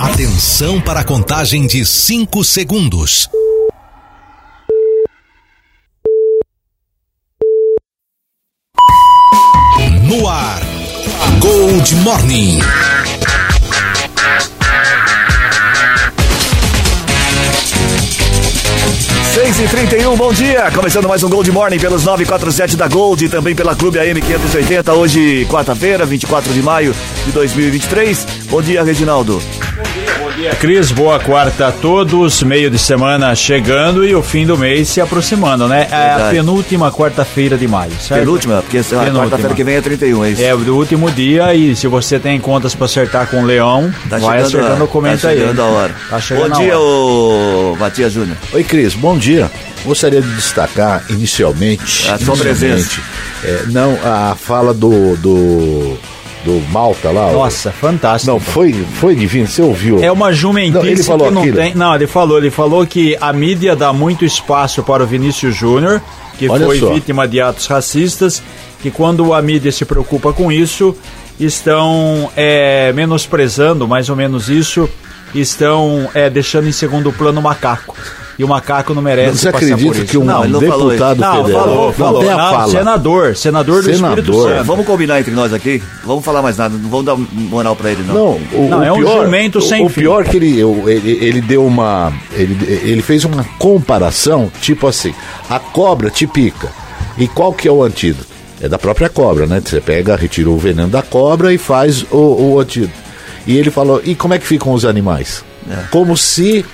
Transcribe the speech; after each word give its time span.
Atenção 0.00 0.80
para 0.80 1.00
a 1.00 1.04
contagem 1.04 1.66
de 1.66 1.84
5 1.84 2.42
segundos. 2.42 3.28
No 10.04 10.26
ar, 10.26 10.62
Gold 11.38 11.94
Morning. 11.96 12.60
6 19.34 19.60
e 19.60 19.68
31 19.68 20.16
bom 20.16 20.32
dia! 20.32 20.70
Começando 20.70 21.06
mais 21.06 21.22
um 21.22 21.28
Gold 21.28 21.52
Morning 21.52 21.78
pelos 21.78 22.04
947 22.04 22.74
da 22.74 22.88
Gold 22.88 23.22
e 23.22 23.28
também 23.28 23.54
pela 23.54 23.76
Clube 23.76 23.98
AM 23.98 24.18
580, 24.18 24.94
hoje 24.94 25.46
quarta-feira, 25.50 26.06
24 26.06 26.54
de 26.54 26.62
maio 26.62 26.96
de 27.26 27.32
2023. 27.32 28.26
Bom 28.48 28.62
dia, 28.62 28.82
Reginaldo. 28.82 29.42
Cris. 30.58 30.90
Boa 30.90 31.18
quarta 31.20 31.68
a 31.68 31.72
todos. 31.72 32.42
Meio 32.42 32.70
de 32.70 32.78
semana 32.78 33.34
chegando 33.34 34.04
e 34.06 34.14
o 34.14 34.22
fim 34.22 34.46
do 34.46 34.56
mês 34.56 34.88
se 34.88 35.00
aproximando, 35.00 35.68
né? 35.68 35.86
É 35.90 36.12
a 36.12 36.30
penúltima 36.30 36.90
quarta-feira 36.90 37.58
de 37.58 37.68
maio, 37.68 37.92
certo? 38.00 38.20
Penúltima, 38.20 38.62
porque 38.62 38.78
a 38.78 38.82
quarta-feira 38.82 39.54
que 39.54 39.64
vem 39.64 39.76
é 39.76 39.80
31, 39.80 40.24
é 40.24 40.30
isso? 40.30 40.42
É 40.42 40.54
o 40.54 40.74
último 40.74 41.10
dia 41.10 41.54
e 41.54 41.76
se 41.76 41.86
você 41.86 42.18
tem 42.18 42.40
contas 42.40 42.74
pra 42.74 42.86
acertar 42.86 43.26
com 43.26 43.42
o 43.42 43.44
Leão, 43.44 43.92
Tá 44.08 44.18
vai 44.18 44.40
acertando 44.40 44.86
comenta 44.86 45.22
tá 45.22 45.28
aí. 45.28 45.38
chegando 45.38 45.60
a 45.62 45.66
hora. 45.66 45.94
Tá 46.08 46.20
chegando 46.20 46.50
Bom 46.50 46.58
dia, 46.60 46.78
hora. 46.78 46.78
ô 46.78 47.76
Matias 47.78 48.12
Júnior. 48.12 48.36
Oi, 48.52 48.64
Cris, 48.64 48.94
bom 48.94 49.18
dia. 49.18 49.50
Gostaria 49.84 50.20
de 50.20 50.34
destacar 50.34 51.04
inicialmente. 51.08 52.08
A 52.10 52.18
sua 52.18 52.34
inicialmente, 52.36 53.00
é, 53.42 53.62
não, 53.68 53.98
a 54.04 54.34
fala 54.34 54.74
do. 54.74 55.16
do. 55.16 55.98
Do 56.44 56.60
Malta 56.70 57.10
lá. 57.10 57.28
o- 57.28 57.32
Nossa, 57.32 57.70
fantástico. 57.70 58.32
Não, 58.32 58.40
foi, 58.40 58.72
foi 58.94 59.14
divino, 59.14 59.46
você 59.46 59.60
ouviu? 59.62 60.02
É 60.02 60.10
uma 60.10 60.32
jumentice 60.32 60.78
Não, 60.78 60.84
ele 60.86 61.02
falou 61.02 61.28
que 61.28 61.34
não 61.34 61.40
aquilo. 61.42 61.56
tem. 61.56 61.74
Não, 61.74 61.94
ele 61.94 62.06
falou, 62.06 62.38
ele 62.38 62.50
falou 62.50 62.86
que 62.86 63.16
a 63.20 63.32
mídia 63.32 63.76
dá 63.76 63.92
muito 63.92 64.24
espaço 64.24 64.82
para 64.82 65.02
o 65.02 65.06
Vinícius 65.06 65.54
Júnior, 65.54 66.00
que 66.38 66.48
Olha 66.48 66.64
foi 66.66 66.78
só. 66.78 66.92
vítima 66.92 67.28
de 67.28 67.40
atos 67.40 67.66
racistas, 67.66 68.42
que 68.82 68.90
quando 68.90 69.34
a 69.34 69.42
mídia 69.42 69.70
se 69.70 69.84
preocupa 69.84 70.32
com 70.32 70.50
isso, 70.50 70.96
estão 71.38 72.30
é, 72.36 72.92
menosprezando 72.94 73.86
mais 73.86 74.08
ou 74.08 74.16
menos 74.16 74.48
isso, 74.48 74.88
estão 75.34 76.08
é, 76.14 76.28
deixando 76.30 76.68
em 76.68 76.72
segundo 76.72 77.12
plano 77.12 77.40
o 77.40 77.42
macaco. 77.42 77.94
E 78.38 78.44
o 78.44 78.48
macaco 78.48 78.94
não 78.94 79.02
merece 79.02 79.38
Você 79.38 79.48
acredita 79.48 79.98
isso. 79.98 80.04
que 80.06 80.16
um 80.16 80.24
Não, 80.24 80.44
ele 80.44 80.52
não 80.54 80.60
falou 80.62 80.88
deputado 80.88 81.18
Não, 81.20 81.36
federal. 81.44 81.62
falou, 81.64 81.86
não 81.86 81.92
falou. 81.92 82.22
Não, 82.24 82.36
fala. 82.38 82.72
senador, 82.72 83.36
senador 83.36 83.82
do 83.82 83.94
Senador. 83.94 84.18
Espírito 84.18 84.48
É, 84.48 84.54
Santo. 84.56 84.64
vamos 84.66 84.86
combinar 84.86 85.20
entre 85.20 85.32
nós 85.34 85.52
aqui? 85.52 85.82
Vamos 86.04 86.24
falar 86.24 86.40
mais 86.40 86.56
nada, 86.56 86.74
não 86.76 86.88
vamos 86.88 87.04
dar 87.06 87.16
moral 87.16 87.76
pra 87.76 87.90
ele, 87.90 88.02
não. 88.06 88.14
Não, 88.14 88.40
o, 88.52 88.68
Não, 88.70 88.78
o 88.80 88.82
é 88.84 88.92
um 88.92 88.96
pior, 88.96 89.24
jumento 89.24 89.58
o- 89.58 89.62
sem 89.62 89.84
O 89.84 89.88
fim. 89.88 90.00
pior 90.00 90.24
que 90.24 90.36
ele, 90.36 90.60
ele, 90.86 91.18
ele 91.20 91.40
deu 91.40 91.64
uma. 91.66 92.12
Ele, 92.32 92.56
ele 92.82 93.02
fez 93.02 93.24
uma 93.24 93.44
comparação, 93.58 94.50
tipo 94.60 94.86
assim: 94.86 95.14
a 95.48 95.58
cobra 95.58 96.08
te 96.10 96.26
pica. 96.26 96.68
E 97.18 97.28
qual 97.28 97.52
que 97.52 97.68
é 97.68 97.72
o 97.72 97.82
antídoto? 97.82 98.28
É 98.62 98.68
da 98.68 98.78
própria 98.78 99.08
cobra, 99.08 99.46
né? 99.46 99.60
Você 99.64 99.80
pega, 99.80 100.16
retira 100.16 100.48
o 100.50 100.56
veneno 100.58 100.88
da 100.88 101.02
cobra 101.02 101.52
e 101.52 101.58
faz 101.58 102.04
o, 102.10 102.52
o 102.54 102.60
antídoto. 102.60 102.92
E 103.46 103.56
ele 103.56 103.70
falou: 103.70 104.00
e 104.04 104.14
como 104.14 104.34
é 104.34 104.38
que 104.38 104.46
ficam 104.46 104.72
os 104.72 104.84
animais? 104.84 105.44
Como 105.90 106.16
se 106.16 106.64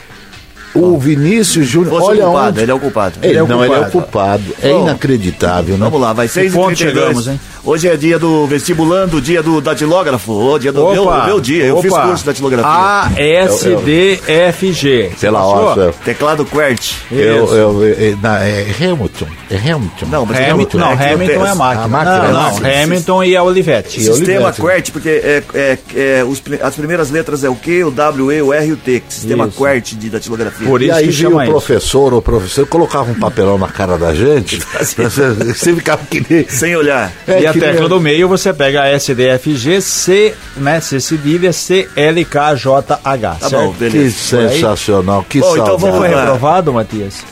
o 0.77 0.99
Vinícius 0.99 1.67
Júnior. 1.67 2.01
O 2.01 2.05
Olha 2.05 2.25
culpado, 2.25 2.49
onde. 2.49 2.61
ele 2.61 2.71
é 2.71 2.75
o 2.75 2.81
culpado. 2.81 3.15
Ele, 3.23 3.33
Ele 3.33 3.39
é 3.39 3.43
o 3.43 3.49
não, 3.49 3.65
ele 3.65 3.75
é 3.75 3.79
o 3.79 3.91
culpado. 3.91 4.43
culpado. 4.45 4.45
É 4.63 4.71
Bom, 4.71 4.83
inacreditável, 4.83 5.77
né? 5.77 5.85
Vamos 5.85 6.01
lá, 6.01 6.13
vai 6.13 6.29
6 6.29 6.53
ponto 6.53 6.73
e 6.73 6.77
chegamos, 6.77 7.27
hein? 7.29 7.41
Hoje 7.67 7.89
é 7.89 7.97
dia 7.97 8.17
do 8.17 8.47
vestibulando, 8.47 9.21
dia 9.21 9.43
do 9.43 9.61
datilógrafo, 9.61 10.33
ô, 10.33 10.57
dia 10.57 10.71
do 10.71 10.89
meu, 10.89 11.11
meu 11.25 11.41
dia. 11.41 11.65
Eu 11.65 11.83
fiz 11.83 11.93
curso 11.93 12.19
de 12.19 12.27
datilografia. 12.27 12.71
A, 12.71 13.11
S, 13.19 13.75
D, 13.85 14.21
F, 14.25 14.73
G. 14.73 15.11
Pela 15.21 15.41
Passou? 15.41 15.55
hora. 15.57 15.95
Teclado 16.05 16.45
QWERTY. 16.45 16.95
Eu, 17.11 17.45
Isso. 17.45 17.55
eu, 17.55 17.85
é, 17.85 18.17
na- 18.23 18.39
é 18.45 18.67
Hamilton. 18.81 19.27
É 19.51 19.57
Hamilton. 19.57 20.07
Não, 20.07 20.25
mas 20.25 20.49
Hamilton, 20.49 20.79
não, 20.79 20.93
é 20.93 21.13
Hamilton 21.13 21.45
é 21.45 21.51
a 21.51 21.55
máquina. 21.57 21.85
a 21.85 21.89
máquina, 21.89 22.19
não, 22.19 22.25
é 22.25 22.29
a 22.29 22.33
não, 22.33 22.43
máquina. 22.43 22.83
Hamilton 22.85 23.25
e 23.25 23.37
a 23.37 23.43
Olivetti. 23.43 24.01
Sistema 24.01 24.47
né? 24.47 24.55
QWERTY, 24.57 24.93
porque 24.93 25.09
é, 25.09 25.43
é, 25.53 25.79
é, 25.97 26.25
os 26.25 26.41
as 26.63 26.77
primeiras 26.77 27.11
letras 27.11 27.43
é 27.43 27.51
o 27.51 27.57
Q, 27.57 27.83
o 27.83 27.91
W, 27.91 28.31
E, 28.31 28.43
o 28.43 28.53
R 28.53 28.65
e 28.65 28.73
o 28.75 28.77
T. 28.77 29.03
Sistema 29.09 29.49
Isso. 29.49 29.57
QWERTY 29.57 29.97
de 29.97 30.11
datilografia. 30.11 30.69
Por 30.69 30.81
E 30.83 30.85
isso 30.85 30.95
aí 30.95 31.07
que 31.09 31.11
vinha 31.11 31.31
chama 31.31 31.43
o 31.43 31.47
professor 31.49 32.13
ou 32.13 32.21
o 32.21 32.23
professor 32.23 32.65
colocava 32.69 33.11
um 33.11 33.15
papelão 33.15 33.59
na 33.59 33.67
cara 33.67 33.99
da 33.99 34.15
gente. 34.15 34.61
você, 34.79 35.75
ficava 35.75 36.05
que 36.09 36.25
nem. 36.31 36.49
Sem 36.49 36.77
olhar. 36.77 37.11
É, 37.27 37.41
e 37.41 37.47
a 37.47 37.56
tecla 37.61 37.89
do 37.89 38.01
meio 38.01 38.29
você 38.29 38.53
pega 38.53 38.83
a 38.83 38.89
S, 38.89 39.15
D, 39.15 39.29
F, 39.29 39.55
G, 39.57 39.81
C, 39.81 40.35
né, 40.57 40.81
C 40.81 41.01
cedilha, 41.01 41.53
C, 41.53 41.89
L, 41.97 42.25
K, 42.25 42.55
J, 42.55 43.01
H, 43.05 43.37
Tá 43.41 43.49
certo? 43.49 43.63
bom, 43.65 43.73
Que 43.73 43.79
beleza. 43.79 44.17
sensacional, 44.17 45.25
que 45.29 45.41
Bom, 45.41 45.53
então 45.55 45.67
saudade. 45.79 45.93
vamos 45.93 46.09
reprovado, 46.09 46.73
Matias? 46.73 47.25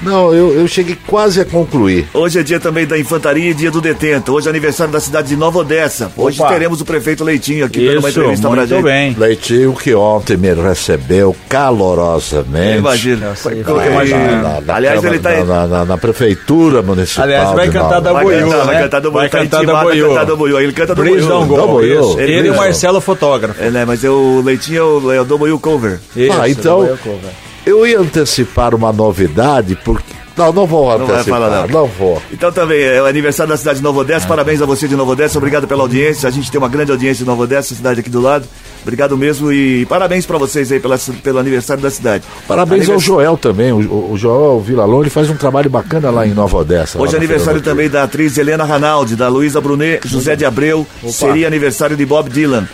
Não, 0.00 0.32
eu, 0.32 0.52
eu 0.54 0.68
cheguei 0.68 0.96
quase 1.06 1.40
a 1.40 1.44
concluir. 1.44 2.06
Hoje 2.14 2.38
é 2.38 2.42
dia 2.42 2.60
também 2.60 2.86
da 2.86 2.96
infantaria 2.96 3.50
e 3.50 3.54
dia 3.54 3.70
do 3.70 3.80
detento. 3.80 4.32
Hoje 4.32 4.46
é 4.46 4.50
aniversário 4.50 4.92
da 4.92 5.00
cidade 5.00 5.28
de 5.28 5.36
Nova 5.36 5.58
Odessa. 5.58 6.12
Hoje 6.16 6.40
Opa. 6.40 6.50
teremos 6.52 6.80
o 6.80 6.84
prefeito 6.84 7.24
Leitinho 7.24 7.64
aqui 7.64 7.80
dando 7.84 7.98
uma 7.98 8.08
Isso, 8.08 8.18
entrevista 8.20 8.48
pra 8.48 8.56
muito 8.56 8.68
gente. 8.70 8.82
bem. 8.84 9.16
Leitinho 9.18 9.72
que 9.74 9.92
ontem 9.94 10.36
me 10.36 10.52
recebeu 10.54 11.34
calorosamente. 11.48 12.78
Imagina. 12.78 13.34
Foi- 13.34 13.62
vai. 13.62 14.08
Na, 14.08 14.74
Aliás, 14.74 15.02
ele 15.02 15.18
tá 15.18 15.30
aí. 15.30 15.44
na, 15.44 15.66
na- 15.66 15.84
na 15.84 15.98
prefeitura 15.98 16.80
municipal. 16.82 17.24
Aliás, 17.24 17.50
vai 17.52 17.68
cantar 17.68 18.00
da 18.00 18.12
Vai 18.12 18.24
Boiú, 18.24 18.50
cantar, 18.50 18.64
vai 18.66 18.74
né? 18.76 18.82
cantar 18.82 19.00
do 19.00 19.10
Vai 19.12 19.28
Boiú. 19.28 19.30
Tá 19.30 19.38
cantar 19.38 19.66
da 19.66 19.82
Boiú. 19.82 20.08
cantar 20.08 20.24
do 20.24 20.36
Boiú. 20.36 20.60
Ele 20.60 20.72
canta 20.72 20.94
do 20.94 21.02
Boiú. 21.04 21.26
Da. 21.26 21.86
Isso. 21.86 22.20
Ele 22.20 22.48
e 22.48 22.50
o 22.50 22.56
Marcelo 22.56 23.00
fotógrafo. 23.00 23.62
É, 23.62 23.70
né? 23.70 23.84
Mas 23.84 24.04
o 24.04 24.42
Leitinho 24.44 24.78
é 24.78 24.84
o, 24.84 25.12
é 25.12 25.20
o 25.20 25.24
do 25.24 25.36
Boiú 25.38 25.58
Cover. 25.58 25.98
Isso, 26.16 26.40
Ah, 26.40 26.48
então- 26.48 26.80
da 26.80 26.86
Boiú 26.86 26.98
Cover. 27.02 27.47
Eu 27.68 27.86
ia 27.86 28.00
antecipar 28.00 28.74
uma 28.74 28.90
novidade, 28.92 29.76
porque. 29.84 30.16
Não, 30.36 30.52
não 30.52 30.66
vou 30.68 30.88
Não 30.96 31.04
vai 31.04 31.16
antecipar. 31.16 31.40
falar, 31.40 31.66
não. 31.66 31.80
não 31.80 31.86
vou. 31.88 32.22
Então 32.32 32.52
também 32.52 32.80
é 32.80 33.02
o 33.02 33.06
aniversário 33.06 33.50
da 33.50 33.56
cidade 33.56 33.78
de 33.78 33.82
Nova 33.82 33.98
Odessa. 33.98 34.24
Ah. 34.24 34.28
Parabéns 34.28 34.62
a 34.62 34.66
você 34.66 34.86
de 34.86 34.94
Nova 34.94 35.10
Odessa. 35.10 35.36
Obrigado 35.36 35.66
pela 35.66 35.82
audiência. 35.82 36.28
A 36.28 36.30
gente 36.30 36.48
tem 36.48 36.58
uma 36.60 36.68
grande 36.68 36.92
audiência 36.92 37.24
de 37.24 37.28
Nova 37.28 37.42
Odessa, 37.42 37.74
cidade 37.74 37.98
aqui 37.98 38.08
do 38.08 38.20
lado. 38.20 38.46
Obrigado 38.82 39.16
mesmo 39.18 39.50
e 39.52 39.84
parabéns 39.86 40.24
pra 40.24 40.38
vocês 40.38 40.70
aí 40.70 40.78
pela, 40.78 40.96
pelo 41.24 41.40
aniversário 41.40 41.82
da 41.82 41.90
cidade. 41.90 42.22
Parabéns 42.46 42.82
ao 42.88 42.94
Anivers- 42.94 43.02
Joel 43.02 43.36
também. 43.36 43.72
O, 43.72 44.12
o- 44.12 44.16
Joel 44.16 44.60
Vilalon 44.60 45.00
ele 45.00 45.10
faz 45.10 45.28
um 45.28 45.34
trabalho 45.36 45.68
bacana 45.68 46.08
lá 46.08 46.24
em 46.24 46.30
Nova 46.32 46.58
Odessa. 46.58 47.02
Hoje 47.02 47.14
é 47.14 47.16
aniversário 47.16 47.60
também 47.60 47.90
da 47.90 48.04
atriz 48.04 48.38
Helena 48.38 48.64
Ranaldi, 48.64 49.16
da 49.16 49.26
Luísa 49.28 49.60
Brunet, 49.60 50.06
José 50.06 50.36
de 50.36 50.44
Abreu. 50.44 50.86
Seria 51.10 51.48
aniversário 51.48 51.96
de 51.96 52.06
Bob 52.06 52.30
Dylan. 52.30 52.68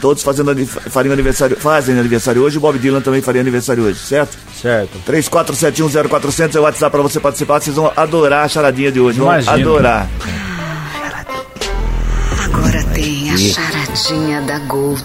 Todos 0.00 0.22
fazendo, 0.22 0.54
fariam 0.66 1.12
aniversário, 1.12 1.56
fazem 1.56 1.98
aniversário 1.98 2.42
hoje. 2.42 2.58
O 2.58 2.60
Bob 2.60 2.78
Dylan 2.78 3.00
também 3.00 3.20
faria 3.20 3.40
aniversário 3.40 3.82
hoje, 3.84 3.98
certo? 3.98 4.36
Certo. 4.60 4.98
34710400 5.06 6.54
é 6.54 6.60
o 6.60 6.62
WhatsApp 6.62 6.92
pra 6.92 7.02
você 7.02 7.18
participar. 7.20 7.60
Vocês 7.60 7.74
vão 7.76 7.92
adorar 7.96 8.44
a 8.44 8.48
charadinha 8.48 8.92
de 8.92 9.00
hoje. 9.00 9.18
Vão 9.18 9.28
Imagino. 9.28 9.52
adorar. 9.54 10.08
Agora 12.44 12.82
tem 12.94 13.30
a 13.30 13.36
charadinha 13.36 13.87
da 14.46 14.58
Gold. 14.60 15.02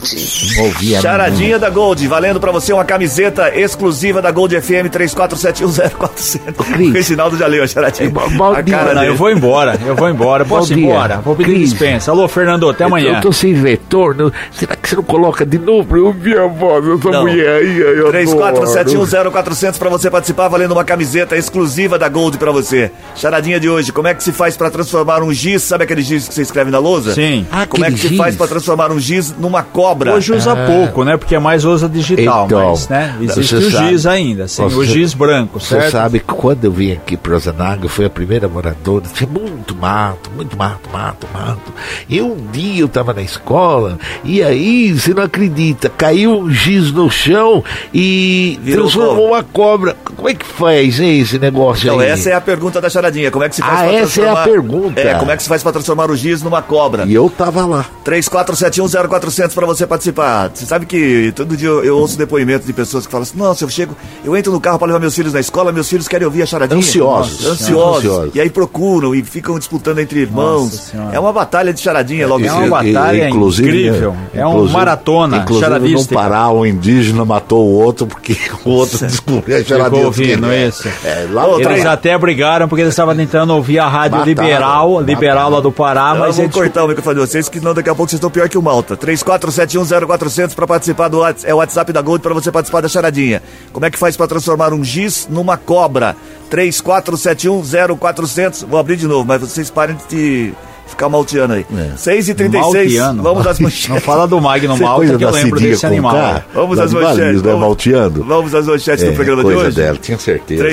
Não 0.57 0.63
ouvi 0.66 0.95
a 0.95 0.99
Charadinha 1.01 1.57
da 1.57 1.69
Gold, 1.69 2.05
valendo 2.05 2.39
pra 2.39 2.51
você 2.51 2.73
uma 2.73 2.83
camiseta 2.83 3.49
exclusiva 3.57 4.21
da 4.21 4.29
Gold 4.29 4.59
FM 4.59 4.89
34710400. 4.91 6.53
O. 6.59 6.91
Reginaldo 6.91 7.38
já 7.38 7.47
leu 7.47 7.63
a 7.63 7.67
charadinha. 7.67 8.09
É, 8.09 8.59
a 8.59 8.63
cara 8.63 8.94
Não, 8.94 9.03
eu 9.05 9.16
vou 9.16 9.31
embora, 9.31 9.79
eu 9.85 9.95
vou 9.95 10.09
embora. 10.09 10.44
Posso 10.44 10.73
ir 10.73 10.79
embora? 10.83 11.21
Vou 11.21 11.33
pedir 11.35 11.53
Cris. 11.53 11.69
dispensa. 11.69 12.11
Alô, 12.11 12.27
Fernando, 12.27 12.69
até 12.69 12.83
amanhã. 12.83 13.16
Eu 13.16 13.21
tô 13.21 13.31
sem 13.31 13.53
retorno. 13.53 14.31
Será 14.51 14.75
que 14.75 14.89
você 14.89 14.95
não 14.97 15.03
coloca 15.03 15.45
de 15.45 15.57
novo 15.57 15.88
pra 15.88 15.97
eu 15.97 16.07
ouvir 16.07 16.38
a 16.38 16.45
voz 16.47 16.83
dessa 16.85 17.09
Não. 17.09 17.21
mulher 17.21 17.61
aí? 17.61 17.77
Eu 17.79 18.09
adoro. 18.09 18.11
34710400 18.11 19.77
pra 19.77 19.89
você 19.89 20.09
participar, 20.11 20.50
valendo 20.50 20.73
uma 20.73 20.83
camiseta 20.83 21.38
exclusiva 21.38 21.97
da 21.97 22.09
Gold 22.09 22.38
pra 22.38 22.51
você. 22.51 22.91
Charadinha 23.15 23.59
de 23.61 23.69
hoje, 23.69 23.91
como 23.94 24.07
é 24.09 24.13
que 24.13 24.21
se 24.23 24.33
faz 24.33 24.57
pra 24.57 24.69
transformar 24.69 25.23
um 25.23 25.31
giz, 25.33 25.63
sabe 25.63 25.85
aquele 25.85 26.01
giz 26.01 26.27
que 26.27 26.33
você 26.33 26.41
escreve 26.41 26.69
na 26.69 26.79
lousa? 26.79 27.13
Sim. 27.13 27.47
Ah, 27.51 27.65
Como 27.65 27.85
é 27.85 27.88
que 27.89 27.95
aquele 27.95 28.09
se 28.09 28.17
faz 28.17 28.31
giz. 28.33 28.38
pra 28.38 28.47
transformar 28.47 28.72
um 28.91 29.00
giz 29.00 29.34
numa 29.38 29.63
cobra? 29.63 30.13
Hoje 30.13 30.34
usa 30.34 30.56
pouco, 30.56 31.03
né? 31.03 31.17
Porque 31.17 31.35
é 31.35 31.39
mais 31.39 31.66
usa 31.66 31.88
digital, 31.89 32.45
Então, 32.45 32.69
mas, 32.71 32.88
né? 32.89 33.15
Existe 33.21 33.56
você 33.56 33.65
o 33.68 33.71
sabe- 33.71 33.89
giz 33.89 34.06
ainda, 34.06 34.48
sim, 34.48 34.63
o 34.63 34.69
Você- 34.69 34.92
giz 34.92 35.13
branco, 35.13 35.59
Você 35.59 35.75
certo? 35.80 35.92
sabe 35.92 36.19
que 36.19 36.25
quando 36.25 36.65
eu 36.65 36.71
vim 36.71 36.92
aqui 36.92 37.15
para 37.18 37.36
Ozanaga, 37.36 37.86
eu 37.86 37.89
fui 37.89 38.06
a 38.06 38.09
primeira 38.09 38.48
moradora, 38.48 39.06
tinha 39.13 39.30
muito 39.30 39.75
mato, 39.75 40.30
muito 40.36 40.57
mato, 40.57 40.89
mato, 40.92 41.27
mato. 41.33 41.74
E 42.09 42.21
um 42.21 42.36
dia 42.51 42.81
eu 42.81 42.86
estava 42.88 43.13
na 43.13 43.21
escola, 43.21 43.98
e 44.24 44.42
aí, 44.44 44.92
você 44.94 45.13
não 45.13 45.24
acredita, 45.24 45.89
caiu 45.89 46.39
um 46.39 46.50
giz 46.51 46.92
no 46.92 47.09
chão 47.09 47.63
e 47.94 48.59
Virou 48.62 48.86
transformou 48.88 49.27
uma 49.30 49.44
cobra. 49.44 49.95
Como 50.15 50.30
é 50.30 50.33
que 50.33 50.45
faz, 50.45 51.00
hein, 51.00 51.19
esse 51.21 51.38
negócio 51.39 51.86
Então, 51.88 52.00
aí? 52.00 52.10
essa 52.10 52.30
é 52.30 52.33
a 52.33 52.42
pergunta 52.42 52.80
da 52.81 52.89
charadinha. 52.89 53.30
Como 53.31 53.44
é 53.44 53.50
que 53.50 53.56
se 53.56 53.62
faz 53.62 53.74
Ah, 53.74 53.83
pra 53.83 53.94
essa 53.94 54.21
é 54.21 54.30
a 54.30 54.33
transformar... 54.33 54.44
pergunta. 54.44 55.01
É, 55.01 55.13
como 55.15 55.31
é 55.31 55.38
que 55.38 55.44
se 55.44 55.50
faz 55.50 55.63
pra 55.63 55.71
transformar 55.71 56.10
o 56.12 56.15
giz 56.15 56.42
numa 56.42 56.62
cobra? 56.62 57.06
E 57.06 57.13
eu 57.13 57.30
tava 57.30 57.65
lá. 57.65 57.86
34710400 58.06 59.54
para 59.54 59.65
você 59.65 59.86
participar. 59.88 60.51
Você 60.54 60.65
sabe 60.65 60.86
que 60.86 61.31
todo 61.36 61.56
dia 61.56 61.68
eu, 61.68 61.83
eu 61.83 61.98
ouço 61.98 62.18
depoimentos 62.18 62.65
de 62.68 62.74
pessoas 62.74 63.06
que 63.06 63.12
falam 63.12 63.24
assim: 63.24 63.38
Nossa, 63.38 63.63
eu 63.63 63.69
chego, 63.69 63.95
eu 64.24 64.36
entro 64.36 64.51
no 64.51 64.60
carro 64.60 64.77
para 64.77 64.88
levar 64.88 65.00
meus 65.00 65.15
filhos 65.15 65.33
na 65.33 65.39
escola, 65.39 65.71
meus 65.71 65.89
filhos 65.89 66.07
querem 66.07 66.25
ouvir 66.25 66.44
a 66.44 66.45
charadinha. 66.45 66.80
Ansiosos. 66.80 67.42
Nossa, 67.42 67.51
ansiosos. 67.54 67.98
Ansiosos. 68.06 68.36
E 68.36 68.42
aí 68.42 68.50
procuram 68.50 69.13
e 69.15 69.24
ficam 69.24 69.57
disputando 69.57 70.00
entre 70.00 70.19
irmãos. 70.19 70.92
É 71.12 71.19
uma 71.19 71.31
batalha 71.33 71.74
de 71.74 71.80
charadinha 71.81 72.27
logo 72.27 72.45
É 72.45 72.51
uma 72.51 72.81
cedo. 72.83 72.94
batalha 72.94 73.30
incrível. 73.30 74.15
É 74.33 74.45
um 74.45 74.51
inclusive- 74.51 74.74
maratona 74.74 75.38
Inclusive, 75.38 75.94
não 75.94 76.06
parar, 76.06 76.51
um 76.51 76.65
indígena 76.65 77.25
matou 77.25 77.65
o 77.65 77.71
outro 77.81 78.06
porque 78.07 78.36
o 78.65 78.69
outro 78.69 78.98
descobriu 79.06 79.57
a 79.57 79.63
charadinha. 79.63 80.02
Ouvindo 80.05 80.51
é. 80.51 80.67
isso. 80.67 80.88
É, 81.03 81.27
lá 81.31 81.47
Ô, 81.47 81.59
Eles 81.59 81.85
até 81.85 82.17
brigaram 82.17 82.67
porque 82.67 82.81
eles 82.81 82.94
estavam 82.94 83.15
tentando 83.15 83.53
ouvir 83.53 83.79
a 83.79 83.88
rádio 83.88 84.17
Mataram, 84.19 84.25
liberal, 84.25 84.89
mataram. 84.91 85.05
liberal 85.07 85.50
lá 85.50 85.59
do 85.59 85.71
Pará, 85.71 86.13
Não, 86.13 86.19
mas 86.21 86.35
vou 86.35 86.45
eles 86.45 86.55
cortar 86.55 86.83
o 86.83 86.88
microfone 86.88 87.15
de 87.15 87.21
vocês, 87.27 87.47
que 87.50 87.59
senão 87.59 87.73
daqui 87.73 87.89
a 87.89 87.95
pouco 87.95 88.09
vocês 88.09 88.17
estão 88.17 88.29
pior 88.31 88.47
que 88.50 88.57
o 88.57 88.61
Malta. 88.61 88.95
34710400 88.97 90.53
para 90.55 90.67
participar 90.67 91.07
do 91.07 91.19
Whats- 91.19 91.45
é 91.45 91.53
o 91.53 91.57
WhatsApp 91.57 91.91
da 91.94 92.01
Gold 92.01 92.21
para 92.21 92.33
você 92.33 92.51
participar 92.51 92.81
da 92.81 92.89
charadinha. 92.89 93.41
Como 93.71 93.85
é 93.85 93.91
que 93.91 93.97
faz 93.97 94.17
para 94.17 94.27
transformar 94.27 94.73
um 94.73 94.83
giz 94.83 95.27
numa 95.29 95.55
cobra? 95.57 96.15
34710400. 96.51 98.65
Vou 98.67 98.79
abrir 98.79 98.97
de 98.97 99.07
novo, 99.07 99.25
mas 99.25 99.41
vocês 99.41 99.69
parem 99.69 99.95
de 100.09 100.53
ficar 100.94 101.10
malteando 101.10 101.54
aí. 101.54 101.66
É. 101.78 101.98
6 101.98 102.30
e 102.30 102.34
36 102.34 102.74
Malteano. 102.95 103.24
vamos 103.24 103.48
às 103.48 103.57
Não 103.60 103.63
manchetes. 103.66 104.04
fala 104.04 104.28
do 104.28 104.40
Magno 104.40 104.74
é 104.75 104.80
Malta 104.80 105.18
que 105.18 105.24
eu 105.24 105.31
lembro 105.31 105.60
desse 105.60 105.86
animal. 105.86 106.42
Vamos 106.54 106.80
às 106.80 106.94
manchetes. 106.94 107.18
Valinhos, 107.19 107.42
né, 107.44 107.51
Vamos- 107.51 107.68
Malteando. 107.68 108.24
Vamos 108.24 108.56
às 108.56 108.68
manchetes 108.68 109.04
É, 109.04 109.10
do 109.10 109.16
programa 109.16 109.44
de 109.44 109.54
hoje. 109.54 109.75
dela, 109.75 109.98
tinha 110.01 110.18
certeza. 110.18 110.63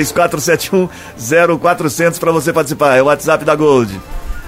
3471-0400 1.17 2.19
para 2.19 2.31
você 2.31 2.53
participar. 2.53 2.95
É 2.95 3.01
o 3.01 3.05
WhatsApp 3.05 3.43
da 3.45 3.55
Gold. 3.55 3.99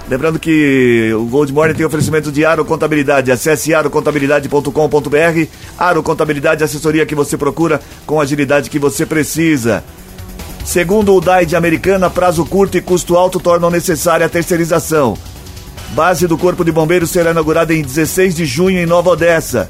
Lembrando 0.10 0.38
que 0.38 1.12
o 1.16 1.24
Gold 1.25 1.54
Morning 1.54 1.74
tem 1.76 1.86
oferecimento 1.86 2.31
de 2.31 2.44
Aro 2.46 2.66
Contabilidade. 2.66 3.31
Acesse 3.31 3.74
arocontabilidade.com.br. 3.74 5.48
Aro 5.78 6.04
Contabilidade, 6.04 6.64
assessoria 6.64 7.06
que 7.06 7.16
você 7.16 7.38
procura 7.38 7.80
com 8.06 8.19
a 8.19 8.24
agilidade 8.24 8.69
que 8.69 8.78
você 8.78 9.06
precisa. 9.06 9.84
Segundo 10.66 11.14
o 11.16 11.22
DAI 11.22 11.46
de 11.46 11.56
Americana, 11.56 12.10
prazo 12.10 12.46
curto 12.46 12.78
e 12.78 12.81
custo 12.81 13.16
alto 13.18 13.40
tornam 13.40 13.69
necessária 13.69 14.26
a 14.26 14.30
terceirização. 14.30 15.18
Base 15.94 16.25
do 16.25 16.40
Corpo 16.40 16.66
de 16.66 16.72
Bombeiros 16.72 17.12
será 17.12 17.31
inaugurada 17.31 17.72
em 17.72 17.84
16 17.84 18.36
de 18.36 18.45
junho 18.45 18.80
em 18.80 18.86
Nova 18.86 19.12
Odessa. 19.12 19.68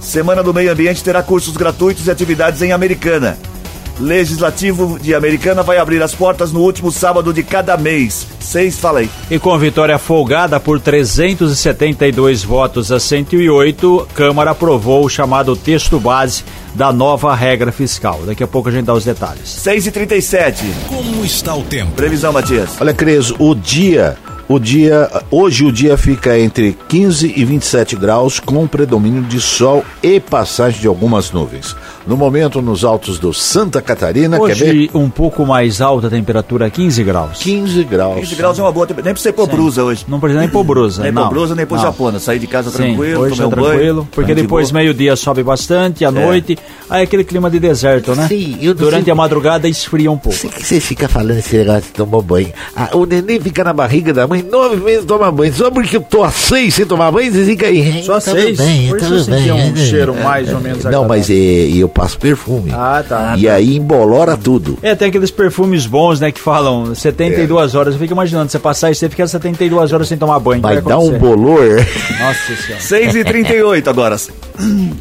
Semana 0.00 0.42
do 0.42 0.52
Meio 0.52 0.72
Ambiente 0.72 1.02
terá 1.02 1.22
cursos 1.22 1.56
gratuitos 1.56 2.08
e 2.08 2.10
atividades 2.10 2.60
em 2.60 2.72
Americana. 2.72 3.38
Legislativo 4.00 4.98
de 4.98 5.14
Americana 5.14 5.62
vai 5.62 5.78
abrir 5.78 6.02
as 6.02 6.12
portas 6.12 6.50
no 6.50 6.60
último 6.60 6.90
sábado 6.90 7.32
de 7.32 7.44
cada 7.44 7.76
mês. 7.76 8.26
Seis, 8.40 8.76
fala 8.76 8.98
aí. 8.98 9.10
E 9.30 9.38
com 9.38 9.56
vitória 9.56 9.96
folgada 9.96 10.58
por 10.58 10.80
372 10.80 12.42
votos 12.42 12.90
a 12.90 12.98
108, 12.98 14.08
Câmara 14.12 14.50
aprovou 14.50 15.04
o 15.04 15.08
chamado 15.08 15.54
texto 15.54 16.00
base 16.00 16.42
da 16.74 16.92
nova 16.92 17.32
regra 17.32 17.70
fiscal. 17.70 18.20
Daqui 18.26 18.42
a 18.42 18.48
pouco 18.48 18.68
a 18.68 18.72
gente 18.72 18.86
dá 18.86 18.92
os 18.94 19.04
detalhes. 19.04 19.48
6 19.48 19.86
e 19.86 19.90
37 19.92 20.64
Como 20.88 21.24
está 21.24 21.54
o 21.54 21.62
tempo? 21.62 21.92
Previsão, 21.92 22.32
Matias. 22.32 22.70
Olha, 22.80 22.92
Cres, 22.92 23.32
o 23.38 23.54
dia, 23.54 24.16
o 24.48 24.58
dia, 24.58 25.10
hoje 25.30 25.64
o 25.64 25.72
dia 25.72 25.96
fica 25.96 26.38
entre 26.38 26.76
15 26.88 27.32
e 27.36 27.44
27 27.44 27.96
graus, 27.96 28.38
com 28.38 28.66
predomínio 28.66 29.22
de 29.22 29.40
sol 29.40 29.84
e 30.02 30.20
passagem 30.20 30.80
de 30.80 30.86
algumas 30.86 31.30
nuvens. 31.30 31.74
No 32.06 32.18
momento, 32.18 32.60
nos 32.60 32.84
altos 32.84 33.18
do 33.18 33.32
Santa 33.32 33.80
Catarina, 33.80 34.38
quer 34.38 34.54
ver? 34.54 34.68
Hoje 34.70 34.90
um 34.92 35.08
pouco 35.08 35.46
mais 35.46 35.80
alta 35.80 36.08
a 36.08 36.10
temperatura, 36.10 36.68
15 36.68 37.02
graus. 37.02 37.38
15 37.38 37.82
graus. 37.84 38.20
15 38.20 38.34
graus 38.34 38.58
é 38.58 38.62
uma 38.62 38.70
boa 38.70 38.86
temperatura. 38.86 39.06
Nem 39.08 39.14
precisa 39.14 39.32
pôr 39.32 39.46
brusa 39.46 39.82
hoje. 39.82 40.04
Não 40.06 40.20
precisa 40.20 40.40
nem 40.40 40.48
pôr 40.50 40.64
brusa. 40.64 41.02
Nem 41.02 41.12
pôr 41.14 41.28
brusa, 41.30 41.54
nem 41.54 41.64
pôr 41.64 41.78
japona. 41.78 42.18
Sair 42.18 42.38
de 42.38 42.46
casa 42.46 42.70
Sim, 42.70 42.76
tranquilo, 42.94 43.20
hoje 43.22 43.36
tomar 43.36 43.48
tá 43.48 43.56
um 43.56 43.60
banho. 43.62 43.70
tranquilo, 43.72 44.08
porque 44.12 44.34
de 44.34 44.42
depois 44.42 44.70
boa. 44.70 44.82
meio-dia 44.82 45.16
sobe 45.16 45.42
bastante, 45.42 46.04
à 46.04 46.10
noite, 46.10 46.58
aí 46.90 47.00
é 47.00 47.04
aquele 47.04 47.24
clima 47.24 47.50
de 47.50 47.58
deserto, 47.58 48.14
né? 48.14 48.28
Sim, 48.28 48.58
eu 48.60 48.74
Durante 48.74 49.04
sei- 49.04 49.12
a 49.12 49.16
madrugada 49.16 49.66
esfria 49.66 50.10
um 50.12 50.18
pouco. 50.18 50.38
Por 50.38 50.50
que 50.52 50.62
você 50.66 50.80
fica 50.80 51.08
falando 51.08 51.38
esse 51.38 51.56
negócio 51.56 51.82
de 51.84 51.88
tomar 51.88 52.20
banho? 52.20 52.52
Ah, 52.76 52.90
o 52.92 53.06
neném 53.06 53.40
fica 53.40 53.64
na 53.64 53.72
barriga 53.72 54.12
da 54.12 54.26
mãe 54.26 54.42
nove 54.42 54.76
meses 54.76 55.06
toma 55.06 55.32
banho. 55.32 55.54
Só 55.54 55.70
porque 55.70 55.96
eu 55.96 56.02
tô 56.02 56.22
há 56.22 56.30
seis 56.30 56.74
sem 56.74 56.84
tomar 56.84 57.10
banho, 57.10 57.32
você 57.32 57.46
fica 57.46 57.66
aí. 57.66 58.02
Só 58.04 58.20
Tudo 58.20 58.32
seis? 58.34 58.58
bem, 58.58 58.88
Por 58.90 58.98
isso 59.00 59.30
eu 59.30 59.54
um 59.56 59.76
cheiro 59.76 60.14
mais 60.22 60.52
ou 60.52 60.60
menos 60.60 60.84
Não, 60.84 61.08
mas 61.08 61.30
é, 61.30 61.34
eu 61.34 61.88
passo 61.94 62.18
perfume. 62.18 62.72
Ah, 62.74 63.02
tá. 63.08 63.34
E 63.38 63.48
aí 63.48 63.76
embolora 63.76 64.36
tudo. 64.36 64.76
É, 64.82 64.94
tem 64.94 65.08
aqueles 65.08 65.30
perfumes 65.30 65.86
bons, 65.86 66.18
né, 66.20 66.32
que 66.32 66.40
falam 66.40 66.94
72 66.94 67.74
horas. 67.74 67.94
Eu 67.94 68.00
fico 68.00 68.12
imaginando, 68.12 68.50
você 68.50 68.58
passar 68.58 68.90
e 68.90 68.94
você 68.94 69.08
fica 69.08 69.26
72 69.26 69.92
horas 69.92 70.08
sem 70.08 70.18
tomar 70.18 70.40
banho. 70.40 70.60
Vai 70.60 70.80
dar 70.80 70.98
um 70.98 71.16
bolor. 71.16 71.76
Nossa 72.20 72.56
senhora. 72.56 72.82
6 72.82 73.14
e 73.14 73.24
38 73.24 73.88
agora. 73.88 74.16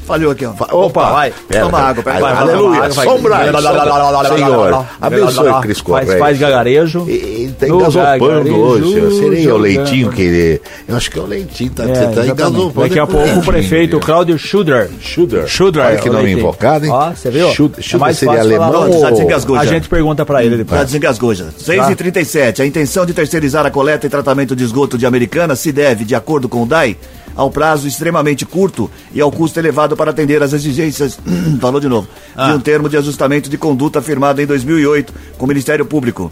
Falhou 0.06 0.32
aqui, 0.32 0.46
ó. 0.46 0.54
Opa, 0.72 1.12
vai. 1.12 1.34
Pera, 1.48 1.66
Toma 1.66 1.80
água, 1.80 2.04
pera. 2.04 2.20
Vai, 2.20 2.34
vai, 2.34 2.44
Aleluia. 2.44 2.80
vai, 2.80 2.90
vai. 2.90 3.06
Sombra, 3.06 4.36
Senhor, 4.36 4.86
abençoe 5.00 5.62
Cris 5.62 5.80
Faz, 5.80 5.82
Correia. 5.82 6.20
faz 6.20 6.40
gagarejo. 6.40 7.06
Ele 7.08 7.54
tá 7.60 7.68
engasopando 7.68 8.56
hoje. 8.56 9.18
Seria 9.20 9.56
o 9.56 9.58
leitinho 9.58 10.12
que 10.12 10.22
ele. 10.22 10.62
Eu 10.88 10.96
acho 10.96 11.12
que 11.12 11.20
é 11.20 11.22
o 11.22 11.26
leitinho, 11.26 11.72
tá? 11.72 11.84
É, 11.84 11.88
você 11.88 12.08
tá 12.08 12.26
engasopando. 12.26 12.82
Daqui 12.82 13.00
a 13.00 13.08
pouco 13.08 13.40
o 13.40 13.44
prefeito? 13.44 14.00
Cláudio 14.00 14.38
Schuder. 14.38 14.90
Schuder. 15.00 15.48
Schuder. 15.48 15.86
Olha 15.86 15.98
que 15.98 16.10
o 16.10 16.14
nome 16.14 16.32
invocado, 16.32 16.83
hein? 16.86 16.92
Ó, 16.92 17.12
você 17.12 17.30
viu? 17.32 17.50
Schuder, 17.52 17.80
É 17.80 17.82
Schuder 17.82 18.00
mais 18.00 18.18
seria 18.18 18.40
alemão 18.42 18.72
não, 18.72 19.00
já 19.00 19.08
ou... 19.08 19.12
desengasgou. 19.14 19.56
A 19.56 19.66
já. 19.66 19.72
gente 19.72 19.90
pergunta 19.90 20.26
pra 20.26 20.42
ele 20.44 20.52
Já 20.52 20.58
depois. 20.58 20.86
desengasgou 20.86 21.34
já. 21.34 21.46
6 21.58 21.90
e 21.90 21.96
37 21.96 22.62
A 22.62 22.66
intenção 22.66 23.06
de 23.06 23.14
terceirizar 23.14 23.66
a 23.66 23.72
coleta 23.72 24.06
e 24.06 24.10
tratamento 24.10 24.56
de 24.56 24.64
esgoto 24.64 24.98
de 24.98 25.06
Americana 25.06 25.56
se 25.56 25.72
deve, 25.72 26.06
de 26.06 26.16
acordo 26.16 26.48
com 26.50 26.64
o 26.64 26.66
DAI, 26.66 26.98
ao 27.36 27.50
prazo 27.50 27.88
extremamente 27.88 28.46
curto 28.46 28.90
e 29.14 29.20
ao 29.20 29.32
custo 29.32 29.60
elevado 29.60 29.96
para 29.98 30.12
atender 30.12 30.42
às 30.44 30.54
exigências, 30.54 31.18
falou 31.60 31.80
de 31.80 31.88
novo, 31.88 32.08
de 32.36 32.52
um 32.52 32.60
termo 32.60 32.88
de 32.90 32.98
ajustamento 32.98 33.50
de 33.50 33.58
conduta 33.58 34.02
firmado 34.02 34.42
em 34.42 34.46
2008 34.46 35.14
com 35.38 35.46
o 35.46 35.48
Ministério 35.48 35.86
Público. 35.86 36.32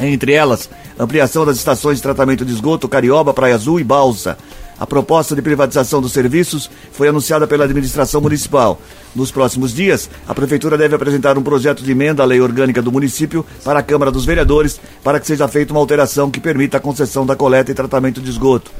Entre 0.00 0.32
elas, 0.32 0.70
ampliação 0.98 1.44
das 1.44 1.56
estações 1.58 1.96
de 1.96 2.02
tratamento 2.02 2.42
de 2.44 2.52
esgoto 2.54 2.88
Carioba, 2.88 3.34
Praia 3.34 3.54
Azul 3.54 3.78
e 3.78 3.84
Balsa. 3.84 4.38
A 4.80 4.86
proposta 4.86 5.36
de 5.36 5.42
privatização 5.42 6.00
dos 6.00 6.12
serviços 6.12 6.70
foi 6.90 7.08
anunciada 7.08 7.46
pela 7.46 7.64
administração 7.64 8.18
municipal. 8.18 8.80
Nos 9.14 9.30
próximos 9.30 9.74
dias, 9.74 10.08
a 10.26 10.34
Prefeitura 10.34 10.78
deve 10.78 10.94
apresentar 10.94 11.36
um 11.36 11.42
projeto 11.42 11.82
de 11.82 11.92
emenda 11.92 12.22
à 12.22 12.26
lei 12.26 12.40
orgânica 12.40 12.80
do 12.80 12.90
município 12.90 13.44
para 13.62 13.80
a 13.80 13.82
Câmara 13.82 14.10
dos 14.10 14.24
Vereadores 14.24 14.80
para 15.04 15.20
que 15.20 15.26
seja 15.26 15.46
feita 15.46 15.74
uma 15.74 15.80
alteração 15.80 16.30
que 16.30 16.40
permita 16.40 16.78
a 16.78 16.80
concessão 16.80 17.26
da 17.26 17.36
coleta 17.36 17.70
e 17.70 17.74
tratamento 17.74 18.22
de 18.22 18.30
esgoto. 18.30 18.70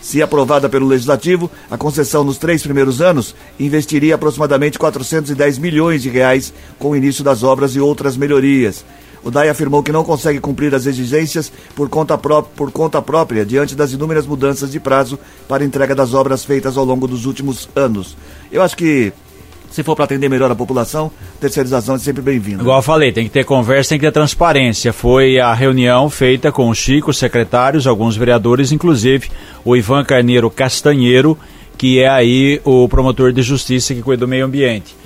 Se 0.00 0.22
aprovada 0.22 0.66
pelo 0.66 0.86
Legislativo, 0.86 1.50
a 1.70 1.76
concessão 1.76 2.24
nos 2.24 2.38
três 2.38 2.62
primeiros 2.62 3.02
anos 3.02 3.34
investiria 3.58 4.14
aproximadamente 4.14 4.78
410 4.78 5.58
milhões 5.58 6.00
de 6.02 6.08
reais 6.08 6.54
com 6.78 6.92
o 6.92 6.96
início 6.96 7.22
das 7.22 7.42
obras 7.42 7.76
e 7.76 7.80
outras 7.80 8.16
melhorias. 8.16 8.82
O 9.22 9.30
DAI 9.30 9.50
afirmou 9.50 9.82
que 9.82 9.92
não 9.92 10.02
consegue 10.02 10.40
cumprir 10.40 10.74
as 10.74 10.86
exigências 10.86 11.52
por 11.74 11.88
conta, 11.88 12.16
por 12.16 12.72
conta 12.72 13.02
própria 13.02 13.44
diante 13.44 13.74
das 13.74 13.92
inúmeras 13.92 14.26
mudanças 14.26 14.72
de 14.72 14.80
prazo 14.80 15.18
para 15.46 15.64
entrega 15.64 15.94
das 15.94 16.14
obras 16.14 16.44
feitas 16.44 16.76
ao 16.76 16.84
longo 16.84 17.06
dos 17.06 17.26
últimos 17.26 17.68
anos. 17.76 18.16
Eu 18.50 18.62
acho 18.62 18.76
que, 18.76 19.12
se 19.70 19.82
for 19.82 19.94
para 19.94 20.06
atender 20.06 20.28
melhor 20.30 20.50
a 20.50 20.54
população, 20.54 21.10
terceirização 21.38 21.96
é 21.96 21.98
sempre 21.98 22.22
bem-vinda. 22.22 22.62
Igual 22.62 22.78
eu 22.78 22.82
falei, 22.82 23.12
tem 23.12 23.24
que 23.24 23.30
ter 23.30 23.44
conversa, 23.44 23.90
tem 23.90 23.98
que 23.98 24.06
ter 24.06 24.12
transparência. 24.12 24.92
Foi 24.92 25.38
a 25.38 25.52
reunião 25.52 26.08
feita 26.08 26.50
com 26.50 26.68
os 26.70 26.78
Chico, 26.78 27.10
os 27.10 27.18
secretários, 27.18 27.86
alguns 27.86 28.16
vereadores, 28.16 28.72
inclusive 28.72 29.30
o 29.64 29.76
Ivan 29.76 30.02
Carneiro 30.02 30.50
Castanheiro, 30.50 31.38
que 31.76 32.00
é 32.00 32.08
aí 32.08 32.60
o 32.64 32.88
promotor 32.88 33.32
de 33.32 33.42
justiça 33.42 33.94
que 33.94 34.02
cuida 34.02 34.20
do 34.20 34.28
meio 34.28 34.46
ambiente. 34.46 34.96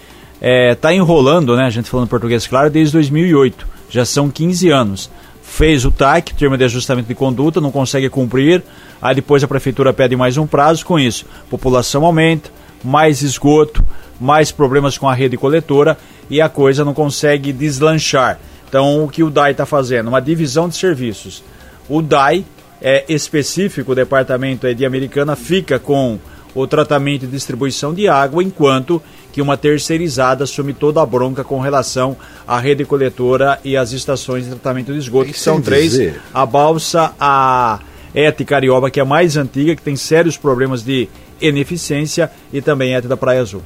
É, 0.40 0.74
tá 0.74 0.92
enrolando, 0.94 1.56
né, 1.56 1.64
a 1.64 1.70
gente 1.70 1.88
falando 1.88 2.08
português 2.08 2.46
claro, 2.46 2.70
desde 2.70 2.92
2008. 2.92 3.73
Já 3.94 4.04
são 4.04 4.28
15 4.28 4.70
anos. 4.70 5.08
Fez 5.40 5.84
o 5.84 5.90
TAC, 5.92 6.34
termo 6.34 6.58
de 6.58 6.64
ajustamento 6.64 7.06
de 7.06 7.14
conduta, 7.14 7.60
não 7.60 7.70
consegue 7.70 8.08
cumprir. 8.08 8.60
Aí 9.00 9.14
depois 9.14 9.44
a 9.44 9.46
prefeitura 9.46 9.92
pede 9.92 10.16
mais 10.16 10.36
um 10.36 10.48
prazo 10.48 10.84
com 10.84 10.98
isso. 10.98 11.24
População 11.48 12.04
aumenta, 12.04 12.50
mais 12.82 13.22
esgoto, 13.22 13.84
mais 14.20 14.50
problemas 14.50 14.98
com 14.98 15.08
a 15.08 15.14
rede 15.14 15.36
coletora 15.36 15.96
e 16.28 16.40
a 16.40 16.48
coisa 16.48 16.84
não 16.84 16.92
consegue 16.92 17.52
deslanchar. 17.52 18.40
Então 18.68 19.04
o 19.04 19.08
que 19.08 19.22
o 19.22 19.30
DAI 19.30 19.52
está 19.52 19.64
fazendo? 19.64 20.08
Uma 20.08 20.20
divisão 20.20 20.68
de 20.68 20.74
serviços. 20.74 21.44
O 21.88 22.02
DAI 22.02 22.44
é 22.82 23.04
específico, 23.08 23.92
o 23.92 23.94
departamento 23.94 24.66
é 24.66 24.74
de 24.74 24.84
Americana, 24.84 25.36
fica 25.36 25.78
com 25.78 26.18
o 26.52 26.66
tratamento 26.66 27.26
e 27.26 27.28
distribuição 27.28 27.94
de 27.94 28.08
água, 28.08 28.42
enquanto 28.42 29.00
que 29.34 29.42
uma 29.42 29.56
terceirizada 29.56 30.44
assume 30.44 30.72
toda 30.72 31.02
a 31.02 31.04
bronca 31.06 31.42
com 31.42 31.58
relação 31.58 32.16
à 32.46 32.56
rede 32.60 32.84
coletora 32.84 33.58
e 33.64 33.76
às 33.76 33.90
estações 33.90 34.44
de 34.44 34.50
tratamento 34.50 34.92
de 34.92 34.98
esgoto, 35.00 35.32
que 35.32 35.38
são 35.40 35.60
três, 35.60 35.90
dizer- 35.90 36.20
a 36.32 36.46
Balsa, 36.46 37.12
a 37.18 37.80
ET 38.14 38.44
Carioba, 38.44 38.92
que 38.92 39.00
é 39.00 39.02
a 39.02 39.04
mais 39.04 39.36
antiga, 39.36 39.74
que 39.74 39.82
tem 39.82 39.96
sérios 39.96 40.36
problemas 40.36 40.84
de 40.84 41.08
ineficiência, 41.40 42.30
e 42.52 42.62
também 42.62 42.94
a 42.94 42.98
ET 42.98 43.08
da 43.08 43.16
Praia 43.16 43.40
Azul. 43.40 43.62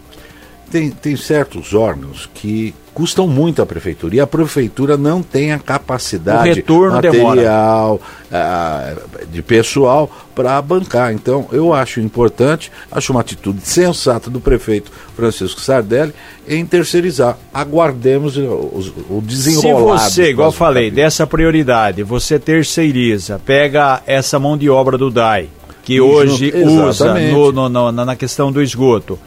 Tem, 0.71 0.91
tem 0.91 1.17
certos 1.17 1.75
órgãos 1.75 2.29
que 2.35 2.75
custam 2.95 3.29
muito 3.29 3.63
à 3.63 3.67
prefeitura 3.67 4.17
e 4.17 4.21
a 4.21 4.27
prefeitura 4.27 4.97
não 4.97 5.23
tem 5.23 5.53
a 5.53 5.59
capacidade 5.59 6.51
O 6.51 6.55
retorno 6.55 6.95
material 6.97 8.01
ah, 8.33 8.93
de 9.31 9.41
pessoal 9.41 10.11
para 10.35 10.61
bancar. 10.61 11.13
Então, 11.13 11.47
eu 11.53 11.73
acho 11.73 12.01
importante, 12.01 12.73
acho 12.91 13.13
uma 13.13 13.21
atitude 13.21 13.61
sensata 13.63 14.29
do 14.29 14.41
prefeito 14.41 14.91
Francisco 15.15 15.61
Sardelli 15.61 16.13
em 16.49 16.67
terceirizar. 16.67 17.39
Aguardemos 17.55 18.37
o, 18.37 18.41
o, 18.41 18.93
o 19.11 19.21
Se 19.23 19.27
desenrolar. 19.29 19.99
você, 19.99 20.31
igual 20.31 20.51
falei, 20.51 20.91
dessa 20.91 21.25
prioridade, 21.27 22.03
você 22.03 22.37
terceiriza, 22.39 23.41
pega 23.45 24.03
essa 24.07 24.39
mão 24.41 24.57
de 24.59 24.69
obra 24.69 24.99
do 24.99 25.09
DAI, 25.11 25.49
que 25.85 25.95
E 25.95 26.01
hoje 26.01 26.51
junto- 26.51 26.89
usa 26.89 27.15
no, 27.15 27.53
no- 27.53 27.69
no- 27.69 27.93
na 27.93 28.17
questão 28.17 28.51
do 28.51 28.61
esgoto, 28.61 29.19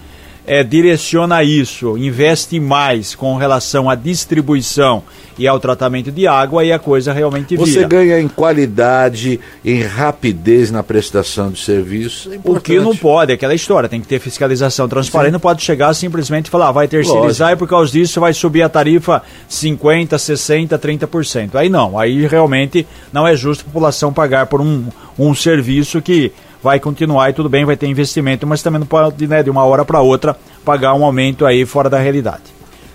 é, 0.46 0.64
direciona 0.64 1.44
isso, 1.44 1.98
investe 1.98 2.60
mais 2.60 3.14
com 3.14 3.36
relação 3.36 3.90
à 3.90 3.96
distribuição 3.96 5.04
e 5.38 5.48
ao 5.48 5.60
tratamento 5.60 6.12
de 6.12 6.28
água, 6.28 6.64
e 6.64 6.72
a 6.72 6.78
coisa 6.80 7.14
realmente 7.14 7.56
Você 7.56 7.72
vira. 7.72 7.88
ganha 7.88 8.20
em 8.20 8.28
qualidade, 8.28 9.40
em 9.64 9.82
rapidez 9.82 10.70
na 10.70 10.84
prestação 10.84 11.52
de 11.52 11.60
serviços. 11.60 12.32
É 12.32 12.40
O 12.44 12.60
que 12.60 12.80
não 12.80 12.96
pode, 12.96 13.32
é 13.32 13.36
aquela 13.36 13.54
história, 13.54 13.88
tem 13.88 14.02
que 14.02 14.08
ter 14.08 14.20
fiscalização 14.20 14.88
transparente, 14.88 15.32
não 15.32 15.40
pode 15.40 15.64
chegar 15.64 15.94
simplesmente 15.94 16.48
e 16.48 16.50
falar, 16.50 16.70
ah, 16.70 16.72
vai 16.72 16.88
terceirizar 16.88 17.50
Lógico. 17.50 17.52
e 17.52 17.56
por 17.56 17.68
causa 17.68 17.92
disso 17.92 18.20
vai 18.20 18.34
subir 18.34 18.62
a 18.62 18.70
tarifa 18.70 19.24
50, 19.48 20.18
60, 20.18 20.78
30%. 20.78 21.56
Aí 21.56 21.70
não, 21.70 21.98
aí 21.98 22.28
realmente 22.28 22.86
não 23.12 23.28
é 23.28 23.36
justo 23.36 23.62
a 23.62 23.66
população 23.66 24.12
pagar 24.14 24.48
por 24.48 24.62
um, 24.62 24.86
um 25.18 25.34
serviço 25.34 26.02
que 26.02 26.32
vai 26.62 26.80
continuar 26.80 27.30
e 27.30 27.34
tudo 27.34 27.50
bem, 27.50 27.66
vai 27.66 27.76
ter 27.76 27.88
investimento, 27.88 28.46
mas 28.46 28.62
também 28.62 28.80
não 28.80 28.88
pode, 28.88 29.28
né, 29.28 29.44
de 29.44 29.50
uma 29.50 29.64
hora 29.64 29.84
para 29.84 30.02
outra, 30.02 30.36
pagar 30.64 30.94
um 30.94 31.04
aumento 31.04 31.46
aí 31.46 31.66
fora 31.66 31.90
da 31.90 32.00
realidade. 32.00 32.44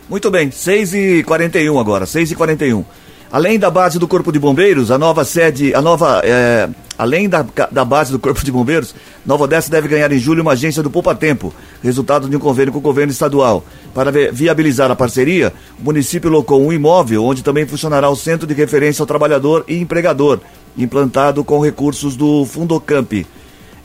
Muito 0.09 0.31
bem, 0.31 0.51
6 0.51 0.95
e 0.95 1.23
41 1.25 1.79
agora, 1.79 2.07
6 2.07 2.31
e 2.31 2.35
41 2.35 2.85
Além 3.31 3.59
da 3.59 3.71
base 3.71 3.99
do 3.99 4.07
Corpo 4.07 4.31
de 4.31 4.39
Bombeiros, 4.39 4.91
a 4.91 4.97
nova 4.97 5.25
sede, 5.25 5.75
a 5.75 5.83
nova, 5.83 6.23
é, 6.25 6.69
além 6.97 7.29
da, 7.29 7.45
da 7.73 7.85
base 7.85 8.13
do 8.13 8.21
Corpo 8.21 8.45
de 8.45 8.53
Bombeiros, 8.53 8.95
Nova 9.27 9.45
Odessa 9.45 9.69
deve 9.69 9.89
ganhar 9.89 10.11
em 10.13 10.19
julho 10.19 10.43
uma 10.43 10.53
agência 10.53 10.81
do 10.81 10.91
Poupa 10.91 11.13
Tempo, 11.13 11.53
resultado 11.83 12.29
de 12.29 12.37
um 12.37 12.39
convênio 12.39 12.73
com 12.73 12.79
o 12.79 12.83
governo 12.83 13.11
estadual. 13.11 13.65
Para 13.93 14.13
vi- 14.13 14.31
viabilizar 14.31 14.93
a 14.93 14.97
parceria, 14.97 15.53
o 15.81 15.83
município 15.83 16.31
locou 16.31 16.65
um 16.65 16.73
imóvel 16.73 17.25
onde 17.25 17.43
também 17.43 17.67
funcionará 17.67 18.09
o 18.09 18.15
Centro 18.15 18.47
de 18.47 18.55
Referência 18.55 19.03
ao 19.03 19.07
Trabalhador 19.07 19.65
e 19.67 19.77
Empregador, 19.77 20.39
implantado 20.79 21.43
com 21.43 21.59
recursos 21.59 22.15
do 22.15 22.47
Fundocamp. 22.47 23.27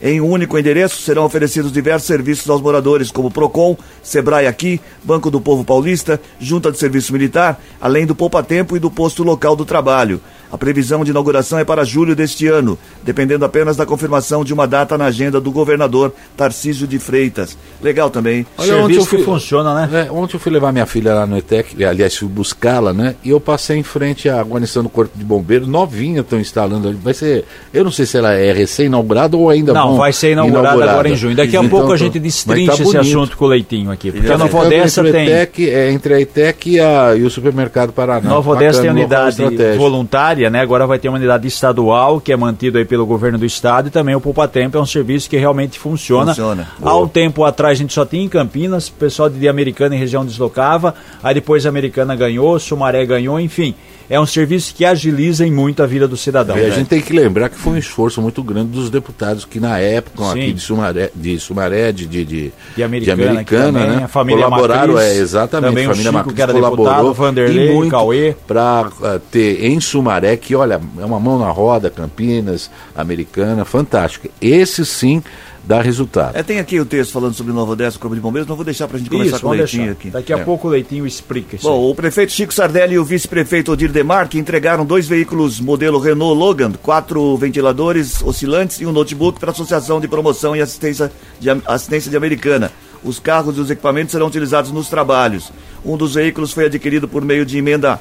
Em 0.02 0.20
um 0.20 0.28
único 0.28 0.58
endereço 0.58 1.00
serão 1.00 1.24
oferecidos 1.24 1.70
diversos 1.70 2.08
serviços 2.08 2.50
aos 2.50 2.60
moradores, 2.60 3.12
como 3.12 3.30
Procon, 3.30 3.76
Sebrae 4.02 4.48
Aqui, 4.48 4.80
Banco 5.04 5.30
do 5.30 5.40
Povo 5.40 5.64
Paulista, 5.64 6.20
Junta 6.40 6.72
de 6.72 6.78
Serviço 6.78 7.12
Militar, 7.12 7.60
além 7.80 8.04
do 8.04 8.14
Poupa 8.14 8.42
Tempo 8.42 8.76
e 8.76 8.80
do 8.80 8.90
posto 8.90 9.22
local 9.22 9.54
do 9.54 9.64
trabalho. 9.64 10.20
A 10.52 10.58
previsão 10.58 11.02
de 11.02 11.10
inauguração 11.10 11.58
é 11.58 11.64
para 11.64 11.82
julho 11.82 12.14
deste 12.14 12.46
ano, 12.46 12.78
dependendo 13.02 13.42
apenas 13.42 13.74
da 13.74 13.86
confirmação 13.86 14.44
de 14.44 14.52
uma 14.52 14.66
data 14.66 14.98
na 14.98 15.06
agenda 15.06 15.40
do 15.40 15.50
governador 15.50 16.12
Tarcísio 16.36 16.86
de 16.86 16.98
Freitas. 16.98 17.56
Legal 17.80 18.10
também. 18.10 18.44
Serviço 18.58 19.08
que 19.08 19.22
funciona, 19.24 19.86
né? 19.86 20.06
É, 20.08 20.12
ontem 20.12 20.36
eu 20.36 20.40
fui 20.40 20.52
levar 20.52 20.70
minha 20.70 20.84
filha 20.84 21.14
lá 21.14 21.26
no 21.26 21.38
ETEC, 21.38 21.82
aliás, 21.82 22.14
fui 22.14 22.28
buscá-la, 22.28 22.92
né? 22.92 23.14
E 23.24 23.30
eu 23.30 23.40
passei 23.40 23.78
em 23.78 23.82
frente 23.82 24.28
à 24.28 24.42
guarnição 24.42 24.82
do 24.82 24.90
Corpo 24.90 25.16
de 25.16 25.24
Bombeiros, 25.24 25.66
novinha, 25.66 26.20
estão 26.20 26.38
instalando 26.38 26.86
ali. 26.86 26.98
Vai 27.02 27.14
ser, 27.14 27.46
eu 27.72 27.82
não 27.82 27.90
sei 27.90 28.04
se 28.04 28.18
ela 28.18 28.34
é 28.34 28.52
recém-inaugurada 28.52 29.34
ou 29.38 29.48
ainda 29.48 29.72
Não, 29.72 29.91
vão 29.92 29.98
vai 29.98 30.12
ser 30.12 30.32
inaugurada, 30.32 30.84
agora 30.90 31.08
em 31.08 31.16
junho. 31.16 31.34
Daqui 31.36 31.56
a 31.56 31.60
Então, 31.60 31.70
pouco 31.70 31.86
a 31.86 31.90
tô- 31.90 31.96
gente 31.96 32.18
destrincha 32.18 32.76
tá 32.76 32.82
esse 32.82 32.96
assunto 32.96 33.36
com 33.36 33.44
o 33.44 33.48
Leitinho 33.48 33.90
aqui. 33.90 34.10
Porque 34.10 34.26
a 34.26 34.34
Então, 34.34 34.38
Nova 34.46 34.58
Então, 34.58 34.66
Odessa 34.66 35.02
tem... 35.04 35.26
ETEC, 35.28 35.70
é, 35.70 35.90
entre 35.92 36.14
a 36.14 36.20
ETEC 36.20 36.70
e, 36.70 36.80
a- 36.80 37.14
e 37.16 37.22
o 37.22 37.30
Supermercado 37.30 37.92
Paraná. 37.92 38.28
Nova 38.28 38.50
Odessa 38.52 38.80
tem 38.82 38.90
unidade 38.90 39.36
voluntária, 39.76 40.48
né? 40.50 40.60
Agora 40.60 40.86
vai 40.86 40.98
ter 40.98 41.08
uma 41.08 41.18
unidade 41.18 41.46
estadual, 41.48 42.20
que 42.20 42.32
é 42.32 42.36
mantido 42.36 42.78
aí 42.78 42.84
pelo 42.84 43.06
governo 43.06 43.38
do 43.38 43.46
estado, 43.46 43.88
e 43.88 43.90
também 43.90 44.14
o 44.14 44.20
Poupa 44.20 44.46
Tempo 44.48 44.76
é 44.76 44.80
um 44.80 44.86
serviço 44.86 45.28
que 45.28 45.36
realmente 45.36 45.78
funciona. 45.78 46.32
Funciona. 46.32 46.68
Há 46.82 46.96
um 46.96 47.08
tempo 47.08 47.44
atrás 47.44 47.78
a 47.78 47.80
gente 47.80 47.92
só 47.92 48.04
tinha 48.04 48.22
em 48.24 48.28
Campinas, 48.28 48.88
o 48.88 48.92
pessoal 48.92 49.28
de 49.28 49.48
Americana 49.48 49.94
e 49.94 49.98
região 49.98 50.24
deslocava, 50.24 50.94
aí 51.22 51.34
depois 51.34 51.66
a 51.66 51.68
Americana 51.68 52.14
ganhou, 52.14 52.58
Sumaré 52.58 53.04
ganhou, 53.04 53.38
enfim. 53.40 53.74
É 54.12 54.20
um 54.20 54.26
serviço 54.26 54.74
que 54.74 54.84
agiliza 54.84 55.46
em 55.46 55.50
muito 55.50 55.82
a 55.82 55.86
vida 55.86 56.06
do 56.06 56.18
cidadão. 56.18 56.54
E 56.58 56.66
a 56.66 56.68
gente 56.68 56.86
tem 56.86 57.00
que 57.00 57.14
lembrar 57.14 57.48
que 57.48 57.56
foi 57.56 57.72
um 57.72 57.78
esforço 57.78 58.20
muito 58.20 58.42
grande 58.42 58.68
dos 58.68 58.90
deputados 58.90 59.46
que 59.46 59.58
na 59.58 59.78
época, 59.78 60.22
Sim. 60.24 60.30
aqui 60.30 60.52
de 60.52 60.60
Sumaré, 60.60 61.10
de, 61.14 61.40
Sumaré, 61.40 61.92
de, 61.92 62.06
de, 62.06 62.22
de, 62.22 62.52
De 62.76 62.82
Americana 62.82 63.80
também, 63.80 63.96
né? 63.96 64.04
a 64.04 64.08
família 64.08 64.44
colaboraram, 64.44 64.92
Matriz, 64.92 65.16
é, 65.16 65.16
exatamente, 65.16 65.70
também 65.70 65.86
a 65.86 65.88
o 65.88 65.90
família 65.92 66.10
Chico, 66.10 66.18
Matriz 66.18 66.34
que 66.34 66.42
era 66.42 66.52
colaborou 66.52 66.84
deputado, 66.84 67.14
Vanderlei, 67.14 67.70
e 67.70 67.72
muito 67.72 67.90
Cauê. 67.90 68.36
para 68.46 68.90
ter 69.30 69.64
em 69.64 69.80
Sumaré, 69.80 70.36
que 70.36 70.54
olha, 70.54 70.78
é 71.00 71.04
uma 71.06 71.18
mão 71.18 71.38
na 71.38 71.48
roda, 71.48 71.88
Campinas, 71.88 72.70
Americana, 72.94 73.64
fantástico. 73.64 74.28
Esse 74.42 74.84
sim 74.84 75.22
dá 75.64 75.80
resultado. 75.80 76.36
É, 76.36 76.42
tem 76.42 76.58
aqui 76.58 76.78
o 76.80 76.84
texto 76.84 77.12
falando 77.12 77.34
sobre 77.34 77.52
Nova 77.52 77.72
Odessa, 77.72 77.98
Corpo 77.98 78.14
de 78.14 78.20
Bombeiros, 78.20 78.48
não 78.48 78.56
vou 78.56 78.64
deixar 78.64 78.88
pra 78.88 78.98
gente 78.98 79.08
conversar 79.10 79.36
Isso, 79.36 79.44
com 79.44 79.50
o 79.50 79.52
Leitinho 79.52 79.82
deixar. 79.84 79.98
aqui. 79.98 80.10
Daqui 80.10 80.32
a 80.32 80.38
É. 80.38 80.44
pouco 80.44 80.66
o 80.68 80.70
Leitinho 80.70 81.06
explica 81.06 81.56
isso. 81.56 81.66
Bom, 81.68 81.90
o 81.90 81.94
prefeito 81.94 82.32
Chico 82.32 82.52
Sardelli 82.52 82.94
e 82.94 82.98
o 82.98 83.04
vice-prefeito 83.04 83.72
Odir 83.72 83.90
Demarque 83.92 84.38
entregaram 84.38 84.84
dois 84.84 85.06
veículos 85.06 85.60
modelo 85.60 85.98
Renault 85.98 86.38
Logan, 86.38 86.72
quatro 86.82 87.36
ventiladores 87.36 88.22
oscilantes 88.22 88.80
e 88.80 88.86
um 88.86 88.92
notebook 88.92 89.38
para 89.38 89.50
a 89.50 89.52
Associação 89.52 90.00
de 90.00 90.08
Promoção 90.08 90.54
e 90.56 90.60
Assistência 90.60 91.12
de, 91.38 91.48
Assistência 91.66 92.10
de 92.10 92.16
Americana. 92.16 92.70
Os 93.04 93.18
carros 93.18 93.56
e 93.56 93.60
os 93.60 93.70
equipamentos 93.70 94.12
serão 94.12 94.28
utilizados 94.28 94.70
nos 94.70 94.88
trabalhos. 94.88 95.52
Um 95.84 95.96
dos 95.96 96.14
veículos 96.14 96.52
foi 96.52 96.66
adquirido 96.66 97.08
por 97.08 97.24
meio 97.24 97.44
de 97.44 97.58
emenda 97.58 98.00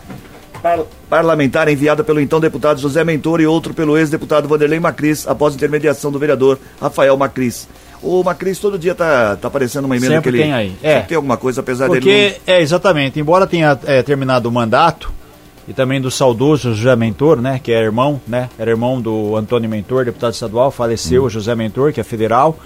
par- 0.61 0.85
parlamentar 1.09 1.67
enviada 1.67 2.03
pelo 2.03 2.19
então 2.19 2.39
deputado 2.39 2.79
José 2.79 3.03
Mentor 3.03 3.41
e 3.41 3.47
outro 3.47 3.73
pelo 3.73 3.97
ex-deputado 3.97 4.47
Vanderlei 4.47 4.79
Macris, 4.79 5.27
após 5.27 5.55
intermediação 5.55 6.11
do 6.11 6.19
vereador 6.19 6.59
Rafael 6.79 7.17
Macris. 7.17 7.67
O 8.01 8.23
Macris 8.23 8.57
todo 8.57 8.79
dia 8.79 8.95
tá, 8.95 9.35
tá 9.35 9.47
aparecendo 9.47 9.85
uma 9.85 9.95
emenda 9.95 10.15
Sempre 10.15 10.31
que 10.31 10.37
ele 10.37 10.43
tem 10.43 10.53
aí. 10.53 10.75
É. 10.81 10.99
tem 11.01 11.15
alguma 11.15 11.37
coisa, 11.37 11.61
apesar 11.61 11.87
dele 11.87 11.99
Porque, 11.99 12.41
é, 12.47 12.61
exatamente, 12.61 13.19
embora 13.19 13.45
tenha 13.45 13.77
é, 13.85 14.01
terminado 14.01 14.49
o 14.49 14.51
mandato, 14.51 15.11
e 15.67 15.73
também 15.73 16.01
do 16.01 16.09
saudoso 16.09 16.73
José 16.73 16.95
Mentor, 16.95 17.39
né, 17.39 17.59
que 17.61 17.71
é 17.71 17.79
irmão, 17.79 18.19
né, 18.27 18.49
era 18.57 18.71
irmão 18.71 18.99
do 18.99 19.35
Antônio 19.35 19.69
Mentor, 19.69 20.05
deputado 20.05 20.33
estadual, 20.33 20.71
faleceu 20.71 21.25
o 21.25 21.29
José 21.29 21.53
Mentor, 21.53 21.93
que 21.93 22.01
é 22.01 22.03
federal, 22.03 22.57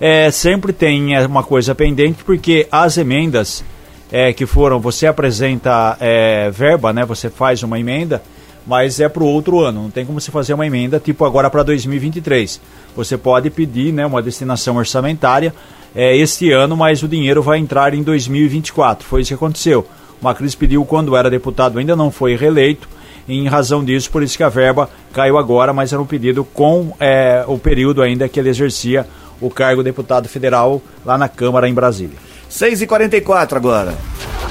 é, 0.00 0.30
sempre 0.30 0.72
tem 0.72 1.14
é, 1.14 1.26
uma 1.26 1.42
coisa 1.42 1.74
pendente, 1.74 2.24
porque 2.24 2.66
as 2.72 2.96
emendas 2.96 3.62
é, 4.10 4.32
que 4.32 4.46
foram, 4.46 4.80
você 4.80 5.06
apresenta 5.06 5.96
é, 6.00 6.50
verba, 6.50 6.92
né, 6.92 7.04
você 7.04 7.30
faz 7.30 7.62
uma 7.62 7.78
emenda, 7.78 8.22
mas 8.66 9.00
é 9.00 9.08
para 9.08 9.22
o 9.22 9.26
outro 9.26 9.60
ano, 9.60 9.84
não 9.84 9.90
tem 9.90 10.04
como 10.04 10.20
você 10.20 10.30
fazer 10.30 10.54
uma 10.54 10.66
emenda 10.66 11.00
tipo 11.00 11.24
agora 11.24 11.48
para 11.48 11.62
2023. 11.62 12.60
Você 12.94 13.16
pode 13.16 13.50
pedir 13.50 13.92
né, 13.92 14.04
uma 14.04 14.22
destinação 14.22 14.76
orçamentária 14.76 15.54
é, 15.94 16.16
este 16.16 16.52
ano, 16.52 16.76
mas 16.76 17.02
o 17.02 17.08
dinheiro 17.08 17.42
vai 17.42 17.58
entrar 17.58 17.94
em 17.94 18.02
2024. 18.02 19.06
Foi 19.06 19.22
isso 19.22 19.28
que 19.28 19.34
aconteceu. 19.34 19.86
O 20.20 20.24
Macris 20.24 20.54
pediu 20.54 20.84
quando 20.84 21.16
era 21.16 21.30
deputado, 21.30 21.78
ainda 21.78 21.96
não 21.96 22.10
foi 22.10 22.36
reeleito, 22.36 22.88
em 23.28 23.46
razão 23.48 23.84
disso, 23.84 24.10
por 24.10 24.22
isso 24.22 24.36
que 24.36 24.42
a 24.42 24.48
verba 24.48 24.90
caiu 25.12 25.38
agora, 25.38 25.72
mas 25.72 25.92
era 25.92 26.02
um 26.02 26.06
pedido 26.06 26.44
com 26.44 26.92
é, 26.98 27.44
o 27.46 27.58
período 27.58 28.02
ainda 28.02 28.28
que 28.28 28.40
ele 28.40 28.48
exercia 28.48 29.06
o 29.40 29.48
cargo 29.48 29.82
de 29.82 29.90
deputado 29.90 30.28
federal 30.28 30.82
lá 31.04 31.16
na 31.16 31.28
Câmara 31.28 31.68
em 31.68 31.74
Brasília. 31.74 32.29
6h44 32.50 33.56
agora. 33.56 33.94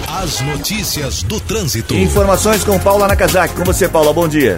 As 0.07 0.39
notícias 0.41 1.21
do 1.23 1.39
trânsito. 1.39 1.93
Informações 1.93 2.63
com 2.63 2.79
Paula 2.79 3.07
Nakazaki. 3.07 3.53
Com 3.55 3.63
você, 3.63 3.89
Paula, 3.89 4.13
bom 4.13 4.27
dia. 4.27 4.57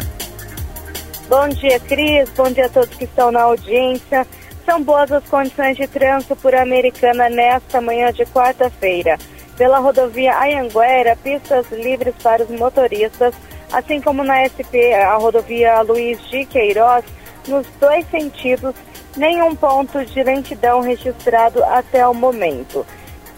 Bom 1.27 1.49
dia, 1.49 1.79
Cris. 1.79 2.29
Bom 2.37 2.51
dia 2.51 2.67
a 2.67 2.69
todos 2.69 2.95
que 2.95 3.05
estão 3.05 3.31
na 3.31 3.41
audiência. 3.41 4.27
São 4.63 4.81
boas 4.83 5.11
as 5.11 5.23
condições 5.25 5.75
de 5.75 5.87
trânsito 5.87 6.35
por 6.35 6.53
Americana 6.53 7.29
nesta 7.29 7.81
manhã 7.81 8.13
de 8.13 8.25
quarta-feira. 8.25 9.17
Pela 9.57 9.79
rodovia 9.79 10.37
Anhanguera, 10.37 11.17
pistas 11.23 11.65
livres 11.71 12.13
para 12.21 12.43
os 12.43 12.49
motoristas, 12.49 13.33
assim 13.71 13.99
como 13.99 14.23
na 14.23 14.45
SP, 14.45 14.93
a 14.93 15.15
rodovia 15.15 15.81
Luiz 15.81 16.19
de 16.29 16.45
Queiroz, 16.45 17.03
nos 17.47 17.65
dois 17.79 18.05
sentidos, 18.09 18.75
nenhum 19.17 19.55
ponto 19.55 20.03
de 20.05 20.23
lentidão 20.23 20.81
registrado 20.81 21.63
até 21.63 22.07
o 22.07 22.13
momento. 22.13 22.85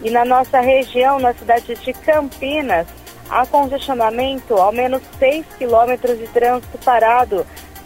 E 0.04 0.10
na 0.10 0.26
nossa 0.26 0.60
região, 0.60 1.18
na 1.18 1.34
cidade 1.34 1.76
de 1.76 1.94
Campinas, 1.94 2.86
há 3.30 3.46
congestionamento, 3.46 4.54
ao 4.56 4.74
menos 4.74 5.02
6 5.18 5.46
quilômetros 5.58 6.18
de 6.18 6.28
trânsito 6.28 6.78
parado 6.80 7.46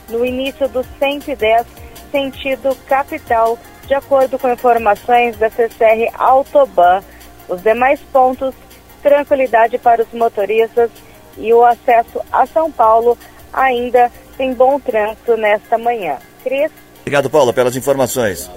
no 0.09 0.25
início 0.25 0.67
do 0.67 0.83
110, 0.97 1.65
sentido 2.11 2.75
capital, 2.87 3.57
de 3.85 3.93
acordo 3.93 4.39
com 4.39 4.51
informações 4.51 5.37
da 5.37 5.49
CCR 5.49 6.09
Autoban. 6.17 7.03
Os 7.47 7.61
demais 7.61 7.99
pontos, 8.11 8.53
tranquilidade 9.01 9.77
para 9.77 10.01
os 10.01 10.11
motoristas 10.11 10.89
e 11.37 11.53
o 11.53 11.63
acesso 11.63 12.19
a 12.31 12.47
São 12.47 12.71
Paulo 12.71 13.17
ainda 13.53 14.11
tem 14.35 14.53
bom 14.53 14.79
trânsito 14.79 15.37
nesta 15.37 15.77
manhã. 15.77 16.17
Cris? 16.43 16.71
Obrigado, 17.01 17.29
Paula, 17.29 17.53
pelas 17.53 17.75
informações. 17.75 18.49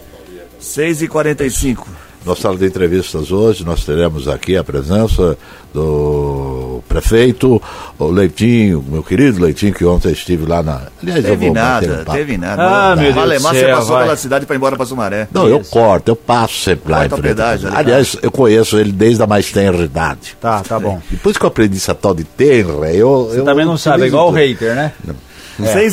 6h45. 0.60 2.09
Na 2.24 2.36
sala 2.36 2.56
de 2.58 2.66
entrevistas 2.66 3.32
hoje, 3.32 3.64
nós 3.64 3.82
teremos 3.82 4.28
aqui 4.28 4.54
a 4.54 4.62
presença 4.62 5.38
do 5.72 6.82
prefeito, 6.86 7.60
o 7.98 8.04
Leitinho, 8.10 8.84
meu 8.86 9.02
querido 9.02 9.40
Leitinho, 9.42 9.72
que 9.72 9.84
ontem 9.86 10.12
estive 10.12 10.44
lá 10.44 10.62
na. 10.62 10.82
Aliás, 11.02 11.24
eu 11.24 11.30
Teve 11.30 11.46
vou 11.46 11.54
bater 11.54 11.88
nada, 11.88 12.02
um 12.02 12.12
teve 12.12 12.36
nada. 12.36 12.62
Ah, 12.62 12.96
meu 12.96 13.04
Deus 13.04 13.14
do 13.14 13.20
Malemar, 13.20 13.54
você 13.54 13.66
passou 13.68 13.94
vai. 13.94 14.04
pela 14.04 14.16
cidade 14.16 14.44
para 14.44 14.54
ir 14.54 14.58
embora 14.58 14.76
para 14.76 14.84
Sumaré. 14.84 15.28
Não, 15.32 15.48
eu 15.48 15.60
Isso. 15.62 15.70
corto, 15.70 16.10
eu 16.10 16.16
passo 16.16 16.58
sempre 16.58 16.92
lá 16.92 17.06
em 17.06 17.08
frente. 17.08 17.22
pedágio 17.22 17.68
ali, 17.68 17.76
Aliás, 17.78 18.14
eu 18.20 18.30
conheço 18.30 18.78
ele 18.78 18.92
desde 18.92 19.22
a 19.22 19.26
mais 19.26 19.50
tenra 19.50 19.82
idade. 19.82 20.36
Tá, 20.38 20.60
tá 20.60 20.78
bom. 20.78 21.00
Depois 21.10 21.38
que 21.38 21.44
eu 21.44 21.48
aprendi 21.48 21.78
essa 21.78 21.94
tal 21.94 22.14
de 22.14 22.24
tenra, 22.24 22.92
eu. 22.92 23.28
Você 23.30 23.40
eu 23.40 23.44
também 23.46 23.64
não 23.64 23.78
sabe, 23.78 24.02
é 24.02 24.06
igual 24.08 24.28
o 24.28 24.32
hater, 24.32 24.74
né? 24.74 24.92
6 25.06 25.29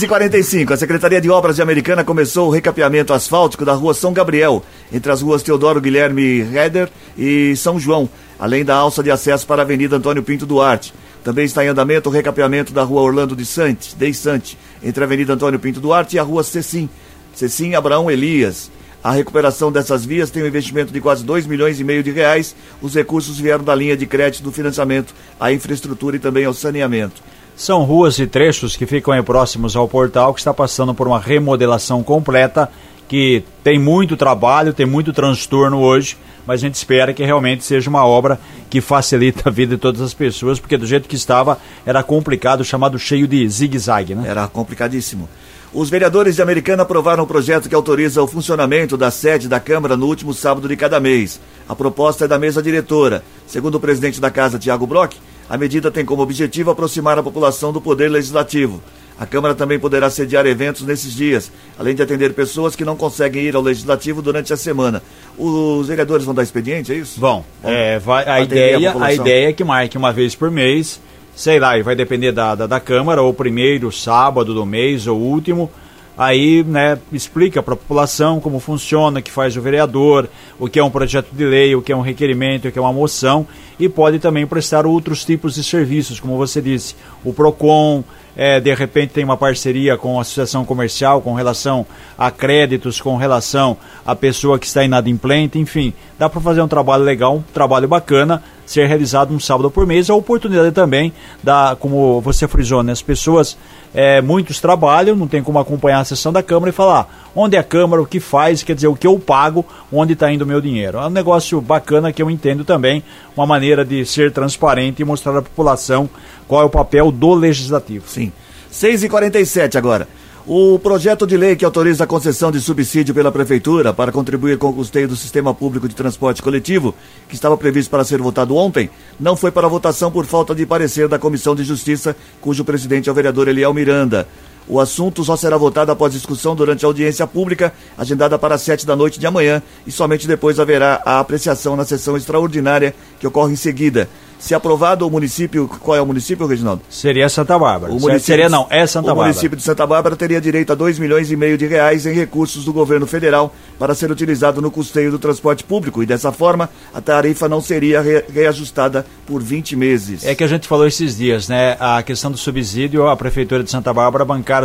e 0.04 0.08
45 0.08 0.74
a 0.74 0.78
Secretaria 0.78 1.20
de 1.20 1.30
Obras 1.30 1.58
de 1.58 1.62
Americana 1.62 2.04
começou 2.04 2.48
o 2.48 2.52
recapeamento 2.52 3.14
asfáltico 3.14 3.66
da 3.66 3.74
rua 3.74 3.94
São 3.94 4.14
Gabriel, 4.14 4.64
entre 4.92 5.12
as 5.12 5.22
ruas 5.22 5.44
Teodoro 5.44 5.82
Guilherme 5.82 6.40
Heder 6.40 6.90
e 7.18 7.56
São 7.56 7.80
João, 7.80 8.10
além 8.40 8.64
da 8.64 8.76
alça 8.76 9.04
de 9.04 9.12
acesso 9.12 9.46
para 9.46 9.62
a 9.62 9.66
Avenida 9.66 9.98
Antônio 9.98 10.24
Pinto 10.24 10.46
Duarte. 10.46 10.94
Também 11.24 11.46
está 11.46 11.66
em 11.66 11.68
andamento 11.68 12.10
o 12.10 12.12
recapeamento 12.12 12.72
da 12.72 12.84
rua 12.84 13.02
Orlando 13.02 13.36
de 13.36 13.46
Sante, 13.46 13.96
de 13.96 14.14
Sante, 14.14 14.58
entre 14.82 15.04
a 15.04 15.06
Avenida 15.06 15.34
Antônio 15.34 15.60
Pinto 15.60 15.82
Duarte 15.82 16.16
e 16.16 16.20
a 16.20 16.24
rua 16.24 16.44
Cecim, 16.44 16.90
Cecim 17.34 17.76
Abraão 17.76 18.10
Elias. 18.10 18.72
A 19.04 19.12
recuperação 19.12 19.72
dessas 19.72 20.04
vias 20.06 20.30
tem 20.30 20.44
um 20.44 20.48
investimento 20.48 20.92
de 20.92 21.00
quase 21.00 21.24
2 21.24 21.46
milhões 21.46 21.80
e 21.80 21.84
meio 21.84 22.04
de 22.04 22.12
reais. 22.12 22.56
Os 22.82 22.96
recursos 22.96 23.40
vieram 23.40 23.64
da 23.64 23.76
linha 23.76 23.96
de 23.96 24.06
crédito 24.06 24.44
do 24.44 24.52
financiamento 24.52 25.14
à 25.40 25.52
infraestrutura 25.52 26.16
e 26.16 26.20
também 26.20 26.46
ao 26.46 26.54
saneamento. 26.54 27.22
São 27.58 27.84
ruas 27.86 28.20
e 28.20 28.28
trechos 28.28 28.76
que 28.78 28.86
ficam 28.86 29.22
próximos 29.24 29.76
ao 29.76 29.88
portal, 29.88 30.32
que 30.32 30.40
está 30.40 30.54
passando 30.54 30.94
por 30.94 31.08
uma 31.08 31.20
remodelação 31.20 32.04
completa, 32.04 32.70
que 33.08 33.44
tem 33.64 33.80
muito 33.80 34.16
trabalho, 34.16 34.76
tem 34.76 34.86
muito 34.86 35.12
transtorno 35.12 35.80
hoje, 35.80 36.16
mas 36.46 36.60
a 36.62 36.68
gente 36.68 36.76
espera 36.76 37.16
que 37.16 37.26
realmente 37.26 37.64
seja 37.64 37.90
uma 37.90 38.06
obra 38.06 38.40
que 38.70 38.80
facilita 38.80 39.50
a 39.50 39.52
vida 39.52 39.76
de 39.76 39.82
todas 39.82 40.02
as 40.02 40.14
pessoas, 40.14 40.60
porque 40.60 40.78
do 40.78 40.86
jeito 40.86 41.10
que 41.10 41.16
estava 41.16 41.58
era 41.84 42.04
complicado, 42.04 42.64
chamado 42.64 43.00
cheio 43.00 43.28
de 43.28 43.50
zigue-zague, 43.50 44.14
né? 44.14 44.30
Era 44.30 44.48
complicadíssimo. 44.48 45.28
Os 45.74 45.90
vereadores 45.90 46.36
de 46.36 46.44
Americana 46.44 46.84
aprovaram 46.84 47.24
o 47.24 47.28
projeto 47.28 47.68
que 47.68 47.74
autoriza 47.74 48.22
o 48.22 48.28
funcionamento 48.28 48.96
da 48.96 49.10
sede 49.10 49.50
da 49.50 49.60
Câmara 49.60 49.98
no 49.98 50.06
último 50.06 50.32
sábado 50.32 50.68
de 50.68 50.78
cada 50.78 51.00
mês. 51.00 51.40
A 51.68 51.76
proposta 51.76 52.26
é 52.26 52.28
da 52.28 52.38
mesa 52.38 52.62
diretora. 52.62 53.24
Segundo 53.48 53.76
o 53.76 53.80
presidente 53.80 54.22
da 54.22 54.30
Casa, 54.30 54.60
Tiago 54.60 54.86
Brock, 54.86 55.16
a 55.50 55.58
medida 55.58 55.90
tem 55.90 56.06
como 56.06 56.22
objetivo 56.22 56.72
aproximar 56.72 57.18
a 57.18 57.24
população 57.24 57.72
do 57.72 57.82
poder 57.82 58.10
legislativo. 58.10 58.82
A 59.20 59.26
Câmara 59.26 59.56
também 59.56 59.80
poderá 59.80 60.10
sediar 60.12 60.46
eventos 60.46 60.84
nesses 60.84 61.14
dias, 61.14 61.52
além 61.78 61.96
de 61.96 62.04
atender 62.04 62.34
pessoas 62.34 62.76
que 62.76 62.86
não 62.86 62.96
conseguem 62.96 63.44
ir 63.46 63.56
ao 63.56 63.64
Legislativo 63.64 64.22
durante 64.22 64.54
a 64.54 64.58
semana. 64.58 65.02
Os 65.36 65.88
vereadores 65.88 66.24
vão 66.24 66.36
dar 66.36 66.44
expediente, 66.44 66.92
é 66.92 66.96
isso? 66.96 67.20
Bom, 67.20 67.44
é, 67.64 67.98
vai, 67.98 68.24
a, 68.26 68.34
a 68.36 68.42
ideia, 68.42 68.90
a, 68.90 68.94
população. 68.94 69.26
ideia 69.26 69.50
é 69.50 69.54
que 69.54 69.64
marque 69.64 69.98
uma 69.98 70.14
vez 70.14 70.36
por 70.36 70.52
mês, 70.52 71.02
sei 71.36 71.60
lá, 71.60 71.80
e 71.80 71.82
vai 71.82 71.96
depender 71.96 72.32
da, 72.32 72.54
da, 72.54 72.68
da 72.68 72.80
Câmara, 72.80 73.24
ou 73.24 73.34
primeiro 73.34 73.92
sábado 73.92 74.54
do 74.54 74.66
mês, 74.68 75.08
ou 75.08 75.20
último. 75.20 75.72
Aí, 76.18 76.64
né, 76.64 76.98
explica 77.12 77.62
para 77.62 77.76
a 77.76 77.78
população 77.78 78.40
como 78.40 78.60
funciona, 78.60 79.20
o 79.20 79.22
que 79.22 79.32
faz 79.32 79.56
o 79.56 79.62
vereador, 79.62 80.28
o 80.58 80.68
que 80.68 80.80
é 80.80 80.84
um 80.84 80.90
projeto 80.90 81.30
de 81.32 81.46
lei, 81.46 81.76
o 81.76 81.82
que 81.82 81.92
é 81.92 81.96
um 81.96 82.02
requerimento, 82.02 82.68
o 82.68 82.72
que 82.72 82.80
é 82.80 82.82
uma 82.82 82.92
moção, 82.92 83.46
e 83.80 83.88
pode 83.88 84.18
também 84.18 84.48
prestar 84.48 84.88
outros 84.88 85.24
tipos 85.24 85.54
de 85.54 85.64
serviços, 85.64 86.20
como 86.20 86.36
você 86.36 86.60
disse, 86.60 86.96
o 87.24 87.32
PROCON, 87.32 88.04
é, 88.36 88.60
de 88.60 88.74
repente 88.74 89.14
tem 89.14 89.24
uma 89.24 89.38
parceria 89.38 89.98
com 89.98 90.18
a 90.18 90.22
associação 90.22 90.64
comercial 90.64 91.22
com 91.22 91.34
relação 91.34 91.86
a 92.18 92.32
créditos, 92.32 93.00
com 93.00 93.16
relação 93.16 93.78
à 94.06 94.16
pessoa 94.16 94.58
que 94.58 94.66
está 94.66 94.84
inadimplente, 94.84 95.60
enfim, 95.60 95.94
dá 96.18 96.28
para 96.28 96.42
fazer 96.42 96.62
um 96.62 96.68
trabalho 96.68 97.04
legal, 97.04 97.38
um 97.38 97.44
trabalho 97.54 97.88
bacana, 97.88 98.44
ser 98.68 98.86
realizado 98.86 99.34
um 99.34 99.40
sábado 99.40 99.72
por 99.72 99.88
mês. 99.88 100.10
A 100.10 100.14
oportunidade 100.14 100.72
também, 100.72 101.12
da, 101.42 101.76
como 101.80 102.22
você 102.22 102.48
frisou, 102.48 102.84
né, 102.84 102.92
as 102.92 103.02
pessoas, 103.02 103.58
é, 103.96 104.22
muitos 104.22 104.60
trabalham, 104.60 105.16
não 105.16 105.28
tem 105.28 105.42
como 105.42 105.58
acompanhar 105.58 106.02
a 106.02 106.06
sessão 106.06 106.32
da 106.32 106.44
Câmara 106.44 106.70
e 106.70 106.74
falar 106.74 107.32
onde 107.34 107.56
é 107.56 107.60
a 107.60 107.64
Câmara, 107.64 108.02
o 108.02 108.06
que 108.06 108.20
faz, 108.20 108.62
quer 108.62 108.76
dizer, 108.76 108.88
o 108.88 108.96
que 108.96 109.08
eu 109.08 109.18
pago, 109.18 109.66
onde 109.92 110.14
está 110.14 110.32
indo 110.32 110.44
o 110.44 110.48
meu 110.48 110.60
dinheiro. 110.60 110.98
É 110.98 111.08
um 111.08 111.10
negócio 111.10 111.62
bacana 111.62 112.12
que 112.12 112.22
eu 112.22 112.30
entendo 112.30 112.66
também, 112.66 113.02
uma 113.36 113.46
maneira 113.46 113.86
de 113.86 114.06
ser 114.06 114.32
transparente 114.32 115.02
e 115.02 115.06
mostrar 115.06 115.38
à 115.38 115.42
população 115.42 116.10
qual 116.48 116.62
é 116.62 116.66
o 116.66 116.70
papel 116.70 117.12
do 117.12 117.34
legislativo. 117.34 118.08
Sim. 118.08 118.32
6 118.70 119.04
e 119.04 119.10
47 119.10 119.78
agora. 119.78 120.08
O 120.50 120.80
projeto 120.80 121.28
de 121.28 121.36
lei 121.36 121.58
que 121.58 121.66
autoriza 121.66 122.06
a 122.06 122.08
concessão 122.08 122.50
de 122.50 122.62
subsídio 122.62 123.14
pela 123.14 123.34
Prefeitura 123.34 123.94
para 123.94 124.14
contribuir 124.14 124.58
com 124.58 124.70
o 124.70 124.74
custeio 124.74 125.06
do 125.06 125.16
sistema 125.18 125.54
público 125.54 125.90
de 125.90 125.94
transporte 125.94 126.42
coletivo, 126.42 126.96
que 127.28 127.36
estava 127.36 127.58
previsto 127.58 127.90
para 127.90 128.06
ser 128.06 128.22
votado 128.22 128.56
ontem, 128.56 128.90
não 129.20 129.36
foi 129.36 129.52
para 129.52 129.68
votação 129.68 130.10
por 130.10 130.26
falta 130.26 130.56
de 130.56 130.66
parecer 130.66 131.10
da 131.10 131.20
Comissão 131.20 131.54
de 131.54 131.66
Justiça, 131.66 132.16
cujo 132.40 132.64
presidente 132.64 133.10
é 133.10 133.12
o 133.12 133.16
vereador 133.16 133.50
Eliel 133.50 133.74
Miranda. 133.74 134.26
O 134.70 134.80
assunto 134.80 135.22
só 135.22 135.36
será 135.36 135.58
votado 135.58 135.92
após 135.92 136.14
discussão 136.14 136.56
durante 136.56 136.86
a 136.86 136.88
audiência 136.88 137.28
pública, 137.28 137.74
agendada 137.98 138.40
para 138.40 138.56
as 138.56 138.62
sete 138.62 138.86
da 138.86 138.96
noite 138.96 139.20
de 139.20 139.28
amanhã, 139.28 139.62
e 139.86 139.92
somente 139.92 140.30
depois 140.30 140.62
haverá 140.62 141.02
a 141.06 141.20
apreciação 141.20 141.76
na 141.76 141.84
sessão 141.84 142.16
extraordinária 142.16 142.96
que 143.20 143.28
ocorre 143.28 143.52
em 143.52 143.58
seguida. 143.58 144.08
Se 144.40 144.54
aprovado, 144.54 145.06
o 145.08 145.10
município. 145.10 145.68
Qual 145.68 145.98
é 145.98 146.02
o 146.02 146.06
município, 146.06 146.46
Reginaldo? 146.46 146.82
Seria 146.90 147.28
Santa 147.28 147.58
Bárbara. 147.58 147.92
O 147.92 148.00
Certo? 148.00 148.20
Seria 148.24 148.48
não, 148.50 148.68
é 148.70 148.86
Santa 148.86 149.06
o 149.06 149.08
Bárbara. 149.08 149.28
município 149.30 149.58
de 149.58 149.64
Santa 149.64 149.86
Bárbara 149.88 150.16
teria 150.16 150.40
direito 150.40 150.72
a 150.72 150.76
2 150.76 151.00
milhões 151.00 151.32
e 151.32 151.36
meio 151.36 151.58
de 151.58 151.66
reais 151.66 152.06
em 152.06 152.14
recursos 152.14 152.64
do 152.64 152.72
governo 152.72 153.08
federal 153.08 153.54
para 153.80 153.96
ser 153.96 154.12
utilizado 154.12 154.62
no 154.62 154.70
custeio 154.70 155.10
do 155.12 155.18
transporte 155.20 155.64
público 155.64 156.04
e 156.04 156.06
dessa 156.06 156.32
forma 156.32 156.70
a 156.94 157.02
tarifa 157.02 157.50
não 157.50 157.62
seria 157.62 158.00
re- 158.02 158.26
reajustada 158.32 159.06
por 159.26 159.42
20 159.42 159.76
meses. 159.76 160.24
É 160.26 160.36
que 160.36 160.44
a 160.44 160.48
gente 160.48 160.68
falou 160.68 160.86
esses 160.88 161.18
dias, 161.18 161.48
né? 161.48 161.76
A 161.80 162.02
questão 162.04 162.30
do 162.32 162.38
subsídio, 162.38 163.08
a 163.08 163.18
Prefeitura 163.18 163.64
de 163.64 163.72
Santa 163.72 163.92
Bárbara 163.94 164.24
bancar 164.24 164.64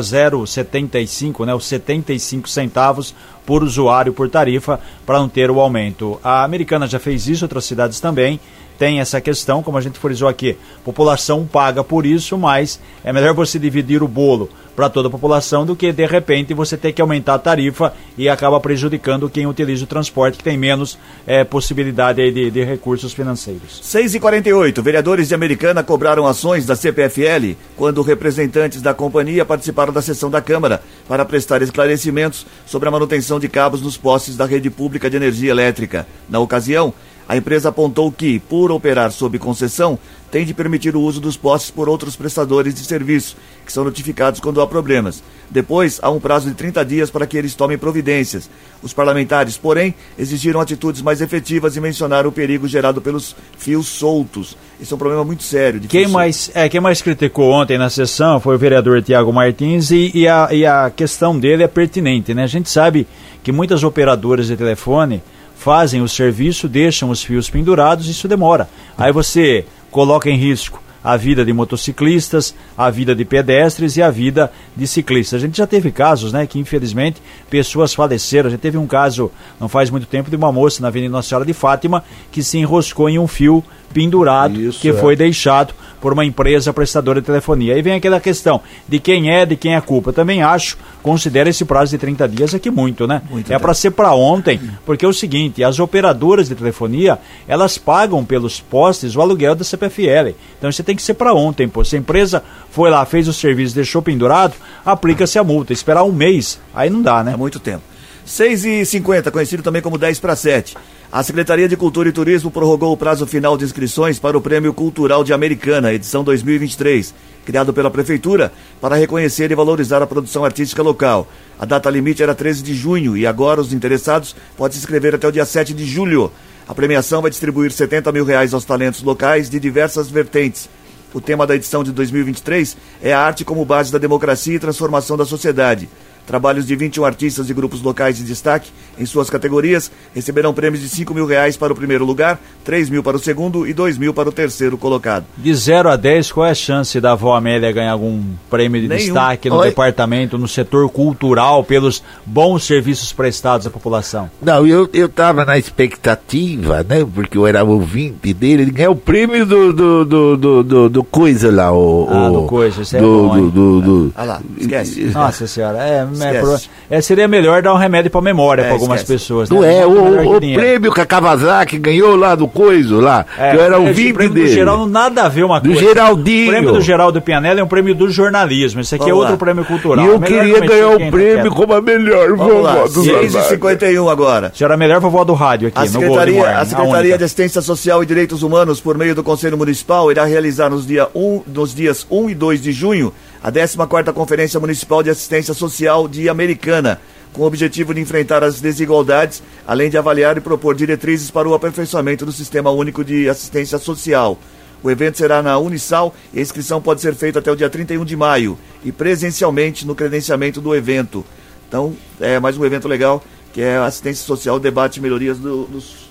0,75, 0.56 1.46
né? 1.46 1.54
Os 1.54 1.66
75 1.66 2.48
centavos 2.48 3.14
por 3.46 3.62
usuário 3.62 4.12
por 4.12 4.28
tarifa 4.28 4.78
para 5.04 5.18
não 5.18 5.28
ter 5.28 5.50
o 5.50 5.60
aumento. 5.60 6.20
A 6.22 6.44
Americana 6.44 6.86
já 6.86 6.98
fez 6.98 7.26
isso, 7.26 7.44
outras 7.44 7.64
cidades 7.64 8.00
também 8.00 8.38
tem 8.82 8.98
essa 8.98 9.20
questão, 9.20 9.62
como 9.62 9.78
a 9.78 9.80
gente 9.80 9.96
frisou 9.96 10.26
aqui, 10.26 10.56
população 10.84 11.46
paga 11.46 11.84
por 11.84 12.04
isso, 12.04 12.36
mas 12.36 12.80
é 13.04 13.12
melhor 13.12 13.32
você 13.32 13.56
dividir 13.56 14.02
o 14.02 14.08
bolo 14.08 14.48
para 14.74 14.88
toda 14.88 15.06
a 15.06 15.10
população 15.10 15.64
do 15.64 15.76
que 15.76 15.92
de 15.92 16.04
repente 16.04 16.52
você 16.52 16.76
ter 16.76 16.92
que 16.92 17.00
aumentar 17.00 17.34
a 17.34 17.38
tarifa 17.38 17.92
e 18.18 18.28
acaba 18.28 18.58
prejudicando 18.58 19.30
quem 19.30 19.46
utiliza 19.46 19.84
o 19.84 19.86
transporte 19.86 20.38
que 20.38 20.42
tem 20.42 20.58
menos 20.58 20.98
eh, 21.28 21.44
possibilidade 21.44 22.28
de, 22.32 22.50
de 22.50 22.64
recursos 22.64 23.12
financeiros. 23.12 23.78
6 23.82 24.16
e 24.16 24.20
48 24.20 24.82
vereadores 24.82 25.28
de 25.28 25.34
Americana 25.36 25.84
cobraram 25.84 26.26
ações 26.26 26.66
da 26.66 26.74
CPFL 26.74 27.54
quando 27.76 28.02
representantes 28.02 28.82
da 28.82 28.92
companhia 28.92 29.44
participaram 29.44 29.92
da 29.92 30.02
sessão 30.02 30.28
da 30.28 30.40
Câmara 30.40 30.82
para 31.06 31.24
prestar 31.24 31.62
esclarecimentos 31.62 32.44
sobre 32.66 32.88
a 32.88 32.92
manutenção 32.92 33.38
de 33.38 33.48
cabos 33.48 33.80
nos 33.80 33.96
postes 33.96 34.36
da 34.36 34.44
rede 34.44 34.70
pública 34.70 35.08
de 35.08 35.16
energia 35.16 35.52
elétrica. 35.52 36.04
Na 36.28 36.40
ocasião, 36.40 36.92
a 37.28 37.36
empresa 37.36 37.68
apontou 37.68 38.10
que, 38.10 38.38
por 38.38 38.70
operar 38.70 39.10
sob 39.12 39.38
concessão, 39.38 39.98
tem 40.30 40.46
de 40.46 40.54
permitir 40.54 40.96
o 40.96 41.00
uso 41.00 41.20
dos 41.20 41.36
postes 41.36 41.70
por 41.70 41.90
outros 41.90 42.16
prestadores 42.16 42.74
de 42.74 42.84
serviço, 42.84 43.36
que 43.66 43.72
são 43.72 43.84
notificados 43.84 44.40
quando 44.40 44.62
há 44.62 44.66
problemas. 44.66 45.22
Depois, 45.50 46.00
há 46.02 46.10
um 46.10 46.18
prazo 46.18 46.48
de 46.48 46.54
30 46.54 46.84
dias 46.86 47.10
para 47.10 47.26
que 47.26 47.36
eles 47.36 47.54
tomem 47.54 47.76
providências. 47.76 48.48
Os 48.82 48.94
parlamentares, 48.94 49.58
porém, 49.58 49.94
exigiram 50.18 50.58
atitudes 50.58 51.02
mais 51.02 51.20
efetivas 51.20 51.76
e 51.76 51.80
mencionaram 51.82 52.30
o 52.30 52.32
perigo 52.32 52.66
gerado 52.66 53.02
pelos 53.02 53.36
fios 53.58 53.86
soltos. 53.86 54.56
Isso 54.80 54.94
é 54.94 54.96
um 54.96 54.98
problema 54.98 55.22
muito 55.22 55.42
sério. 55.42 55.82
Quem 55.82 56.08
mais, 56.08 56.50
é, 56.54 56.66
quem 56.70 56.80
mais 56.80 57.02
criticou 57.02 57.52
ontem 57.52 57.76
na 57.76 57.90
sessão 57.90 58.40
foi 58.40 58.54
o 58.54 58.58
vereador 58.58 59.02
Tiago 59.02 59.32
Martins 59.32 59.90
e, 59.90 60.10
e, 60.14 60.26
a, 60.26 60.48
e 60.50 60.64
a 60.64 60.90
questão 60.90 61.38
dele 61.38 61.62
é 61.62 61.68
pertinente. 61.68 62.32
Né? 62.32 62.42
A 62.42 62.46
gente 62.48 62.70
sabe 62.70 63.06
que 63.42 63.52
muitas 63.52 63.84
operadoras 63.84 64.46
de 64.46 64.56
telefone 64.56 65.22
fazem 65.62 66.02
o 66.02 66.08
serviço, 66.08 66.68
deixam 66.68 67.08
os 67.08 67.22
fios 67.22 67.48
pendurados, 67.48 68.08
isso 68.08 68.26
demora. 68.26 68.68
Aí 68.98 69.12
você 69.12 69.64
coloca 69.92 70.28
em 70.28 70.36
risco 70.36 70.82
a 71.04 71.16
vida 71.16 71.44
de 71.44 71.52
motociclistas, 71.52 72.54
a 72.76 72.90
vida 72.90 73.14
de 73.14 73.24
pedestres 73.24 73.96
e 73.96 74.02
a 74.02 74.10
vida 74.10 74.52
de 74.76 74.86
ciclistas. 74.86 75.40
A 75.40 75.46
gente 75.46 75.56
já 75.56 75.66
teve 75.66 75.92
casos, 75.92 76.32
né, 76.32 76.46
que 76.46 76.58
infelizmente 76.58 77.22
pessoas 77.48 77.94
faleceram. 77.94 78.48
A 78.48 78.50
gente 78.50 78.60
teve 78.60 78.76
um 78.76 78.86
caso 78.86 79.30
não 79.60 79.68
faz 79.68 79.88
muito 79.88 80.06
tempo 80.06 80.30
de 80.30 80.36
uma 80.36 80.50
moça 80.50 80.82
na 80.82 80.88
Avenida 80.88 81.12
Nossa 81.12 81.28
Senhora 81.28 81.44
de 81.44 81.52
Fátima 81.52 82.04
que 82.32 82.42
se 82.42 82.58
enroscou 82.58 83.08
em 83.08 83.18
um 83.18 83.28
fio 83.28 83.64
pendurado 83.92 84.60
Isso, 84.60 84.80
que 84.80 84.88
é. 84.88 84.92
foi 84.92 85.14
deixado 85.16 85.74
por 86.00 86.12
uma 86.12 86.24
empresa 86.24 86.72
prestadora 86.72 87.20
de 87.20 87.26
telefonia. 87.26 87.74
Aí 87.74 87.80
vem 87.80 87.94
aquela 87.94 88.18
questão 88.18 88.60
de 88.88 88.98
quem 88.98 89.30
é, 89.30 89.46
de 89.46 89.54
quem 89.54 89.74
é 89.74 89.76
a 89.76 89.80
culpa. 89.80 90.12
Também 90.12 90.42
acho, 90.42 90.76
considera 91.00 91.48
esse 91.48 91.64
prazo 91.64 91.92
de 91.92 91.98
30 91.98 92.28
dias 92.28 92.52
aqui 92.52 92.70
muito, 92.70 93.06
né? 93.06 93.22
Muito 93.30 93.52
é 93.52 93.58
para 93.58 93.72
ser 93.72 93.92
para 93.92 94.12
ontem, 94.12 94.60
porque 94.84 95.04
é 95.04 95.08
o 95.08 95.12
seguinte, 95.12 95.62
as 95.62 95.78
operadoras 95.78 96.48
de 96.48 96.56
telefonia, 96.56 97.18
elas 97.46 97.78
pagam 97.78 98.24
pelos 98.24 98.60
postes 98.60 99.14
o 99.14 99.20
aluguel 99.20 99.54
da 99.54 99.62
CPFL. 99.62 100.34
Então 100.58 100.70
você 100.72 100.82
tem 100.82 100.96
que 100.96 101.02
ser 101.02 101.14
para 101.14 101.32
ontem, 101.32 101.68
pô. 101.68 101.84
Se 101.84 101.94
a 101.94 101.98
empresa 102.00 102.42
foi 102.70 102.90
lá, 102.90 103.04
fez 103.06 103.28
o 103.28 103.32
serviço, 103.32 103.74
deixou 103.74 104.02
pendurado, 104.02 104.54
aplica-se 104.84 105.38
a 105.38 105.44
multa. 105.44 105.72
Esperar 105.72 106.02
um 106.02 106.12
mês, 106.12 106.58
aí 106.74 106.90
não 106.90 107.00
dá, 107.00 107.22
né? 107.22 107.34
É 107.34 107.36
muito 107.36 107.60
tempo. 107.60 107.92
6 108.24 108.64
e 108.64 108.84
50 108.84 109.30
conhecido 109.30 109.62
também 109.62 109.82
como 109.82 109.98
10 109.98 110.18
para 110.20 110.34
7. 110.34 110.76
A 111.12 111.22
Secretaria 111.22 111.68
de 111.68 111.76
Cultura 111.76 112.08
e 112.08 112.12
Turismo 112.12 112.50
prorrogou 112.50 112.90
o 112.90 112.96
prazo 112.96 113.26
final 113.26 113.54
de 113.58 113.66
inscrições 113.66 114.18
para 114.18 114.38
o 114.38 114.40
Prêmio 114.40 114.72
Cultural 114.72 115.22
de 115.22 115.34
Americana, 115.34 115.92
edição 115.92 116.24
2023, 116.24 117.12
criado 117.44 117.70
pela 117.70 117.90
Prefeitura 117.90 118.50
para 118.80 118.96
reconhecer 118.96 119.50
e 119.50 119.54
valorizar 119.54 120.00
a 120.00 120.06
produção 120.06 120.42
artística 120.42 120.82
local. 120.82 121.28
A 121.60 121.66
data 121.66 121.90
limite 121.90 122.22
era 122.22 122.34
13 122.34 122.62
de 122.62 122.74
junho 122.74 123.14
e 123.14 123.26
agora 123.26 123.60
os 123.60 123.74
interessados 123.74 124.34
podem 124.56 124.72
se 124.72 124.78
inscrever 124.78 125.14
até 125.14 125.28
o 125.28 125.32
dia 125.32 125.44
7 125.44 125.74
de 125.74 125.84
julho. 125.84 126.32
A 126.66 126.74
premiação 126.74 127.20
vai 127.20 127.30
distribuir 127.30 127.72
70 127.72 128.10
mil 128.10 128.24
reais 128.24 128.54
aos 128.54 128.64
talentos 128.64 129.02
locais 129.02 129.50
de 129.50 129.60
diversas 129.60 130.08
vertentes. 130.08 130.66
O 131.12 131.20
tema 131.20 131.46
da 131.46 131.54
edição 131.54 131.84
de 131.84 131.92
2023 131.92 132.74
é 133.02 133.12
a 133.12 133.20
arte 133.20 133.44
como 133.44 133.66
base 133.66 133.92
da 133.92 133.98
democracia 133.98 134.56
e 134.56 134.58
transformação 134.58 135.14
da 135.14 135.26
sociedade. 135.26 135.90
Trabalhos 136.26 136.66
de 136.66 136.76
21 136.76 137.04
artistas 137.04 137.50
e 137.50 137.54
grupos 137.54 137.82
locais 137.82 138.16
de 138.16 138.24
destaque 138.24 138.70
em 138.98 139.04
suas 139.04 139.28
categorias 139.28 139.90
receberão 140.14 140.54
prêmios 140.54 140.80
de 140.82 140.88
5 140.88 141.12
mil 141.12 141.26
reais 141.26 141.56
para 141.56 141.72
o 141.72 141.76
primeiro 141.76 142.04
lugar, 142.04 142.40
3 142.64 142.88
mil 142.90 143.02
para 143.02 143.16
o 143.16 143.20
segundo 143.20 143.66
e 143.66 143.72
2 143.74 143.98
mil 143.98 144.14
para 144.14 144.28
o 144.28 144.32
terceiro 144.32 144.78
colocado. 144.78 145.24
De 145.36 145.52
0 145.52 145.88
a 145.90 145.96
10, 145.96 146.30
qual 146.32 146.46
é 146.46 146.50
a 146.50 146.54
chance 146.54 147.00
da 147.00 147.12
avó 147.12 147.34
Amélia 147.34 147.72
ganhar 147.72 147.92
algum 147.92 148.22
prêmio 148.48 148.80
de 148.80 148.88
Nenhum. 148.88 149.04
destaque 149.06 149.50
no 149.50 149.56
Oi? 149.56 149.68
departamento, 149.68 150.38
no 150.38 150.46
setor 150.46 150.88
cultural, 150.90 151.64
pelos 151.64 152.02
bons 152.24 152.64
serviços 152.64 153.12
prestados 153.12 153.66
à 153.66 153.70
população? 153.70 154.30
Não, 154.40 154.66
eu, 154.66 154.88
eu 154.92 155.08
tava 155.08 155.44
na 155.44 155.58
expectativa, 155.58 156.82
né? 156.88 157.04
Porque 157.14 157.36
eu 157.36 157.46
era 157.46 157.64
ouvinte 157.64 158.32
dele, 158.32 158.62
ele 158.62 158.70
ganhou 158.70 158.92
o 158.92 158.96
prêmio 158.96 159.44
do, 159.46 159.72
do, 159.72 160.04
do, 160.04 160.36
do, 160.36 160.62
do, 160.62 160.88
do 160.88 161.04
coisa 161.04 161.50
lá, 161.50 161.72
o. 161.72 162.06
Ah, 162.10 162.30
o- 162.30 162.40
do 162.42 162.46
coisa, 162.46 162.82
isso 162.82 162.96
é 162.96 163.00
do, 163.00 163.28
bom, 163.28 163.36
do, 163.36 163.50
do, 163.50 163.80
do- 163.80 164.12
Ah 164.16 164.24
lá, 164.24 164.42
esquece. 164.58 165.00
Nossa 165.06 165.46
senhora, 165.46 165.78
é, 165.78 166.04
é, 166.20 166.26
Esquece. 166.36 166.40
pro- 166.68 166.96
é, 166.96 167.00
seria 167.00 167.28
melhor 167.28 167.62
dar 167.62 167.72
um 167.74 167.76
remédio 167.76 168.10
para 168.10 168.20
memória 168.20 168.62
É, 168.62 168.64
para 168.64 168.74
algumas 168.74 169.00
esquece. 169.00 169.12
pessoas. 169.24 169.50
Não 169.50 169.60
né? 169.60 169.76
é, 169.78 169.86
melhor 169.86 170.20
que 170.22 170.26
o, 170.28 170.36
o 170.36 170.40
dinheiro. 170.40 170.60
prêmio 170.62 170.92
que 170.92 171.00
a 171.00 171.06
Kawasaki 171.06 171.78
ganhou 171.78 172.16
lá 172.16 172.34
do 172.34 172.46
coiso 172.48 173.00
lá, 173.00 173.24
É, 173.38 173.50
que 173.50 173.56
eu 173.56 173.62
era 173.62 173.78
ouvinte 173.78 174.12
prêmio 174.12 174.34
dele. 174.34 174.48
do 174.48 174.52
Geraldo 174.54 174.86
nada 174.86 175.22
a 175.24 175.28
ver 175.28 175.44
uma 175.44 175.60
Do 175.60 175.70
coisa. 175.70 175.84
Geraldinho. 175.86 176.46
O 176.46 176.50
prêmio 176.50 176.72
do 176.72 176.80
Geraldo 176.80 177.20
Pianelli 177.22 177.60
é 177.60 177.64
um 177.64 177.68
prêmio 177.68 177.94
do 177.94 178.10
jornalismo. 178.10 178.80
Esse 178.80 178.94
aqui 178.94 179.04
é 179.04 179.06
Vamos 179.08 179.20
outro 179.20 179.32
lá. 179.34 179.38
prêmio 179.38 179.64
cultural. 179.64 180.04
E 180.04 180.08
eu 180.08 180.20
queria 180.20 180.58
não 180.60 180.66
ganhar 180.66 180.88
o 180.88 180.98
tá 180.98 181.10
prêmio 181.10 181.50
como 181.52 181.74
a 181.74 181.80
melhor 181.80 182.36
Vamos 182.36 182.62
lá, 182.62 182.72
vovó 182.74 182.84
do 182.88 183.04
6 183.04 183.24
e 183.24 183.28
Zazaca. 183.28 183.54
51 183.54 184.08
agora. 184.08 184.46
A 184.48 184.56
senhora 184.56 184.74
é 184.74 184.76
a 184.76 184.78
melhor 184.78 185.00
vovó 185.00 185.24
do 185.24 185.34
rádio 185.34 185.68
aqui, 185.68 185.78
A 185.78 185.86
Secretaria, 185.86 186.34
Morning, 186.40 186.54
a 186.54 186.64
Secretaria 186.64 187.00
única. 187.00 187.18
de 187.18 187.24
Assistência 187.24 187.60
Social 187.62 188.02
e 188.02 188.06
Direitos 188.06 188.42
Humanos, 188.42 188.80
por 188.80 188.96
meio 188.96 189.14
do 189.14 189.22
Conselho 189.22 189.56
Municipal, 189.56 190.10
irá 190.10 190.24
realizar 190.24 190.68
nos, 190.70 190.86
dia 190.86 191.08
um, 191.14 191.40
nos 191.46 191.74
dias 191.74 192.06
1 192.10 192.30
e 192.30 192.34
2 192.34 192.62
de 192.62 192.72
junho 192.72 193.12
a 193.42 193.50
14ª 193.50 194.12
Conferência 194.12 194.60
Municipal 194.60 195.02
de 195.02 195.10
Assistência 195.10 195.52
Social 195.54 196.06
de 196.06 196.28
Americana, 196.28 197.00
com 197.32 197.42
o 197.42 197.46
objetivo 197.46 197.92
de 197.94 198.00
enfrentar 198.00 198.44
as 198.44 198.60
desigualdades, 198.60 199.42
além 199.66 199.90
de 199.90 199.98
avaliar 199.98 200.36
e 200.36 200.40
propor 200.40 200.74
diretrizes 200.74 201.30
para 201.30 201.48
o 201.48 201.54
aperfeiçoamento 201.54 202.24
do 202.26 202.32
Sistema 202.32 202.70
Único 202.70 203.02
de 203.04 203.28
Assistência 203.28 203.78
Social. 203.78 204.38
O 204.82 204.90
evento 204.90 205.16
será 205.18 205.42
na 205.42 205.56
Unisal 205.58 206.14
e 206.34 206.38
a 206.38 206.42
inscrição 206.42 206.80
pode 206.80 207.00
ser 207.00 207.14
feita 207.14 207.38
até 207.38 207.50
o 207.50 207.56
dia 207.56 207.70
31 207.70 208.04
de 208.04 208.16
maio 208.16 208.58
e 208.84 208.90
presencialmente 208.92 209.86
no 209.86 209.94
credenciamento 209.94 210.60
do 210.60 210.74
evento. 210.74 211.24
Então, 211.68 211.94
é 212.20 212.38
mais 212.38 212.58
um 212.58 212.64
evento 212.64 212.86
legal, 212.88 213.22
que 213.52 213.60
é 213.62 213.76
assistência 213.78 214.24
social, 214.26 214.58
debate 214.58 214.96
e 214.98 215.00
melhorias 215.02 215.38
do, 215.38 215.64
dos- 215.64 216.01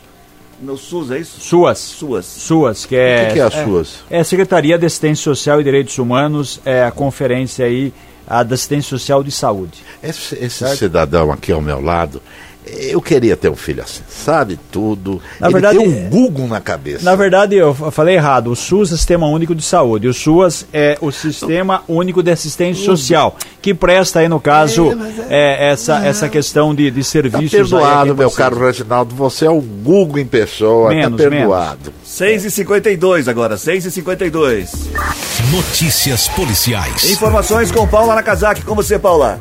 no 0.62 0.78
SUS, 0.78 1.12
é 1.12 1.20
isso? 1.20 1.40
Suas. 1.40 1.80
Suas. 1.80 2.26
Suas, 2.26 2.86
que 2.86 2.96
O 2.96 3.00
é... 3.00 3.26
que, 3.28 3.34
que 3.34 3.40
é 3.40 3.44
as 3.44 3.54
suas? 3.54 3.96
É 4.10 4.20
a 4.20 4.24
Secretaria 4.24 4.78
de 4.78 4.86
Assistência 4.86 5.24
Social 5.24 5.60
e 5.60 5.64
Direitos 5.64 5.98
Humanos, 5.98 6.60
é 6.66 6.84
a 6.84 6.92
conferência 6.92 7.66
aí, 7.66 7.94
a 8.28 8.44
da 8.44 8.56
Assistência 8.56 8.90
Social 8.90 9.24
de 9.24 9.32
Saúde. 9.32 9.84
Esse, 10.02 10.36
esse 10.36 10.78
cidadão 10.78 11.32
aqui 11.32 11.52
ao 11.52 11.62
meu 11.62 11.82
lado, 11.82 12.22
eu 12.80 13.02
queria 13.02 13.36
ter 13.36 13.50
um 13.50 13.56
filho 13.56 13.84
assim, 13.84 14.02
sabe 14.10 14.60
tudo. 14.72 15.22
Na 15.40 15.48
Ele 15.48 15.54
verdade, 15.54 15.78
tem 15.78 15.88
um 15.88 16.10
Google 16.10 16.48
na 16.48 16.60
cabeça. 16.62 17.04
Na 17.04 17.16
verdade, 17.16 17.56
eu 17.56 17.74
falei 17.74 18.16
errado. 18.16 18.52
O 18.52 18.56
SUS 18.56 18.92
é 18.92 18.94
o 18.94 18.98
Sistema 18.98 19.28
Único 19.28 19.54
de 19.56 19.64
Saúde. 19.64 20.08
O 20.08 20.14
SUAS 20.14 20.66
é 20.74 20.98
o 21.02 21.12
Sistema 21.12 21.84
Único 21.88 22.22
de 22.24 22.32
Assistência 22.32 22.84
Social, 22.86 23.36
que 23.62 23.74
presta 23.74 24.20
aí, 24.20 24.28
no 24.30 24.40
caso, 24.40 24.90
é, 25.30 25.70
essa, 25.72 26.06
essa 26.06 26.30
questão 26.30 26.74
de, 26.74 26.90
de 26.92 27.02
Tá 27.02 27.06
serviços. 27.10 27.74
a 27.74 27.78
perdoado, 27.78 28.16
meu 28.16 28.32
caro 28.32 28.60
Reginaldo. 28.60 29.14
Você 29.16 29.46
é 29.46 29.50
o 29.50 29.62
Google 29.62 30.20
em 30.20 30.26
pessoa. 30.26 30.90
Menos, 30.90 31.22
tá 31.22 31.30
perdoado. 31.30 31.94
6 32.04 32.46
e 32.46 32.52
52 32.52 33.28
agora, 33.28 33.58
6 33.58 33.86
e 33.86 33.92
52 33.92 34.72
Notícias 35.52 36.28
policiais. 36.30 37.10
Informações 37.12 37.72
com 37.72 37.88
Paula 37.88 38.16
Nakazaki. 38.16 38.62
Com 38.64 38.76
você, 38.76 38.98
Paula. 39.00 39.40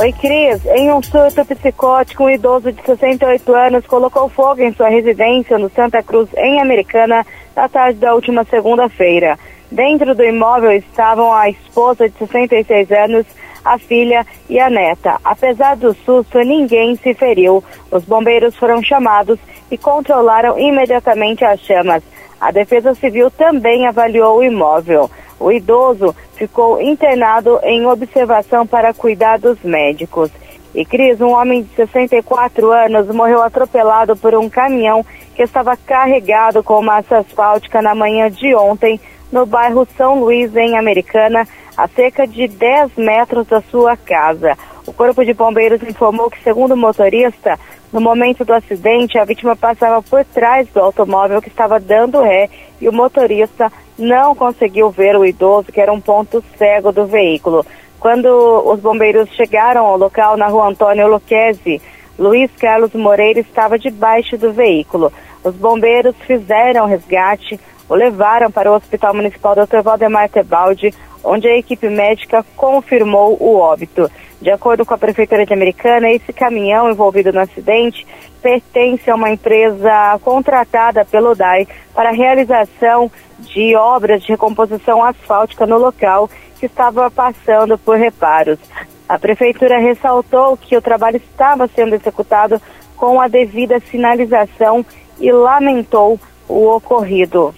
Oi, 0.00 0.14
Cris. 0.14 0.64
Em 0.64 0.90
um 0.90 1.02
surto 1.02 1.44
psicótico, 1.44 2.24
um 2.24 2.30
idoso 2.30 2.72
de 2.72 2.82
68 2.86 3.54
anos 3.54 3.86
colocou 3.86 4.30
fogo 4.30 4.62
em 4.62 4.72
sua 4.72 4.88
residência 4.88 5.58
no 5.58 5.68
Santa 5.68 6.02
Cruz, 6.02 6.26
em 6.38 6.58
Americana, 6.58 7.26
na 7.54 7.68
tarde 7.68 7.98
da 7.98 8.14
última 8.14 8.42
segunda-feira. 8.44 9.38
Dentro 9.70 10.14
do 10.14 10.24
imóvel 10.24 10.72
estavam 10.72 11.30
a 11.30 11.50
esposa 11.50 12.08
de 12.08 12.16
66 12.16 12.90
anos, 12.92 13.26
a 13.62 13.76
filha 13.76 14.26
e 14.48 14.58
a 14.58 14.70
neta. 14.70 15.18
Apesar 15.22 15.76
do 15.76 15.92
susto, 15.92 16.38
ninguém 16.38 16.96
se 16.96 17.12
feriu. 17.12 17.62
Os 17.90 18.02
bombeiros 18.02 18.56
foram 18.56 18.82
chamados 18.82 19.38
e 19.70 19.76
controlaram 19.76 20.58
imediatamente 20.58 21.44
as 21.44 21.60
chamas. 21.60 22.02
A 22.40 22.50
Defesa 22.50 22.94
Civil 22.94 23.30
também 23.30 23.86
avaliou 23.86 24.38
o 24.38 24.42
imóvel. 24.42 25.10
O 25.40 25.50
idoso 25.50 26.14
ficou 26.36 26.80
internado 26.80 27.58
em 27.62 27.86
observação 27.86 28.66
para 28.66 28.92
cuidados 28.92 29.58
médicos. 29.64 30.30
E 30.74 30.84
Cris, 30.84 31.20
um 31.20 31.30
homem 31.30 31.62
de 31.62 31.74
64 31.74 32.70
anos 32.70 33.08
morreu 33.08 33.42
atropelado 33.42 34.14
por 34.14 34.34
um 34.34 34.50
caminhão 34.50 35.04
que 35.34 35.42
estava 35.42 35.76
carregado 35.76 36.62
com 36.62 36.82
massa 36.82 37.18
asfáltica 37.18 37.80
na 37.80 37.94
manhã 37.94 38.30
de 38.30 38.54
ontem 38.54 39.00
no 39.32 39.46
bairro 39.46 39.86
São 39.96 40.20
Luís, 40.20 40.54
em 40.54 40.76
Americana, 40.76 41.46
a 41.76 41.88
cerca 41.88 42.26
de 42.26 42.46
10 42.46 42.96
metros 42.96 43.46
da 43.46 43.62
sua 43.62 43.96
casa. 43.96 44.56
O 44.86 44.92
Corpo 44.92 45.24
de 45.24 45.32
Bombeiros 45.32 45.82
informou 45.82 46.30
que, 46.30 46.42
segundo 46.42 46.72
o 46.72 46.76
motorista, 46.76 47.58
no 47.92 48.00
momento 48.00 48.44
do 48.44 48.52
acidente, 48.52 49.18
a 49.18 49.24
vítima 49.24 49.56
passava 49.56 50.02
por 50.02 50.24
trás 50.24 50.68
do 50.68 50.80
automóvel 50.80 51.40
que 51.40 51.48
estava 51.48 51.80
dando 51.80 52.20
ré 52.20 52.48
e 52.80 52.88
o 52.88 52.92
motorista 52.92 53.72
não 54.00 54.34
conseguiu 54.34 54.90
ver 54.90 55.16
o 55.16 55.24
idoso, 55.24 55.70
que 55.70 55.80
era 55.80 55.92
um 55.92 56.00
ponto 56.00 56.42
cego 56.56 56.90
do 56.90 57.06
veículo. 57.06 57.64
Quando 58.00 58.26
os 58.66 58.80
bombeiros 58.80 59.28
chegaram 59.34 59.84
ao 59.84 59.98
local 59.98 60.36
na 60.36 60.48
rua 60.48 60.68
Antônio 60.68 61.06
Luquezzi, 61.06 61.80
Luiz 62.18 62.50
Carlos 62.58 62.92
Moreira 62.94 63.40
estava 63.40 63.78
debaixo 63.78 64.36
do 64.36 64.52
veículo. 64.52 65.12
Os 65.44 65.54
bombeiros 65.54 66.14
fizeram 66.26 66.86
resgate, 66.86 67.60
o 67.88 67.94
levaram 67.94 68.50
para 68.50 68.70
o 68.70 68.74
Hospital 68.74 69.14
Municipal 69.14 69.54
Dr. 69.54 69.82
Valdemar 69.82 70.28
Tebaldi, 70.28 70.94
onde 71.22 71.48
a 71.48 71.56
equipe 71.56 71.88
médica 71.88 72.44
confirmou 72.56 73.36
o 73.40 73.56
óbito. 73.56 74.10
De 74.40 74.50
acordo 74.50 74.86
com 74.86 74.94
a 74.94 74.98
Prefeitura 74.98 75.44
de 75.44 75.52
Americana, 75.52 76.10
esse 76.10 76.32
caminhão 76.32 76.90
envolvido 76.90 77.30
no 77.30 77.40
acidente 77.40 78.06
pertence 78.40 79.10
a 79.10 79.14
uma 79.14 79.30
empresa 79.30 80.18
contratada 80.22 81.04
pelo 81.04 81.34
DAI 81.34 81.68
para 81.94 82.08
a 82.08 82.12
realização 82.12 83.10
de 83.40 83.76
obras 83.76 84.22
de 84.22 84.28
recomposição 84.28 85.04
asfáltica 85.04 85.66
no 85.66 85.76
local 85.76 86.30
que 86.58 86.64
estava 86.64 87.10
passando 87.10 87.76
por 87.76 87.98
reparos. 87.98 88.58
A 89.06 89.18
Prefeitura 89.18 89.78
ressaltou 89.78 90.56
que 90.56 90.76
o 90.76 90.80
trabalho 90.80 91.16
estava 91.16 91.66
sendo 91.68 91.94
executado 91.94 92.60
com 92.96 93.20
a 93.20 93.28
devida 93.28 93.78
sinalização 93.90 94.84
e 95.18 95.30
lamentou 95.30 96.18
o 96.48 96.66
ocorrido. 96.68 97.54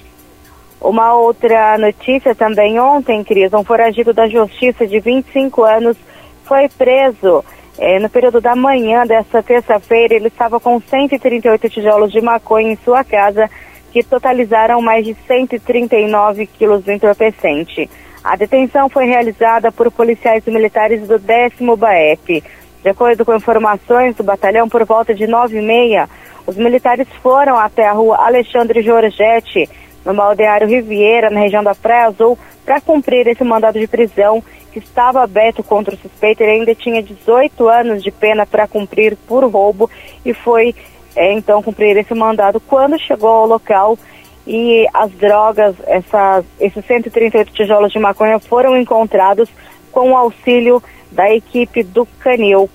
Uma 0.80 1.14
outra 1.14 1.78
notícia 1.78 2.34
também 2.34 2.80
ontem, 2.80 3.22
Cris, 3.22 3.52
um 3.52 3.62
foragido 3.62 4.12
da 4.12 4.26
Justiça 4.28 4.84
de 4.84 4.98
25 4.98 5.62
anos 5.62 5.96
foi 6.44 6.68
preso 6.68 7.44
eh, 7.78 7.98
no 7.98 8.08
período 8.08 8.40
da 8.40 8.54
manhã 8.54 9.06
desta 9.06 9.42
terça-feira. 9.42 10.14
Ele 10.14 10.28
estava 10.28 10.60
com 10.60 10.80
138 10.80 11.68
tijolos 11.68 12.12
de 12.12 12.20
maconha 12.20 12.72
em 12.72 12.78
sua 12.84 13.04
casa, 13.04 13.48
que 13.92 14.02
totalizaram 14.02 14.80
mais 14.80 15.04
de 15.04 15.14
139 15.26 16.46
quilos 16.46 16.84
do 16.84 16.92
entorpecente. 16.92 17.88
A 18.24 18.36
detenção 18.36 18.88
foi 18.88 19.06
realizada 19.06 19.72
por 19.72 19.90
policiais 19.90 20.44
militares 20.46 21.06
do 21.08 21.18
10 21.18 21.54
BAEP. 21.76 22.42
De 22.82 22.88
acordo 22.88 23.24
com 23.24 23.34
informações 23.34 24.14
do 24.16 24.24
batalhão, 24.24 24.68
por 24.68 24.84
volta 24.84 25.14
de 25.14 25.26
nove 25.26 25.58
e 25.58 25.62
meia, 25.62 26.08
os 26.46 26.56
militares 26.56 27.06
foram 27.22 27.56
até 27.56 27.86
a 27.86 27.92
rua 27.92 28.16
Alexandre 28.16 28.82
Giorgetti, 28.82 29.68
no 30.04 30.14
baldeário 30.14 30.68
Riviera, 30.68 31.30
na 31.30 31.40
região 31.40 31.62
da 31.62 31.74
Praia 31.74 32.06
Azul, 32.06 32.38
para 32.64 32.80
cumprir 32.80 33.26
esse 33.26 33.44
mandado 33.44 33.78
de 33.78 33.86
prisão 33.86 34.42
que 34.72 34.78
estava 34.78 35.22
aberto 35.22 35.62
contra 35.62 35.94
o 35.94 35.98
suspeito. 35.98 36.42
Ele 36.42 36.52
ainda 36.52 36.74
tinha 36.74 37.02
18 37.02 37.68
anos 37.68 38.02
de 38.02 38.10
pena 38.10 38.46
para 38.46 38.66
cumprir 38.66 39.16
por 39.26 39.44
roubo 39.44 39.90
e 40.24 40.32
foi 40.32 40.74
é, 41.14 41.32
então 41.32 41.62
cumprir 41.62 41.96
esse 41.96 42.14
mandado 42.14 42.58
quando 42.60 42.98
chegou 42.98 43.28
ao 43.28 43.46
local 43.46 43.98
e 44.46 44.86
as 44.92 45.10
drogas, 45.12 45.76
essas, 45.86 46.44
esses 46.58 46.84
138 46.84 47.52
tijolos 47.52 47.92
de 47.92 47.98
maconha 47.98 48.38
foram 48.38 48.76
encontrados 48.76 49.48
com 49.92 50.12
o 50.12 50.16
auxílio 50.16 50.82
da 51.10 51.32
equipe 51.32 51.82
do 51.82 52.06
Canil. 52.18 52.68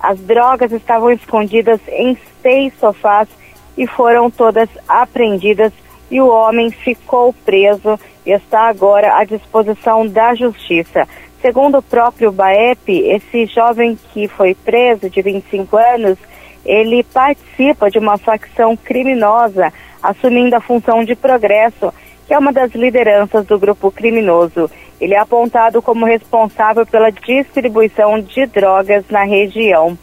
As 0.00 0.18
drogas 0.18 0.72
estavam 0.72 1.10
escondidas 1.12 1.80
em 1.88 2.18
seis 2.40 2.72
sofás 2.80 3.28
e 3.76 3.86
foram 3.86 4.30
todas 4.30 4.68
apreendidas 4.88 5.72
e 6.12 6.20
o 6.20 6.28
homem 6.28 6.70
ficou 6.70 7.32
preso 7.32 7.98
e 8.26 8.32
está 8.32 8.68
agora 8.68 9.16
à 9.16 9.24
disposição 9.24 10.06
da 10.06 10.34
justiça. 10.34 11.08
Segundo 11.40 11.78
o 11.78 11.82
próprio 11.82 12.30
Baep, 12.30 12.86
esse 12.86 13.46
jovem 13.46 13.98
que 14.12 14.28
foi 14.28 14.54
preso, 14.54 15.08
de 15.08 15.22
25 15.22 15.74
anos, 15.76 16.18
ele 16.66 17.02
participa 17.02 17.90
de 17.90 17.98
uma 17.98 18.18
facção 18.18 18.76
criminosa, 18.76 19.72
assumindo 20.02 20.54
a 20.54 20.60
função 20.60 21.02
de 21.02 21.16
progresso, 21.16 21.92
que 22.26 22.34
é 22.34 22.38
uma 22.38 22.52
das 22.52 22.72
lideranças 22.72 23.46
do 23.46 23.58
grupo 23.58 23.90
criminoso. 23.90 24.70
Ele 25.00 25.14
é 25.14 25.18
apontado 25.18 25.80
como 25.80 26.04
responsável 26.04 26.86
pela 26.86 27.10
distribuição 27.10 28.20
de 28.20 28.44
drogas 28.46 29.04
na 29.08 29.24
região. 29.24 29.98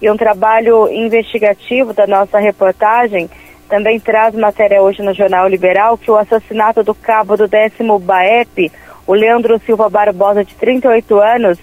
E 0.00 0.10
um 0.10 0.16
trabalho 0.16 0.88
investigativo 0.88 1.92
da 1.92 2.06
nossa 2.06 2.40
reportagem 2.40 3.30
também 3.72 3.98
traz 3.98 4.34
matéria 4.34 4.82
hoje 4.82 5.00
no 5.00 5.14
Jornal 5.14 5.48
Liberal 5.48 5.96
que 5.96 6.10
o 6.10 6.16
assassinato 6.18 6.82
do 6.82 6.94
cabo 6.94 7.38
do 7.38 7.48
décimo 7.48 7.98
BAEP, 7.98 8.70
o 9.06 9.14
Leandro 9.14 9.58
Silva 9.60 9.88
Barbosa, 9.88 10.44
de 10.44 10.54
38 10.56 11.18
anos, 11.18 11.58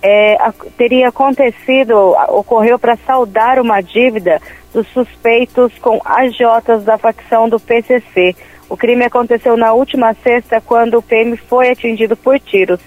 é, 0.00 0.36
teria 0.78 1.08
acontecido, 1.08 2.14
ocorreu 2.28 2.78
para 2.78 2.94
saldar 2.98 3.58
uma 3.58 3.80
dívida 3.80 4.40
dos 4.72 4.86
suspeitos 4.90 5.76
com 5.80 6.00
agiotas 6.04 6.84
da 6.84 6.96
facção 6.96 7.48
do 7.48 7.58
PCC. 7.58 8.36
O 8.68 8.76
crime 8.76 9.04
aconteceu 9.04 9.56
na 9.56 9.72
última 9.72 10.14
sexta, 10.14 10.60
quando 10.60 10.98
o 10.98 11.02
PM 11.02 11.36
foi 11.36 11.70
atingido 11.70 12.16
por 12.16 12.38
tiros. 12.38 12.78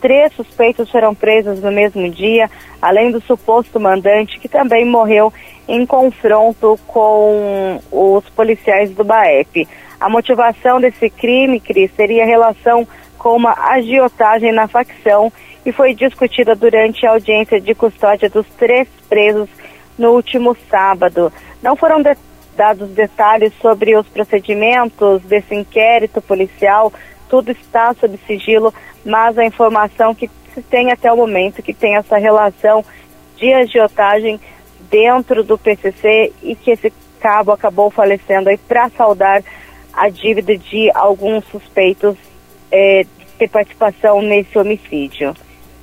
Três 0.00 0.32
suspeitos 0.32 0.90
foram 0.90 1.14
presos 1.14 1.60
no 1.60 1.70
mesmo 1.70 2.08
dia, 2.10 2.50
além 2.80 3.10
do 3.10 3.20
suposto 3.20 3.78
mandante, 3.78 4.38
que 4.38 4.48
também 4.48 4.84
morreu 4.84 5.32
em 5.68 5.84
confronto 5.84 6.78
com 6.86 7.78
os 7.90 8.28
policiais 8.30 8.90
do 8.92 9.04
BAEP. 9.04 9.68
A 10.00 10.08
motivação 10.08 10.80
desse 10.80 11.10
crime, 11.10 11.60
Cris, 11.60 11.90
seria 11.94 12.24
relação 12.24 12.88
com 13.18 13.36
uma 13.36 13.52
agiotagem 13.52 14.50
na 14.50 14.66
facção 14.66 15.30
e 15.64 15.72
foi 15.72 15.94
discutida 15.94 16.56
durante 16.56 17.06
a 17.06 17.10
audiência 17.10 17.60
de 17.60 17.74
custódia 17.74 18.30
dos 18.30 18.46
três 18.58 18.88
presos 19.08 19.50
no 19.98 20.12
último 20.12 20.56
sábado. 20.70 21.30
Não 21.62 21.76
foram 21.76 22.00
de 22.00 22.16
dados 22.56 22.88
detalhes 22.90 23.52
sobre 23.60 23.94
os 23.96 24.06
procedimentos 24.08 25.22
desse 25.22 25.54
inquérito 25.54 26.22
policial, 26.22 26.90
tudo 27.30 27.52
está 27.52 27.94
sob 27.94 28.18
sigilo, 28.26 28.74
mas 29.06 29.38
a 29.38 29.44
informação 29.44 30.14
que 30.14 30.28
se 30.52 30.60
tem 30.60 30.90
até 30.90 31.10
o 31.12 31.16
momento 31.16 31.62
que 31.62 31.72
tem 31.72 31.96
essa 31.96 32.18
relação 32.18 32.84
de 33.36 33.52
agiotagem 33.52 34.38
dentro 34.90 35.44
do 35.44 35.56
PCC 35.56 36.32
e 36.42 36.56
que 36.56 36.72
esse 36.72 36.92
cabo 37.20 37.52
acabou 37.52 37.90
falecendo 37.90 38.48
aí 38.48 38.58
para 38.58 38.88
saldar 38.90 39.42
a 39.92 40.08
dívida 40.08 40.56
de 40.56 40.90
alguns 40.92 41.44
suspeitos 41.46 42.16
é, 42.70 43.06
de 43.38 43.48
participação 43.48 44.20
nesse 44.20 44.58
homicídio. 44.58 45.34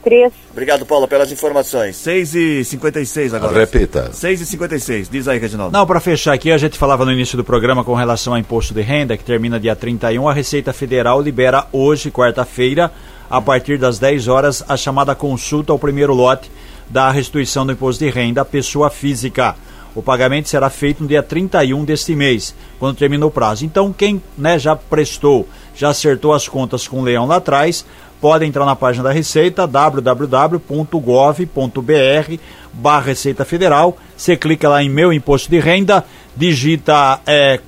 Cris. 0.07 0.31
Obrigado, 0.51 0.85
Paulo, 0.85 1.05
pelas 1.05 1.29
informações. 1.33 1.97
6 1.97 2.35
e 2.35 2.63
56 2.63 3.33
agora. 3.33 3.59
Repita. 3.59 4.13
6 4.13 4.39
e 4.39 4.45
56 4.45 5.09
Diz 5.09 5.27
aí, 5.27 5.37
Reginaldo. 5.37 5.77
Não, 5.77 5.85
para 5.85 5.99
fechar 5.99 6.31
aqui, 6.31 6.49
a 6.49 6.57
gente 6.57 6.77
falava 6.77 7.03
no 7.03 7.11
início 7.11 7.35
do 7.35 7.43
programa 7.43 7.83
com 7.83 7.93
relação 7.93 8.31
ao 8.31 8.39
imposto 8.39 8.73
de 8.73 8.81
renda, 8.81 9.17
que 9.17 9.23
termina 9.25 9.59
dia 9.59 9.75
31. 9.75 10.29
A 10.29 10.33
Receita 10.33 10.71
Federal 10.71 11.21
libera 11.21 11.67
hoje, 11.73 12.09
quarta-feira, 12.09 12.89
a 13.29 13.41
partir 13.41 13.77
das 13.77 13.99
10 13.99 14.29
horas, 14.29 14.63
a 14.69 14.77
chamada 14.77 15.13
consulta 15.13 15.73
ao 15.73 15.79
primeiro 15.79 16.13
lote 16.13 16.49
da 16.89 17.11
restituição 17.11 17.65
do 17.65 17.73
imposto 17.73 18.01
de 18.01 18.09
renda 18.09 18.41
à 18.41 18.45
pessoa 18.45 18.89
física. 18.89 19.55
O 19.93 20.01
pagamento 20.01 20.47
será 20.47 20.69
feito 20.69 21.01
no 21.01 21.09
dia 21.09 21.23
31 21.23 21.83
deste 21.83 22.15
mês, 22.15 22.55
quando 22.79 22.97
termina 22.97 23.25
o 23.25 23.31
prazo. 23.31 23.65
Então, 23.65 23.91
quem 23.91 24.21
né, 24.37 24.57
já 24.57 24.75
prestou, 24.75 25.49
já 25.75 25.89
acertou 25.89 26.33
as 26.33 26.47
contas 26.47 26.87
com 26.87 27.01
o 27.01 27.03
leão 27.03 27.25
lá 27.25 27.37
atrás, 27.37 27.83
pode 28.21 28.45
entrar 28.45 28.65
na 28.65 28.75
página 28.75 29.03
da 29.03 29.11
Receita, 29.11 29.65
www.gov.br 29.65 30.61
barra 32.73 33.05
Receita 33.05 33.45
Federal. 33.45 33.97
Você 34.17 34.35
clica 34.35 34.67
lá 34.67 34.83
em 34.83 34.89
Meu 34.89 35.13
Imposto 35.13 35.49
de 35.49 35.59
Renda, 35.59 36.03
digita 36.35 37.19
é, 37.25 37.59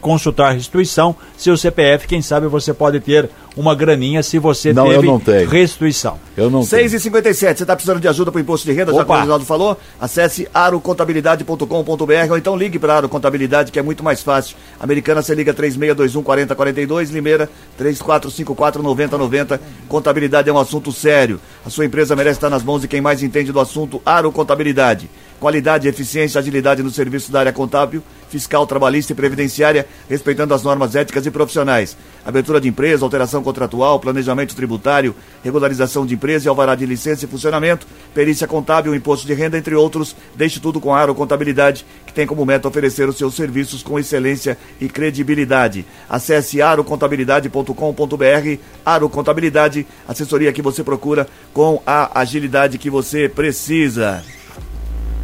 consultar 0.00 0.52
restituição, 0.52 1.16
seu 1.36 1.56
CPF, 1.56 2.06
quem 2.06 2.20
sabe 2.20 2.46
você 2.46 2.74
pode 2.74 3.00
ter 3.00 3.30
uma 3.56 3.74
graninha 3.74 4.22
se 4.22 4.38
você 4.38 4.72
não, 4.72 4.84
teve 4.84 4.96
eu 4.98 5.02
não 5.02 5.18
tenho. 5.18 5.48
restituição. 5.48 6.18
Eu 6.36 6.48
não 6.48 6.62
6 6.62 6.94
e 6.94 7.00
57 7.00 7.58
você 7.58 7.64
está 7.64 7.74
precisando 7.74 8.00
de 8.00 8.06
ajuda 8.06 8.30
para 8.30 8.38
o 8.38 8.40
imposto 8.40 8.66
de 8.66 8.72
renda, 8.72 8.92
já 8.92 9.04
que 9.04 9.10
o 9.10 9.14
Reginaldo 9.14 9.44
falou? 9.44 9.76
Acesse 10.00 10.48
arocontabilidade.com.br 10.52 12.30
ou 12.30 12.38
então 12.38 12.56
ligue 12.56 12.78
para 12.78 12.94
a 12.94 12.96
Aro 12.98 13.08
Contabilidade, 13.08 13.72
que 13.72 13.78
é 13.78 13.82
muito 13.82 14.04
mais 14.04 14.22
fácil. 14.22 14.56
Americana, 14.78 15.22
você 15.22 15.34
liga 15.34 15.52
3621 15.52 16.22
4042, 16.22 17.10
Limeira 17.10 17.50
3454 17.76 18.82
9090. 18.82 19.60
Contabilidade 19.88 20.48
é 20.48 20.52
um 20.52 20.58
assunto 20.58 20.92
sério. 20.92 21.40
A 21.64 21.70
sua 21.70 21.84
empresa 21.84 22.14
merece 22.14 22.36
estar 22.36 22.50
nas 22.50 22.62
mãos 22.62 22.82
de 22.82 22.88
quem 22.88 23.00
mais 23.00 23.22
entende 23.22 23.52
do 23.52 23.60
assunto 23.60 24.00
Aro 24.04 24.30
Contabilidade. 24.30 25.10
Qualidade, 25.40 25.88
eficiência, 25.88 26.38
agilidade 26.38 26.82
no 26.82 26.90
serviço 26.90 27.32
da 27.32 27.40
área 27.40 27.52
contábil, 27.52 28.02
fiscal, 28.28 28.66
trabalhista 28.66 29.14
e 29.14 29.16
previdenciária, 29.16 29.86
respeitando 30.06 30.52
as 30.52 30.62
normas 30.62 30.94
éticas 30.94 31.24
e 31.24 31.30
profissionais. 31.30 31.96
Abertura 32.26 32.60
de 32.60 32.68
empresa, 32.68 33.06
alteração 33.06 33.42
contratual, 33.42 33.98
planejamento 33.98 34.54
tributário, 34.54 35.16
regularização 35.42 36.04
de 36.04 36.12
empresa 36.12 36.46
e 36.46 36.50
alvará 36.50 36.74
de 36.74 36.84
licença 36.84 37.24
e 37.24 37.28
funcionamento, 37.28 37.86
perícia 38.12 38.46
contábil, 38.46 38.94
imposto 38.94 39.26
de 39.26 39.32
renda, 39.32 39.56
entre 39.56 39.74
outros. 39.74 40.14
Deixe 40.36 40.60
tudo 40.60 40.78
com 40.78 40.94
a 40.94 41.00
Aro 41.00 41.14
Contabilidade, 41.14 41.86
que 42.04 42.12
tem 42.12 42.26
como 42.26 42.44
meta 42.44 42.68
oferecer 42.68 43.08
os 43.08 43.16
seus 43.16 43.34
serviços 43.34 43.82
com 43.82 43.98
excelência 43.98 44.58
e 44.78 44.90
credibilidade. 44.90 45.86
Acesse 46.06 46.60
arocontabilidade.com.br. 46.60 48.58
Aro 48.84 49.08
Contabilidade, 49.08 49.86
assessoria 50.06 50.52
que 50.52 50.60
você 50.60 50.84
procura 50.84 51.26
com 51.54 51.80
a 51.86 52.20
agilidade 52.20 52.76
que 52.76 52.90
você 52.90 53.26
precisa. 53.26 54.22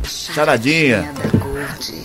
Charadinha. 0.07 1.13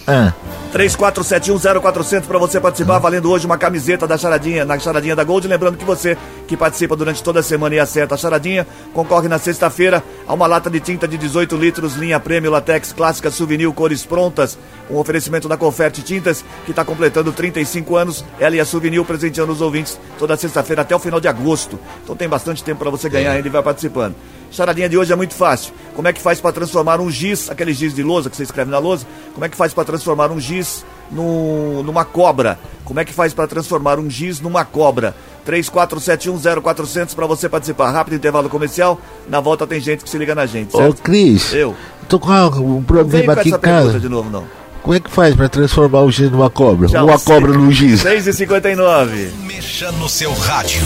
Ah. 0.08 0.34
34710400 0.72 2.22
para 2.22 2.40
você 2.40 2.60
participar, 2.60 2.98
valendo 2.98 3.30
hoje 3.30 3.46
uma 3.46 3.58
camiseta 3.58 4.08
da 4.08 4.18
Charadinha, 4.18 4.64
na 4.64 4.80
Charadinha 4.80 5.16
da 5.16 5.24
Gold. 5.24 5.48
Lembrando 5.48 5.78
que 5.78 5.84
você 5.84 6.18
que 6.48 6.56
participa 6.56 6.96
durante 6.96 7.22
toda 7.22 7.42
a 7.42 7.44
semana 7.44 7.76
e 7.76 7.80
acerta 7.80 8.16
a 8.16 8.18
Charadinha, 8.18 8.66
concorre 8.94 9.28
na 9.28 9.38
sexta-feira 9.38 10.02
a 10.26 10.34
uma 10.34 10.48
lata 10.48 10.70
de 10.70 10.80
tinta 10.80 11.08
de 11.08 11.18
18 11.18 11.58
litros, 11.58 11.96
linha 11.96 12.20
Prêmio 12.20 12.50
Latex 12.50 12.94
Clássica 12.94 13.30
Souvenir 13.30 13.72
Cores 13.74 14.06
Prontas. 14.06 14.58
Um 14.90 14.98
oferecimento 14.98 15.48
da 15.48 15.58
Conferte 15.58 16.02
Tintas, 16.02 16.44
que 16.66 16.72
está 16.72 16.84
completando 16.84 17.32
35 17.32 17.96
anos. 17.96 18.26
Ela 18.40 18.56
e 18.56 18.60
a 18.60 18.66
Souvenir 18.66 19.04
presenteando 19.04 19.52
os 19.52 19.62
ouvintes 19.62 20.00
toda 20.18 20.38
sexta-feira 20.38 20.82
até 20.82 20.96
o 20.96 21.00
final 21.00 21.20
de 21.20 21.28
agosto. 21.28 21.80
Então 22.04 22.16
tem 22.16 22.30
bastante 22.30 22.64
tempo 22.64 22.80
para 22.80 22.90
você 22.90 23.10
ganhar, 23.10 23.38
ele 23.38 23.50
vai 23.50 23.62
participando. 23.62 24.16
Charadinha 24.52 24.90
de 24.90 24.98
hoje 24.98 25.14
é 25.14 25.16
muito 25.16 25.34
fácil. 25.34 25.74
Como 25.96 26.08
é 26.08 26.14
que 26.14 26.22
faz 26.22 26.40
para 26.42 26.52
transformar 26.52 27.00
um 27.00 27.10
giz, 27.10 27.50
aquele 27.50 27.74
giz 27.74 27.94
de 27.94 28.04
lousa 28.04 28.30
que 28.30 28.36
você 28.36 28.44
escreve 28.44 28.70
na 28.70 28.80
lousa, 28.80 29.06
como 29.34 29.46
é 29.46 29.50
que 29.50 29.56
faz 29.56 29.74
para 29.74 29.86
transformar 29.86 30.30
um 30.30 30.40
giz 30.40 30.86
no, 31.10 31.82
numa 31.84 32.04
cobra? 32.04 32.60
Como 32.84 33.00
é 33.00 33.06
que 33.06 33.14
faz 33.14 33.34
para 33.34 33.48
transformar 33.48 33.98
um 33.98 34.10
giz 34.10 34.42
numa 34.42 34.66
cobra? 34.66 35.16
34710400 35.48 37.16
para 37.16 37.26
você 37.26 37.48
participar. 37.50 37.92
Rápido 37.92 38.16
intervalo 38.16 38.50
comercial. 38.50 39.00
Na 39.28 39.40
volta 39.40 39.66
tem 39.66 39.80
gente 39.80 40.04
que 40.04 40.10
se 40.10 40.18
liga 40.18 40.36
na 40.36 40.46
gente, 40.46 40.76
Ô, 40.76 40.80
certo? 40.80 41.02
Cris, 41.02 41.54
Eu. 41.54 41.76
tô 42.10 42.20
com 42.20 42.32
um 42.32 42.84
problema 42.84 43.34
com 43.34 43.40
aqui 43.40 43.50
essa 43.50 43.58
em 43.58 43.62
pergunta 43.62 43.86
casa. 43.86 44.00
de 44.00 44.10
novo, 44.10 44.30
não. 44.30 44.44
Como 44.82 44.96
é 44.96 45.00
que 45.00 45.10
faz 45.12 45.36
pra 45.36 45.48
transformar 45.48 46.02
o 46.02 46.12
giz 46.12 46.32
numa 46.32 46.50
cobra? 46.50 46.88
Tchau, 46.88 47.06
Uma 47.06 47.18
seis- 47.18 47.24
cobra 47.24 47.54
num 47.54 47.72
giz. 47.72 48.02
6h59. 48.04 49.30
Mexa 49.46 49.92
no 49.94 50.10
seu 50.10 50.34
rádio. 50.34 50.82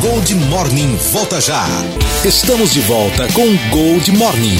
Gold 0.00 0.34
Morning 0.36 0.96
volta 1.12 1.40
já. 1.40 1.64
Estamos 2.24 2.72
de 2.72 2.80
volta 2.82 3.26
com 3.32 3.46
Gold 3.70 4.12
Morning. 4.12 4.58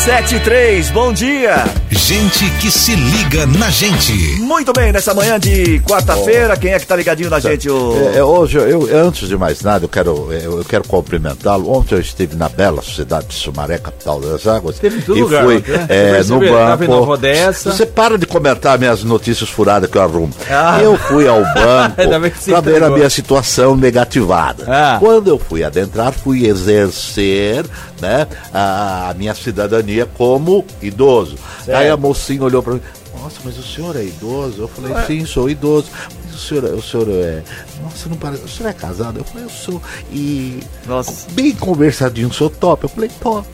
7 0.00 0.36
e 0.36 0.40
3, 0.40 0.90
bom 0.92 1.12
dia! 1.12 1.62
Gente 1.90 2.48
que 2.52 2.70
se 2.70 2.94
liga 2.94 3.44
na 3.44 3.68
gente. 3.68 4.40
Muito 4.40 4.72
bem, 4.72 4.92
nessa 4.92 5.12
manhã 5.12 5.38
de 5.38 5.78
quarta-feira, 5.80 6.56
quem 6.56 6.72
é 6.72 6.78
que 6.78 6.86
tá 6.86 6.96
ligadinho 6.96 7.28
na 7.28 7.38
gente? 7.38 7.68
O... 7.68 8.10
É, 8.14 8.16
é, 8.16 8.24
hoje, 8.24 8.56
eu, 8.56 8.88
antes 9.06 9.28
de 9.28 9.36
mais 9.36 9.60
nada, 9.60 9.84
eu 9.84 9.90
quero, 9.90 10.32
eu, 10.32 10.56
eu 10.56 10.64
quero 10.64 10.84
cumprimentá-lo. 10.88 11.70
Ontem 11.70 11.96
eu 11.96 12.00
estive 12.00 12.34
na 12.34 12.48
bela 12.48 12.80
cidade 12.80 13.26
de 13.26 13.34
Sumaré, 13.34 13.76
capital 13.76 14.18
das 14.22 14.46
águas. 14.46 14.76
Esteve 14.76 14.98
em 14.98 15.00
todo 15.02 15.18
e 15.18 15.20
lugar, 15.20 15.44
fui 15.44 15.62
né? 15.68 15.86
é, 15.90 16.20
Eu 16.20 16.24
no 16.24 16.40
banco. 16.40 17.18
Você 17.52 17.84
para 17.84 18.16
de 18.16 18.24
comentar 18.24 18.78
minhas 18.78 19.04
notícias 19.04 19.50
furadas 19.50 19.90
que 19.90 19.98
eu 19.98 20.02
arrumo. 20.02 20.32
Ah. 20.50 20.80
Eu 20.80 20.96
fui 20.96 21.28
ao 21.28 21.42
banco 21.42 21.96
para 22.48 22.60
ver 22.62 22.82
a 22.82 22.88
minha 22.88 23.10
situação 23.10 23.76
negativada. 23.76 24.64
Ah. 24.66 24.96
Quando 24.98 25.28
eu 25.28 25.38
fui 25.38 25.62
adentrar, 25.62 26.10
fui 26.10 26.46
exercer 26.46 27.66
né, 28.00 28.26
a, 28.52 29.10
a 29.10 29.14
minha 29.14 29.34
cidadania 29.34 29.89
como 30.16 30.64
idoso. 30.82 31.36
Aí 31.68 31.88
a 31.88 31.96
mocinha 31.96 32.42
olhou 32.42 32.62
para 32.62 32.74
mim. 32.74 32.80
Nossa, 33.20 33.36
mas 33.44 33.58
o 33.58 33.62
senhor 33.62 33.96
é 33.96 34.04
idoso? 34.04 34.62
Eu 34.62 34.68
falei, 34.68 34.94
sim, 35.06 35.26
sou 35.26 35.50
idoso. 35.50 35.88
Mas 36.24 36.34
o 36.34 36.38
senhor, 36.38 36.64
o 36.64 36.82
senhor 36.82 37.08
é. 37.10 37.42
Nossa, 37.82 38.08
não 38.08 38.16
parece. 38.16 38.44
O 38.44 38.48
senhor 38.48 38.70
é 38.70 38.72
casado? 38.72 39.18
Eu 39.18 39.24
falei, 39.24 39.44
eu 39.44 39.50
sou. 39.50 39.80
E. 40.12 40.60
Nossa. 40.86 41.26
Bem 41.32 41.52
conversadinho, 41.52 42.32
sou 42.32 42.48
top. 42.48 42.84
Eu 42.84 42.88
falei, 42.88 43.10
top. 43.20 43.46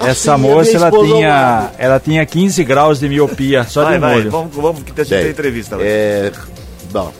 Essa 0.00 0.10
Assim, 0.10 0.30
a 0.30 0.38
moça, 0.38 0.70
ela 0.76 0.90
tinha, 0.90 1.70
ela 1.78 2.00
tinha 2.00 2.24
15 2.24 2.64
graus 2.64 2.98
de 3.00 3.08
miopia, 3.08 3.64
só 3.64 3.84
Vai, 3.84 3.94
de 3.94 3.98
vai, 4.00 4.14
molho. 4.16 4.30
vamos, 4.30 4.54
vamos 4.56 4.82
que 4.82 4.92
tem 4.92 5.04
Bem, 5.04 5.30
entrevista. 5.30 5.76
vai. 5.76 5.86
É, 5.86 6.32
bom, 6.90 7.12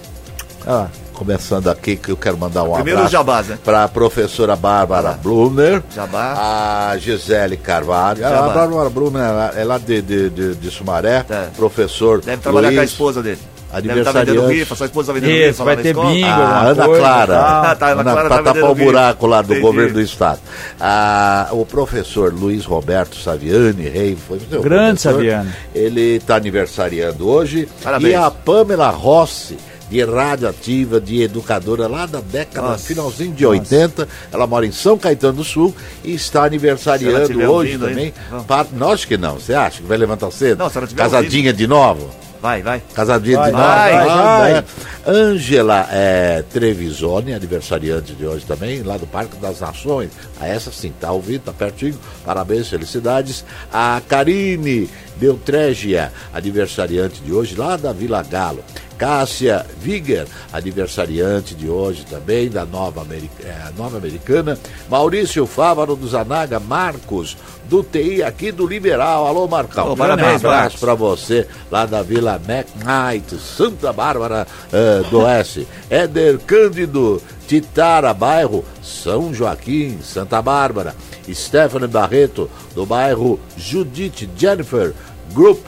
Ah, 0.67 0.89
começando 1.25 1.69
aqui 1.69 1.97
que 1.97 2.11
eu 2.11 2.17
quero 2.17 2.39
mandar 2.39 2.63
um 2.63 2.73
Primeiro 2.73 3.01
abraço 3.01 3.15
o 3.15 3.19
jabás, 3.19 3.47
né? 3.47 3.59
para 3.63 3.85
a 3.85 3.89
professora 3.89 4.57
Bárbara 4.57 5.13
Brunner, 5.23 5.83
Jabá. 5.95 6.91
a 6.93 6.97
Gisele 6.97 7.59
Carvalho, 7.59 8.21
Jabá. 8.21 8.39
a 8.39 8.49
Bárbara 8.49 8.91
ela- 9.19 9.53
é 9.55 9.63
lá 9.65 9.77
de, 9.77 10.01
de, 10.01 10.31
de, 10.31 10.55
de 10.55 10.71
Sumaré, 10.71 11.23
Tá. 11.25 11.49
professor 11.55 12.23
Deve 12.23 12.41
trabalhar 12.41 12.69
com 12.71 12.77
a 12.77 12.79
Luiz, 12.79 12.91
esposa 12.91 13.23
dele. 13.23 13.37
Deve 13.71 13.79
estar 14.01 14.11
aniversariante. 14.11 14.31
vendendo 14.33 14.49
rifa, 14.59 14.75
sua 14.75 14.87
esposa 14.87 15.13
vendendo 15.13 15.31
Isso, 15.31 15.47
rifa 15.49 15.65
vai 15.65 15.77
ter 15.77 15.89
escola. 15.91 16.11
bingo. 16.11 16.27
A 16.27 16.33
alguma 16.33 16.61
Ana 16.71 16.85
coisa, 16.87 17.01
Clara, 17.03 17.35
tá? 17.35 17.71
Ah, 17.71 17.75
tá, 17.77 17.87
Ana 17.89 18.01
Ana- 18.01 18.13
Clara 18.13 18.29
pra 18.29 18.37
tá 18.39 18.43
tapar 18.43 18.63
o 18.71 18.75
vendendo 18.75 18.85
buraco 18.87 19.27
lá 19.29 19.43
do 19.43 19.53
Entendi. 19.53 19.61
governo 19.61 19.93
do 19.93 20.01
estado. 20.01 20.41
Ah, 20.81 21.49
o 21.53 21.65
professor 21.67 22.33
Luiz 22.35 22.65
Roberto 22.65 23.15
Saviani, 23.17 23.89
rei, 23.89 24.17
foi 24.17 24.41
meu 24.51 24.61
Grande 24.63 25.01
professor. 25.03 25.13
Saviani. 25.13 25.51
Ele 25.73 26.17
está 26.17 26.35
aniversariando 26.37 27.29
hoje. 27.29 27.69
Parabéns. 27.85 28.13
E 28.13 28.17
a 28.17 28.29
Pamela 28.29 28.91
Rossi, 28.91 29.57
de 29.91 30.05
radioativa, 30.05 31.01
de 31.01 31.23
educadora 31.23 31.89
lá 31.89 32.07
da 32.07 32.21
década, 32.21 32.69
Nossa. 32.69 32.87
finalzinho 32.87 33.33
de 33.33 33.45
80. 33.45 34.09
Ela 34.33 34.47
mora 34.47 34.65
em 34.65 34.71
São 34.73 34.97
Caetano 34.97 35.35
do 35.39 35.45
Sul 35.45 35.75
e 36.05 36.15
está 36.15 36.45
aniversariando 36.45 37.43
hoje 37.51 37.77
também. 37.77 38.07
hein? 38.07 38.15
Vamos. 38.31 38.47
Pa- 38.47 38.67
Nós 38.73 39.05
que 39.05 39.17
não, 39.17 39.35
você 39.35 39.53
acha 39.53 39.79
que 39.83 39.87
vai 39.89 39.99
levantar 39.99 40.31
cedo? 40.31 40.59
Não, 40.59 40.71
se 40.71 40.79
ela 40.79 40.87
tiver 40.87 41.03
Casadinha 41.03 41.53
de 41.53 41.67
novo? 41.67 42.09
Vai, 42.41 42.63
vai. 42.63 42.81
Casadinha 42.95 43.37
Vai, 43.37 43.51
de 43.51 43.53
novo. 43.57 43.69
vai, 43.69 43.93
ah, 43.95 44.39
vai. 44.39 44.53
né? 44.55 44.65
Ângela 45.07 45.87
é, 45.93 46.43
Trevisoni, 46.51 47.35
aniversariante 47.35 48.15
de 48.15 48.25
hoje 48.25 48.47
também, 48.47 48.83
lá 48.83 48.97
do 48.97 49.07
Parque 49.07 49.37
das 49.37 49.61
Nações. 49.61 50.09
A 50.41 50.47
essa 50.49 50.71
sim, 50.73 50.91
tá 50.99 51.13
ouvindo, 51.13 51.43
tá 51.43 51.53
pertinho. 51.53 51.99
Parabéns, 52.25 52.67
felicidades. 52.69 53.45
A 53.71 54.01
Karine 54.09 54.89
Beltrégia, 55.17 56.11
aniversariante 56.33 57.21
de 57.21 57.31
hoje, 57.33 57.55
lá 57.57 57.77
da 57.77 57.93
Vila 57.93 58.23
Galo. 58.23 58.65
Cássia 59.01 59.65
Viger, 59.81 60.27
aniversariante 60.53 61.55
de 61.55 61.71
hoje 61.71 62.05
também, 62.05 62.51
da 62.51 62.67
Nova, 62.67 63.01
America, 63.01 63.43
é, 63.43 63.73
Nova 63.75 63.97
Americana. 63.97 64.59
Maurício 64.91 65.47
Fávaro 65.47 65.97
do 65.97 66.07
Zanaga, 66.07 66.61
Marcos, 66.61 67.35
do 67.65 67.83
TI 67.83 68.23
aqui 68.23 68.53
do 68.53 68.67
Liberal. 68.67 69.27
Alô, 69.27 69.49
Marcão. 69.49 69.93
Ô, 69.93 69.97
parabéns, 69.97 70.45
um 70.45 70.49
abraço 70.49 70.79
para 70.79 70.95
você 70.95 71.49
lá 71.71 71.87
da 71.87 72.03
Vila 72.03 72.39
McKnight, 72.47 73.39
Santa 73.39 73.91
Bárbara 73.91 74.47
eh, 74.71 75.03
do 75.09 75.21
Oeste. 75.25 75.67
Éder 75.89 76.39
Cândido, 76.41 77.23
Titara, 77.49 78.13
bairro 78.13 78.63
São 78.83 79.33
Joaquim, 79.33 79.99
Santa 80.03 80.43
Bárbara. 80.43 80.95
Stephanie 81.33 81.89
Barreto, 81.89 82.51
do 82.75 82.85
bairro 82.85 83.41
Judite 83.57 84.29
Jennifer 84.37 84.93
Group, 85.33 85.65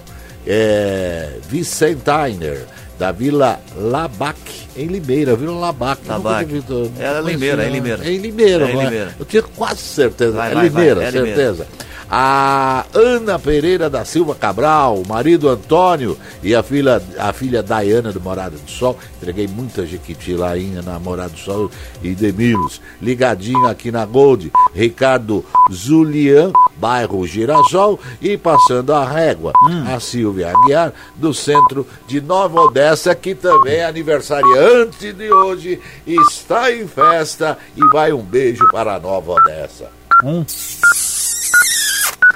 eh, 0.47 1.39
Vicentiner, 1.49 2.67
da 3.03 3.11
Vila 3.11 3.59
Labac, 3.77 4.39
em 4.77 4.87
Limeira, 4.87 5.35
Vila 5.35 5.59
Labac. 5.59 6.01
Labac. 6.07 6.45
visto- 6.45 6.89
É 7.01 7.13
não 7.15 7.29
Limeira, 7.29 7.65
é 7.65 7.69
Limeira. 7.69 8.05
É 8.07 8.13
em 8.13 8.19
Limeira, 8.19 8.65
É 8.69 8.73
em 8.73 8.79
é? 8.79 8.85
Limeira. 8.85 9.15
Eu 9.19 9.25
tinha 9.25 9.43
quase 9.43 9.81
certeza. 9.81 10.37
Vai, 10.37 10.53
é 10.53 10.55
vai, 10.55 10.69
vai, 10.71 10.85
Limeira, 10.85 11.03
é 11.03 11.11
Limeira. 11.11 11.37
certeza. 11.37 11.67
A 12.15 12.85
Ana 12.93 13.39
Pereira 13.39 13.89
da 13.89 14.05
Silva 14.05 14.35
Cabral, 14.35 14.99
o 14.99 15.09
marido 15.09 15.49
Antônio 15.49 16.19
e 16.43 16.55
a 16.55 16.63
filha, 16.63 17.03
a 17.19 17.33
filha 17.33 17.63
Dayana 17.63 18.13
do 18.13 18.21
Morada 18.21 18.55
do 18.55 18.71
Sol. 18.71 18.99
Entreguei 19.17 19.49
muita 19.49 19.87
jequiti 19.87 20.35
lá 20.35 20.51
ainda 20.51 20.83
na 20.83 20.99
Morada 20.99 21.31
do 21.31 21.39
Sol 21.39 21.71
e 22.03 22.15
Demilos. 22.15 22.83
Ligadinho 23.01 23.67
aqui 23.67 23.91
na 23.91 24.05
Gold. 24.05 24.53
Ricardo 24.75 25.43
Zulian, 25.73 26.53
bairro 26.77 27.27
Girassol. 27.27 27.99
E 28.21 28.37
passando 28.37 28.93
a 28.93 29.07
régua, 29.07 29.55
a 29.91 29.99
Silvia 29.99 30.51
Aguiar, 30.51 30.93
do 31.17 31.33
centro 31.33 31.87
de 32.07 32.21
Nova 32.21 32.61
Odessa, 32.61 33.15
que 33.15 33.35
também 33.35 33.77
é 33.77 33.87
aniversariante 33.87 35.15
de 35.15 35.33
hoje. 35.33 35.81
Está 36.07 36.71
em 36.71 36.87
festa 36.87 37.57
e 37.75 37.81
vai 37.91 38.13
um 38.13 38.21
beijo 38.21 38.69
para 38.71 38.97
a 38.97 39.01
Nova 39.01 39.33
Odessa. 39.33 39.91
um. 40.23 40.45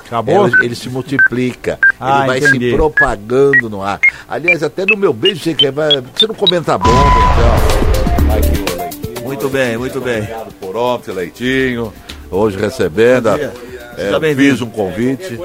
Acabou? 0.07 0.35
Ela- 0.47 0.51
ele 0.65 0.75
se 0.75 0.89
multiplica, 0.89 1.79
Ah, 2.01 2.19
ele 2.21 2.27
vai 2.27 2.39
entendi. 2.39 2.71
se 2.71 2.77
propagando 2.77 3.69
no 3.69 3.83
ar. 3.83 3.99
Aliás, 4.29 4.63
até 4.63 4.87
no 4.87 4.97
meu 4.97 5.13
beijo 5.13 5.41
você 5.43 5.55
quer, 5.55 5.73
vai- 5.73 6.01
você 6.15 6.27
não 6.27 6.35
comenta 6.35 6.75
a 6.75 6.79
bomba, 6.79 6.93
então. 6.97 8.37
Aqui 8.37 8.73
o 8.73 8.79
Leitinho. 8.79 9.25
Muito 9.25 9.49
bem, 9.49 9.77
muito 9.77 10.01
bem. 10.01 10.19
Obrigado 10.23 10.53
por 10.61 10.77
ontem, 10.77 11.13
Leitinho. 11.13 11.93
Hoje 12.31 12.57
recebendo, 12.59 13.29
é, 13.29 14.35
fiz 14.35 14.61
um 14.61 14.67
convite. 14.71 15.39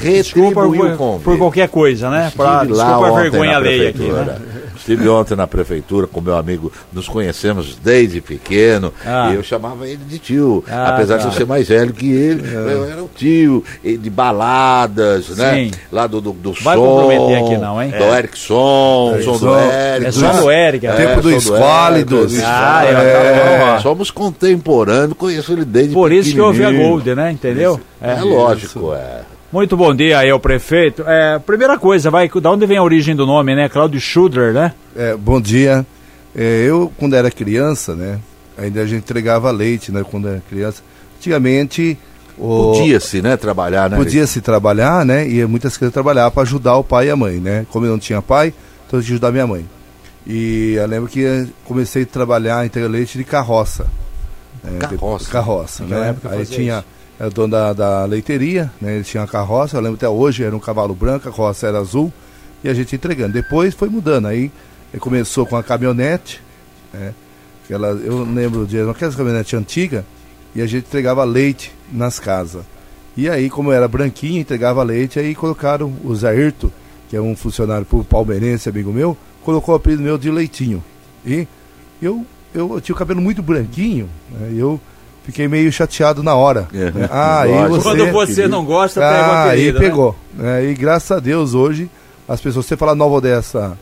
Desculpa 0.00 0.62
Retribuí 0.62 0.78
o 0.78 0.82
por, 0.90 0.96
convite. 0.96 1.24
por 1.24 1.38
qualquer 1.38 1.68
coisa, 1.68 2.10
né? 2.10 2.32
Pra, 2.36 2.64
desculpa 2.64 3.08
a 3.08 3.20
vergonha 3.22 3.56
alheia 3.56 3.90
aqui, 3.90 4.02
né? 4.10 4.36
Estive 4.82 5.08
ontem 5.08 5.36
na 5.36 5.46
prefeitura 5.46 6.08
com 6.08 6.20
meu 6.20 6.36
amigo, 6.36 6.72
nos 6.92 7.08
conhecemos 7.08 7.78
desde 7.82 8.20
pequeno, 8.20 8.92
Ah. 9.06 9.30
e 9.32 9.36
eu 9.36 9.42
chamava 9.44 9.86
ele 9.86 10.00
de 10.08 10.18
tio, 10.18 10.64
Ah, 10.68 10.88
apesar 10.94 11.18
tá. 11.18 11.20
de 11.22 11.26
eu 11.28 11.32
ser 11.32 11.46
mais 11.46 11.68
velho 11.68 11.92
que 11.92 12.10
ele, 12.12 12.52
eu 12.52 12.84
era 12.90 13.00
o 13.02 13.08
tio, 13.14 13.64
de 13.84 14.10
baladas, 14.10 15.28
né? 15.36 15.54
Sim. 15.54 15.70
Lá 15.92 16.06
do, 16.08 16.20
do, 16.20 16.32
do 16.32 16.52
Vai 16.54 16.76
som. 16.76 16.82
comprometer 16.84 17.44
aqui 17.44 17.56
não, 17.58 17.80
hein? 17.80 17.90
Do 17.96 18.04
Eric 18.04 18.36
Som, 18.38 19.14
som 19.22 19.32
do 19.32 19.38
Som. 19.38 19.58
Eric. 19.70 20.06
É 20.06 20.12
som 20.12 20.32
do 20.40 20.50
Eric, 20.50 20.86
É, 20.86 20.90
é. 20.90 20.92
Tempo 20.94 21.20
do 21.22 21.30
som 21.40 21.54
Esquálidos. 21.54 22.34
Ah, 22.42 22.84
é, 22.84 22.92
tá 22.92 23.64
bom, 23.66 23.72
ó. 23.76 23.80
Somos 23.80 24.10
contemporâneos, 24.10 25.12
conheço 25.16 25.52
ele 25.52 25.64
desde 25.64 25.94
Por 25.94 26.10
isso 26.10 26.32
que 26.32 26.38
eu 26.40 26.46
ouvi 26.46 26.64
a. 26.64 26.72
Gold, 26.72 27.14
né? 27.14 27.30
Entendeu? 27.30 27.80
É, 28.00 28.20
lógico, 28.20 28.92
é. 28.94 29.20
Muito 29.52 29.76
bom 29.76 29.94
dia 29.94 30.18
aí 30.18 30.30
ao 30.30 30.40
prefeito. 30.40 31.04
É, 31.06 31.38
primeira 31.38 31.78
coisa, 31.78 32.10
vai, 32.10 32.28
da 32.28 32.50
onde 32.50 32.64
vem 32.66 32.78
a 32.78 32.82
origem 32.82 33.14
do 33.14 33.26
nome, 33.26 33.54
né? 33.54 33.68
Cláudio 33.68 34.00
Schudler, 34.00 34.52
né? 34.54 34.72
É, 34.96 35.14
bom 35.14 35.40
dia. 35.40 35.86
É, 36.34 36.64
eu, 36.66 36.90
quando 36.98 37.14
era 37.14 37.30
criança, 37.30 37.94
né? 37.94 38.18
Ainda 38.56 38.80
a 38.80 38.86
gente 38.86 39.02
entregava 39.02 39.50
leite, 39.50 39.92
né? 39.92 40.02
Quando 40.10 40.28
era 40.28 40.42
criança. 40.48 40.82
Antigamente. 41.18 41.98
o- 42.38 42.72
Podia-se, 42.72 43.20
né, 43.20 43.36
trabalhar, 43.36 43.90
né? 43.90 43.96
Podia 43.98 44.26
se 44.26 44.40
trabalhar, 44.40 45.04
né? 45.04 45.28
E 45.28 45.44
muitas 45.44 45.76
crianças 45.76 45.92
trabalhar 45.92 46.30
para 46.30 46.42
ajudar 46.42 46.76
o 46.78 46.84
pai 46.84 47.08
e 47.08 47.10
a 47.10 47.16
mãe, 47.16 47.34
né? 47.36 47.66
Como 47.70 47.84
eu 47.84 47.90
não 47.92 47.98
tinha 47.98 48.22
pai, 48.22 48.54
então 48.86 48.98
eu 48.98 49.02
tinha 49.02 49.08
que 49.08 49.12
ajudar 49.12 49.30
minha 49.32 49.46
mãe. 49.46 49.66
E 50.26 50.74
eu 50.76 50.86
lembro 50.86 51.08
que 51.10 51.46
comecei 51.64 52.04
a 52.04 52.06
trabalhar 52.06 52.62
em 52.64 52.66
entregar 52.66 52.88
leite 52.88 53.18
de 53.18 53.24
carroça. 53.24 53.86
Né? 54.62 54.78
Carroça. 54.80 55.24
De- 55.24 55.30
Carroça, 55.30 55.84
né? 55.84 56.08
época 56.10 56.30
Aí 56.30 56.46
tinha 56.46 56.84
era 57.18 57.28
o 57.28 57.32
dono 57.32 57.50
da, 57.52 57.72
da 57.72 58.04
leiteria, 58.04 58.72
né? 58.80 58.96
Ele 58.96 59.04
tinha 59.04 59.20
uma 59.20 59.26
carroça, 59.28 59.76
eu 59.76 59.80
lembro 59.80 59.96
até 59.96 60.08
hoje, 60.08 60.42
era 60.42 60.54
um 60.56 60.60
cavalo 60.60 60.94
branco, 60.94 61.28
a 61.28 61.30
carroça 61.32 61.66
era 61.66 61.78
azul, 61.78 62.12
e 62.64 62.68
a 62.68 62.74
gente 62.74 62.96
entregando. 62.96 63.32
Depois 63.32 63.74
foi 63.74 63.88
mudando, 63.88 64.26
aí 64.26 64.50
começou 64.98 65.46
com 65.46 65.56
a 65.56 65.62
caminhonete, 65.62 66.40
né? 66.92 67.14
Aquela, 67.64 67.88
eu 67.88 68.24
lembro 68.24 68.66
de 68.66 68.80
aquelas 68.80 69.14
caminhonete 69.14 69.54
antiga 69.56 70.04
e 70.54 70.60
a 70.60 70.66
gente 70.66 70.84
entregava 70.86 71.22
leite 71.24 71.72
nas 71.92 72.18
casas. 72.18 72.62
E 73.16 73.28
aí, 73.28 73.48
como 73.48 73.70
era 73.70 73.86
branquinho, 73.86 74.40
entregava 74.40 74.82
leite, 74.82 75.18
aí 75.18 75.34
colocaram 75.34 75.92
o 76.02 76.14
Zairto, 76.14 76.72
que 77.08 77.16
é 77.16 77.20
um 77.20 77.36
funcionário 77.36 77.86
palmeirense, 78.08 78.68
amigo 78.68 78.92
meu, 78.92 79.16
colocou 79.42 79.74
o 79.74 79.76
apelido 79.76 80.02
meu 80.02 80.18
de 80.18 80.30
Leitinho. 80.30 80.82
E 81.24 81.46
eu, 82.00 82.26
eu, 82.54 82.80
tinha 82.80 82.94
o 82.94 82.98
cabelo 82.98 83.20
muito 83.20 83.42
branquinho, 83.42 84.08
né, 84.30 84.50
e 84.52 84.58
eu 84.58 84.80
fiquei 85.24 85.46
meio 85.48 85.70
chateado 85.72 86.22
na 86.22 86.34
hora. 86.34 86.68
É, 86.72 86.90
né. 86.90 87.08
Ah, 87.12 87.42
aí 87.42 87.68
você... 87.68 87.82
Quando 87.82 88.12
você 88.12 88.48
não 88.48 88.64
gosta, 88.64 89.00
pega 89.00 89.12
o 89.12 89.32
Ah, 89.32 89.42
aí 89.44 89.48
apelido, 89.68 89.78
né? 89.78 89.84
pegou. 89.84 90.16
né? 90.34 90.64
E 90.66 90.74
graças 90.74 91.10
a 91.10 91.20
Deus, 91.20 91.54
hoje, 91.54 91.90
as 92.28 92.40
pessoas, 92.40 92.66
você 92.66 92.76
falar 92.76 92.94
Nova 92.94 93.16
Odessa, 93.16 93.76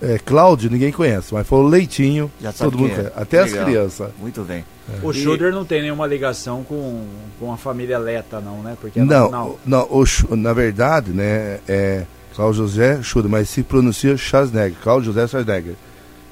é, 0.00 0.18
Cláudio, 0.18 0.70
ninguém 0.70 0.92
conhece, 0.92 1.34
mas 1.34 1.46
falou 1.46 1.66
Leitinho, 1.66 2.30
Já 2.40 2.52
sabe 2.52 2.70
todo 2.70 2.80
mundo 2.80 2.92
é. 3.00 3.12
Até 3.20 3.40
as 3.40 3.50
Legal. 3.50 3.66
crianças. 3.66 4.08
Muito 4.20 4.42
bem. 4.42 4.64
O 5.02 5.12
Schudler 5.12 5.52
não 5.52 5.64
tem 5.66 5.82
nenhuma 5.82 6.06
ligação 6.06 6.64
com, 6.64 7.04
com 7.38 7.52
a 7.52 7.56
família 7.58 7.98
Leta, 7.98 8.40
não, 8.40 8.62
né? 8.62 8.74
Porque 8.80 8.98
é 9.00 9.04
Não, 9.04 9.56
não 9.66 9.86
o 9.90 10.04
na 10.36 10.52
verdade, 10.54 11.10
né, 11.10 11.58
é 11.68 12.04
Cláudio 12.34 12.62
José 12.62 13.02
Schroeder, 13.02 13.30
mas 13.30 13.48
se 13.50 13.62
pronuncia 13.62 14.16
Schwarzenegger, 14.16 14.78
Cláudio 14.82 15.12
José 15.12 15.26
Schwarzenegger. 15.26 15.74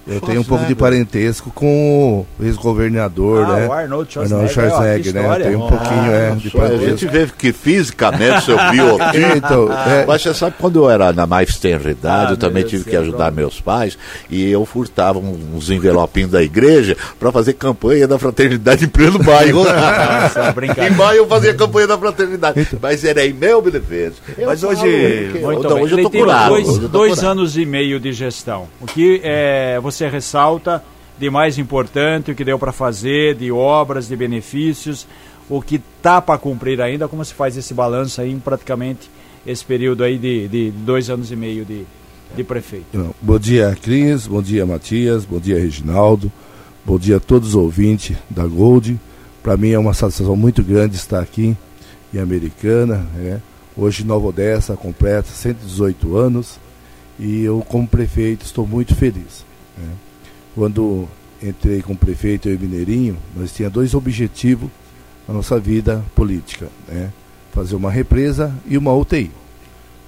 Eu 0.09 0.21
tenho 0.21 0.41
um 0.41 0.45
pouco 0.45 0.65
de 0.67 0.75
parentesco 0.75 1.51
com 1.53 2.25
o 2.39 2.45
ex-governador, 2.45 3.43
Ah, 3.45 3.57
né? 3.57 3.67
o 3.67 3.73
Arnold 3.73 4.13
Schwarzenegger, 4.13 4.59
Arnold 4.59 4.71
Schwarzenegger, 4.71 5.15
né? 5.15 5.29
Eu 5.39 5.43
tenho 5.43 5.65
um 5.65 5.69
pouquinho, 5.69 6.13
é, 6.13 6.31
de 6.37 6.51
Só 6.51 6.59
a 6.63 6.69
gente 6.69 6.79
parentesco. 6.79 7.11
vê 7.11 7.27
que 7.37 7.53
fisicamente 7.53 8.45
seu 8.45 8.57
biotipo. 8.57 9.27
Então, 9.37 9.69
é, 9.73 10.07
Mas 10.07 10.23
você 10.23 10.33
sabe, 10.35 10.57
quando 10.59 10.77
eu 10.85 10.91
era 10.91 11.13
na 11.13 11.27
mais 11.27 11.57
tenra 11.57 11.91
idade, 11.91 12.27
Ah, 12.29 12.33
eu 12.33 12.37
também 12.37 12.63
tive 12.63 12.85
Deus 12.85 12.85
que 12.85 12.97
do 12.97 13.03
ajudar 13.03 13.25
céu, 13.27 13.35
meus 13.35 13.61
pais 13.61 13.99
e 14.31 14.51
eu 14.51 14.65
furtava 14.65 15.19
uns 15.19 15.71
envelopinhos 15.71 16.31
da 16.31 16.43
igreja 16.43 16.97
para 17.19 17.33
fazer 17.33 17.55
campanha 17.55 18.07
da 18.07 18.19
fraternidade 18.19 18.85
em 18.85 18.89
pleno 18.89 19.19
bairro. 19.19 19.65
Nossa, 19.65 20.55
em 20.87 20.91
maio 20.91 21.19
eu 21.19 21.27
fazia 21.27 21.55
campanha 21.55 21.87
da 21.89 21.99
fraternidade, 21.99 22.69
mas 22.81 23.05
era 23.05 23.27
em 23.27 23.33
meu 23.33 23.61
benefício. 23.61 24.15
Mas 24.45 24.61
falo 24.61 24.73
hoje- 24.73 25.31
que- 25.33 25.39
Muito 25.41 25.65
então, 25.67 25.81
hoje 25.81 25.95
eu 25.99 26.03
tô 26.03 26.11
curado. 26.11 26.49
Dois, 26.51 26.79
dois 26.79 27.15
curado. 27.15 27.33
anos 27.33 27.57
e 27.57 27.67
meio 27.67 27.99
de 28.01 28.13
gestão. 28.13 28.67
O 28.81 28.87
que 28.87 29.21
é, 29.25 29.79
você 29.83 29.96
ressalta 30.05 30.83
de 31.19 31.31
mais 31.31 31.59
importante, 31.59 32.31
o 32.31 32.35
que 32.35 32.45
deu 32.45 32.59
para 32.59 32.73
fazer, 32.73 33.35
de 33.35 33.51
obras, 33.51 34.09
de 34.09 34.17
benefícios. 34.17 35.07
o 35.49 35.63
que 35.63 35.81
tá 36.03 36.21
para 36.21 36.39
cumprir 36.39 36.81
ainda, 36.81 37.07
como 37.07 37.25
se 37.25 37.33
faz 37.33 37.57
esse 37.57 37.73
balanço 37.73 38.21
aí 38.21 38.33
em 38.33 38.39
praticamente 38.39 39.09
esse 39.47 39.65
período 39.65 40.03
aí 40.03 40.19
de, 40.19 40.49
de 40.49 40.71
dois 40.71 41.09
anos 41.09 41.31
e 41.31 41.37
meio 41.37 41.65
de, 41.65 41.85
de 42.35 42.43
prefeito. 42.43 43.15
Bom 43.23 43.39
dia, 43.39 43.77
Cris. 43.81 44.27
Bom 44.27 44.43
dia, 44.43 44.67
Matias. 44.67 45.25
Bom 45.25 45.39
dia, 45.39 45.59
Reginaldo. 45.59 46.33
Bom 46.85 46.99
dia 46.99 47.19
a 47.19 47.21
todos 47.21 47.51
os 47.51 47.55
ouvintes 47.55 48.17
da 48.29 48.45
Gold. 48.45 48.99
Para 49.43 49.57
mim 49.57 49.71
é 49.71 49.79
uma 49.79 49.95
satisfação 49.95 50.35
muito 50.35 50.63
grande 50.65 50.97
estar 50.97 51.21
aqui 51.21 51.57
em 52.13 52.19
Americana. 52.19 53.07
né? 53.15 53.41
Hoje 53.77 54.05
Nova 54.05 54.29
Odessa 54.29 54.75
completa 54.77 55.29
118 55.29 56.17
anos 56.17 56.59
e 57.19 57.45
eu, 57.45 57.65
como 57.69 57.87
prefeito, 57.87 58.45
estou 58.45 58.67
muito 58.67 58.95
feliz. 58.95 59.45
Quando 60.57 61.07
entrei 61.43 61.83
como 61.83 61.99
prefeito 61.99 62.49
eu 62.49 62.55
e 62.55 62.59
Mineirinho, 62.59 63.19
nós 63.37 63.53
tínhamos 63.53 63.75
dois 63.75 63.95
objetivos 63.95 64.71
na 65.29 65.35
nossa 65.35 65.61
vida 65.61 66.03
política: 66.15 66.69
né? 66.89 67.13
fazer 67.53 67.77
uma 67.77 67.91
represa 67.91 68.53
e 68.67 68.79
uma 68.79 68.95
UTI. 68.95 69.31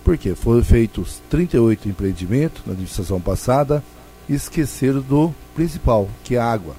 Por 0.03 0.17
quê? 0.17 0.35
Foram 0.35 0.65
feitos 0.65 1.21
38 1.29 1.91
empreendimentos 1.91 2.63
na 2.65 2.73
administração 2.73 3.21
passada 3.21 3.85
e 4.27 4.35
esqueceram 4.35 5.03
do 5.03 5.35
principal, 5.55 6.09
que 6.25 6.35
é 6.35 6.39
a 6.39 6.51
água, 6.51 6.75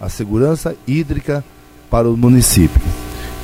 a 0.00 0.08
segurança 0.08 0.76
hídrica 0.86 1.44
para 1.90 2.08
o 2.08 2.16
município. 2.16 2.80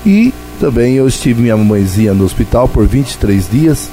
E 0.07 0.33
também 0.61 0.95
eu 0.95 1.09
estive 1.09 1.43
minha 1.43 1.57
mãezinha 1.57 2.15
no 2.15 2.25
hospital 2.25 2.69
por 2.69 2.87
23 2.87 3.51
dias. 3.51 3.91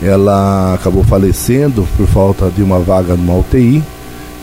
Ela 0.00 0.74
acabou 0.74 1.02
falecendo 1.02 1.88
por 1.96 2.06
falta 2.06 2.50
de 2.50 2.62
uma 2.62 2.78
vaga 2.78 3.16
numa 3.16 3.36
UTI. 3.36 3.82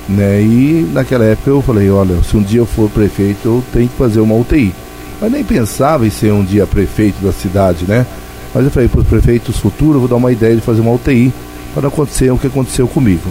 Né? 0.09 0.41
E 0.41 0.89
naquela 0.91 1.23
época 1.23 1.51
eu 1.51 1.61
falei, 1.61 1.89
olha, 1.89 2.21
se 2.23 2.35
um 2.35 2.41
dia 2.41 2.61
eu 2.61 2.65
for 2.65 2.89
prefeito, 2.89 3.45
eu 3.45 3.63
tenho 3.71 3.87
que 3.87 3.95
fazer 3.95 4.19
uma 4.19 4.35
UTI. 4.35 4.73
Mas 5.21 5.31
nem 5.31 5.43
pensava 5.43 6.07
em 6.07 6.09
ser 6.09 6.33
um 6.33 6.43
dia 6.43 6.65
prefeito 6.65 7.23
da 7.23 7.31
cidade, 7.31 7.85
né? 7.87 8.05
Mas 8.53 8.65
eu 8.65 8.71
falei, 8.71 8.89
para 8.89 9.01
os 9.01 9.07
prefeitos 9.07 9.57
futuros, 9.57 9.95
eu 9.95 9.99
vou 9.99 10.09
dar 10.09 10.15
uma 10.15 10.31
ideia 10.31 10.55
de 10.55 10.61
fazer 10.61 10.81
uma 10.81 10.91
UTI 10.91 11.31
para 11.75 11.87
acontecer 11.87 12.31
o 12.31 12.37
que 12.37 12.47
aconteceu 12.47 12.87
comigo. 12.87 13.29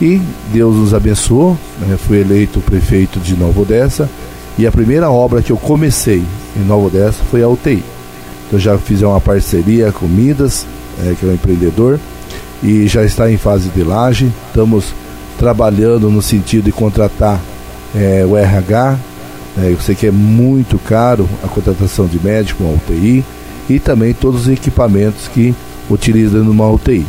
E 0.00 0.20
Deus 0.50 0.74
nos 0.76 0.94
abençoou, 0.94 1.58
né? 1.78 1.98
fui 1.98 2.20
eleito 2.20 2.60
prefeito 2.60 3.20
de 3.20 3.36
Nova 3.36 3.60
Odessa 3.60 4.08
e 4.56 4.66
a 4.66 4.72
primeira 4.72 5.10
obra 5.10 5.42
que 5.42 5.52
eu 5.52 5.58
comecei 5.58 6.24
em 6.56 6.64
Nova 6.64 6.86
Odessa 6.86 7.18
foi 7.30 7.42
a 7.42 7.48
UTI. 7.48 7.84
Então 8.46 8.58
já 8.58 8.78
fiz 8.78 9.02
uma 9.02 9.20
parceria 9.20 9.92
com 9.92 10.06
Midas, 10.06 10.66
eh, 11.04 11.14
que 11.18 11.26
é 11.26 11.28
um 11.28 11.34
empreendedor, 11.34 12.00
e 12.62 12.86
já 12.88 13.04
está 13.04 13.30
em 13.30 13.36
fase 13.36 13.68
de 13.68 13.82
laje. 13.82 14.32
Estamos 14.48 14.94
trabalhando 15.40 16.10
no 16.10 16.20
sentido 16.20 16.64
de 16.64 16.72
contratar 16.72 17.40
eh, 17.96 18.26
o 18.28 18.36
RH. 18.36 18.98
né? 19.56 19.72
eu 19.72 19.80
sei 19.80 19.94
que 19.94 20.06
é 20.06 20.10
muito 20.10 20.78
caro 20.78 21.26
a 21.42 21.48
contratação 21.48 22.06
de 22.06 22.22
médico, 22.22 22.62
uma 22.62 22.74
UTI, 22.74 23.24
e 23.66 23.80
também 23.80 24.12
todos 24.12 24.42
os 24.42 24.48
equipamentos 24.48 25.28
que 25.28 25.54
utilizam 25.88 26.44
numa 26.44 26.68
UTI. 26.70 27.06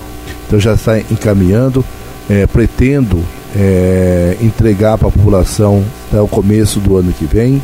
Então 0.47 0.57
já 0.61 0.75
está 0.75 0.97
encaminhando, 0.97 1.83
eh, 2.29 2.47
pretendo 2.47 3.21
eh, 3.53 4.37
entregar 4.41 4.97
para 4.97 5.09
a 5.09 5.11
população 5.11 5.83
até 6.07 6.21
o 6.21 6.27
começo 6.27 6.79
do 6.79 6.95
ano 6.95 7.11
que 7.11 7.25
vem, 7.25 7.61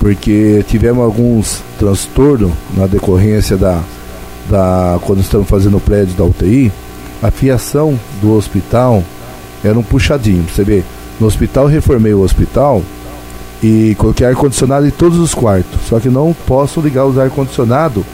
porque 0.00 0.64
tivemos 0.68 1.04
alguns 1.04 1.62
transtornos 1.78 2.50
na 2.74 2.86
decorrência 2.86 3.58
da, 3.58 3.82
da 4.48 4.98
quando 5.02 5.20
estamos 5.20 5.46
fazendo 5.46 5.76
o 5.76 5.80
prédio 5.80 6.14
da 6.14 6.24
UTI, 6.24 6.72
a 7.22 7.30
fiação 7.30 7.98
do 8.22 8.34
hospital 8.34 9.04
era 9.64 9.78
um 9.78 9.82
puxadinho. 9.82 10.44
Você 10.52 10.64
vê, 10.64 10.82
no 11.20 11.26
hospital 11.26 11.66
reformei 11.66 12.12
o 12.14 12.20
hospital 12.22 12.82
e 13.62 13.94
coloquei 13.96 14.26
ar-condicionado 14.26 14.86
em 14.86 14.90
todos 14.90 15.18
os 15.18 15.34
quartos. 15.34 15.80
Só 15.88 16.00
que 16.00 16.08
não 16.08 16.34
posso 16.46 16.80
ligar 16.80 17.06
os 17.06 17.18
ar-condicionado 17.18 18.04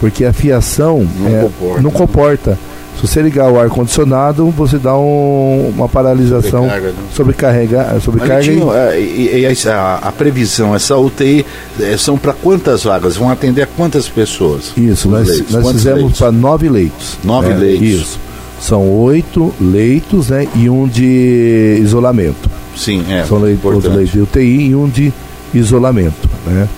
porque 0.00 0.24
a 0.24 0.32
fiação 0.32 1.06
Não 1.18 1.28
é, 1.28 1.40
comporta. 1.42 1.82
não 1.82 1.90
comporta. 1.90 2.58
Se 3.00 3.06
você 3.06 3.22
ligar 3.22 3.48
o 3.48 3.60
ar-condicionado, 3.60 4.50
você 4.50 4.76
dá 4.76 4.96
um- 4.98 5.72
uma 5.74 5.88
paralisação, 5.88 6.62
Sobrecarga, 6.64 6.88
né? 6.88 6.94
sobrecarrega, 7.14 8.00
sobrecarga 8.00 8.44
e- 8.44 8.56
Malitinho, 8.56 8.72
é, 8.74 9.00
e, 9.00 9.68
a, 9.68 9.98
a 10.02 10.10
previsão, 10.12 10.74
essa 10.74 10.96
UTI 10.96 11.46
é, 11.80 11.96
são 11.96 12.18
para 12.18 12.32
quantas 12.32 12.82
vagas? 12.82 13.16
Vão 13.16 13.30
atender 13.30 13.62
a 13.62 13.66
quantas 13.68 14.08
pessoas? 14.08 14.72
Isso, 14.76 15.08
nós, 15.08 15.28
leitos? 15.28 15.52
nós 15.54 15.62
Quantos 15.62 15.82
fizemos 15.84 16.18
para 16.18 16.32
nove 16.32 16.68
leitos. 16.68 17.18
Nove 17.22 17.50
né? 17.50 17.56
leitos. 17.56 17.86
Isso. 17.88 18.18
São 18.60 18.88
oito 19.02 19.54
leitos 19.60 20.30
né, 20.30 20.46
e 20.54 20.68
um 20.68 20.86
de 20.86 21.78
isolamento. 21.80 22.50
Sim, 22.76 23.04
é. 23.08 23.24
São 23.24 23.38
leitos, 23.38 23.84
leitos 23.84 24.12
de 24.12 24.20
UTI 24.20 24.68
e 24.68 24.74
um 24.74 24.88
de 24.88 25.12
isolamento. 25.54 26.28
Né? 26.46 26.68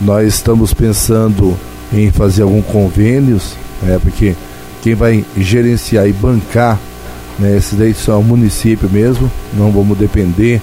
Nós 0.00 0.26
estamos 0.26 0.74
pensando 0.74 1.56
em 1.92 2.10
fazer 2.10 2.42
algum 2.42 2.62
convênios, 2.62 3.54
né, 3.82 3.98
porque 4.00 4.34
quem 4.82 4.94
vai 4.94 5.24
gerenciar 5.36 6.08
e 6.08 6.12
bancar 6.12 6.78
né, 7.38 7.56
esses 7.56 7.78
leitos 7.78 8.02
são 8.02 8.20
o 8.20 8.24
município 8.24 8.88
mesmo, 8.88 9.30
não 9.54 9.70
vamos 9.70 9.96
depender 9.96 10.60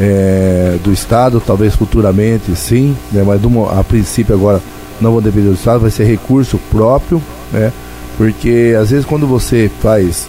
é, 0.00 0.76
do 0.82 0.92
Estado, 0.92 1.42
talvez 1.44 1.74
futuramente 1.74 2.54
sim, 2.54 2.96
né, 3.12 3.22
mas 3.24 3.40
a 3.76 3.84
princípio 3.84 4.34
agora 4.34 4.60
não 5.00 5.12
vou 5.12 5.20
depender 5.20 5.48
do 5.48 5.54
Estado, 5.54 5.80
vai 5.80 5.90
ser 5.90 6.04
recurso 6.04 6.58
próprio, 6.70 7.22
né, 7.52 7.72
porque 8.18 8.76
às 8.78 8.90
vezes 8.90 9.06
quando 9.06 9.28
você 9.28 9.70
faz 9.80 10.28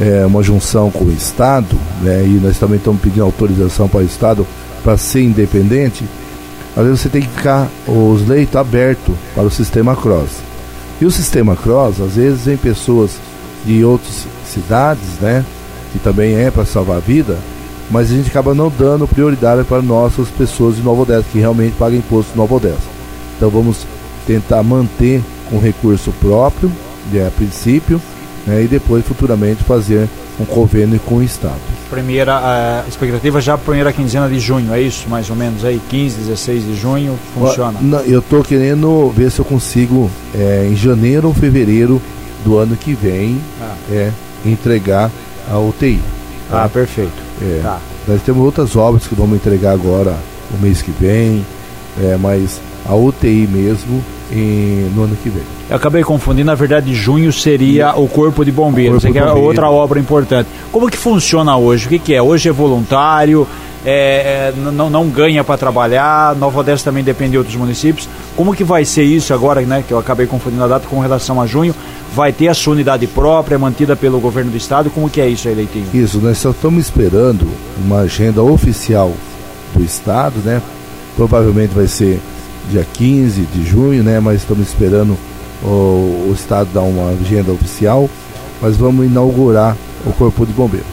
é, 0.00 0.24
uma 0.24 0.42
junção 0.42 0.90
com 0.90 1.04
o 1.04 1.12
Estado, 1.12 1.76
né, 2.00 2.24
e 2.24 2.40
nós 2.42 2.58
também 2.58 2.78
estamos 2.78 3.00
pedindo 3.00 3.22
autorização 3.22 3.86
para 3.88 4.00
o 4.00 4.04
Estado 4.04 4.46
para 4.82 4.96
ser 4.96 5.22
independente, 5.22 6.04
às 6.74 6.84
vezes 6.84 7.00
você 7.00 7.08
tem 7.10 7.20
que 7.20 7.28
ficar 7.28 7.68
os 7.86 8.26
leitos 8.26 8.56
abertos 8.56 9.14
para 9.34 9.44
o 9.44 9.50
sistema 9.50 9.94
cross. 9.94 10.30
E 10.98 11.04
o 11.04 11.10
sistema 11.10 11.54
cross, 11.54 12.00
às 12.00 12.14
vezes, 12.14 12.46
vem 12.46 12.56
pessoas 12.56 13.12
de 13.66 13.84
outras 13.84 14.26
cidades, 14.46 15.20
né, 15.20 15.44
que 15.92 15.98
também 15.98 16.36
é 16.36 16.50
para 16.50 16.64
salvar 16.64 16.96
a 16.96 17.00
vida, 17.00 17.36
mas 17.90 18.10
a 18.10 18.14
gente 18.14 18.30
acaba 18.30 18.54
não 18.54 18.72
dando 18.76 19.06
prioridade 19.06 19.62
para 19.64 19.82
nossas 19.82 20.28
pessoas 20.28 20.76
de 20.76 20.82
Nova 20.82 21.02
Odessa, 21.02 21.26
que 21.30 21.38
realmente 21.38 21.76
pagam 21.78 21.98
imposto 21.98 22.32
de 22.32 22.38
Nova 22.38 22.54
Odessa. 22.54 22.96
Então 23.36 23.50
vamos 23.50 23.86
tentar 24.26 24.62
manter 24.62 25.22
com 25.50 25.58
recurso 25.58 26.12
próprio, 26.18 26.72
a 27.26 27.30
princípio, 27.30 28.00
né, 28.46 28.62
e 28.62 28.66
depois 28.68 29.04
futuramente 29.04 29.62
fazer 29.64 30.08
um 30.38 30.44
convênio 30.44 31.00
com 31.00 31.16
o 31.16 31.22
Estado. 31.22 31.58
Primeira 31.90 32.36
a 32.36 32.84
expectativa 32.88 33.40
já 33.40 33.56
primeira 33.56 33.92
quinzena 33.92 34.28
de 34.28 34.38
junho, 34.38 34.72
é 34.72 34.80
isso? 34.80 35.08
Mais 35.08 35.30
ou 35.30 35.36
menos 35.36 35.64
aí, 35.64 35.80
15, 35.88 36.16
16 36.18 36.64
de 36.64 36.76
junho, 36.76 37.18
funciona. 37.34 37.78
Não, 37.80 38.00
eu 38.00 38.20
tô 38.20 38.42
querendo 38.42 39.10
ver 39.16 39.30
se 39.30 39.38
eu 39.38 39.44
consigo 39.44 40.10
é, 40.34 40.68
em 40.70 40.76
janeiro 40.76 41.28
ou 41.28 41.34
fevereiro 41.34 42.00
do 42.44 42.58
ano 42.58 42.76
que 42.76 42.92
vem 42.92 43.40
Ah. 43.60 43.74
é, 43.90 44.10
entregar 44.44 45.10
a 45.50 45.58
UTI. 45.58 46.00
Ah, 46.52 46.68
perfeito. 46.72 47.12
É, 47.40 47.60
Tá. 47.62 47.78
Nós 48.06 48.22
temos 48.22 48.44
outras 48.44 48.76
obras 48.76 49.06
que 49.06 49.14
vamos 49.14 49.36
entregar 49.36 49.72
agora 49.72 50.16
o 50.56 50.62
mês 50.62 50.80
que 50.82 50.92
vem, 50.92 51.44
é, 52.00 52.16
mas 52.16 52.60
a 52.84 52.94
UTI 52.94 53.48
mesmo 53.50 54.04
em- 54.32 54.90
no 54.94 55.04
ano 55.04 55.16
que 55.22 55.28
vem. 55.28 55.42
Eu 55.70 55.76
acabei 55.76 56.02
confundindo, 56.02 56.46
na 56.46 56.54
verdade, 56.54 56.94
junho 56.94 57.32
seria 57.32 57.94
o 57.96 58.08
Corpo 58.08 58.44
de 58.44 58.52
Bombeiros, 58.52 59.02
Corpo 59.02 59.12
que 59.12 59.18
é 59.18 59.32
outra 59.32 59.70
obra 59.70 59.98
importante. 60.00 60.48
Como 60.72 60.90
que 60.90 60.96
funciona 60.96 61.56
hoje? 61.56 61.86
O 61.86 61.88
que, 61.88 61.98
que 61.98 62.14
é? 62.14 62.22
Hoje 62.22 62.48
é 62.48 62.52
voluntário, 62.52 63.46
é, 63.84 64.52
é, 64.52 64.70
não, 64.72 64.90
não 64.90 65.08
ganha 65.08 65.44
para 65.44 65.56
trabalhar, 65.56 66.34
Nova 66.34 66.58
Odessa 66.60 66.84
também 66.84 67.04
depende 67.04 67.32
de 67.32 67.38
outros 67.38 67.54
municípios. 67.56 68.08
Como 68.36 68.52
que 68.54 68.64
vai 68.64 68.84
ser 68.84 69.04
isso 69.04 69.32
agora, 69.32 69.60
né, 69.62 69.84
que 69.86 69.92
eu 69.92 69.98
acabei 69.98 70.26
confundindo 70.26 70.64
a 70.64 70.68
data 70.68 70.86
com 70.88 70.98
relação 71.00 71.40
a 71.40 71.46
junho? 71.46 71.74
Vai 72.14 72.32
ter 72.32 72.48
a 72.48 72.54
sua 72.54 72.72
unidade 72.72 73.06
própria, 73.06 73.58
mantida 73.58 73.94
pelo 73.94 74.18
governo 74.18 74.50
do 74.50 74.56
estado? 74.56 74.90
Como 74.90 75.08
que 75.08 75.20
é 75.20 75.28
isso 75.28 75.46
aí, 75.48 75.54
Leitinho? 75.54 75.86
Isso, 75.94 76.18
nós 76.18 76.38
só 76.38 76.50
estamos 76.50 76.84
esperando 76.84 77.46
uma 77.84 78.00
agenda 78.00 78.42
oficial 78.42 79.12
do 79.74 79.84
Estado, 79.84 80.34
né? 80.44 80.60
Provavelmente 81.14 81.74
vai 81.74 81.86
ser 81.86 82.20
dia 82.70 82.86
15 82.92 83.42
de 83.42 83.64
junho, 83.64 84.02
né? 84.02 84.20
Mas 84.20 84.40
estamos 84.40 84.66
esperando 84.66 85.16
o, 85.62 86.28
o 86.28 86.32
Estado 86.34 86.68
dar 86.72 86.82
uma 86.82 87.10
agenda 87.10 87.52
oficial. 87.52 88.08
Mas 88.60 88.76
vamos 88.76 89.06
inaugurar 89.06 89.76
o 90.04 90.12
Corpo 90.12 90.46
de 90.46 90.52
Bombeiro. 90.52 90.86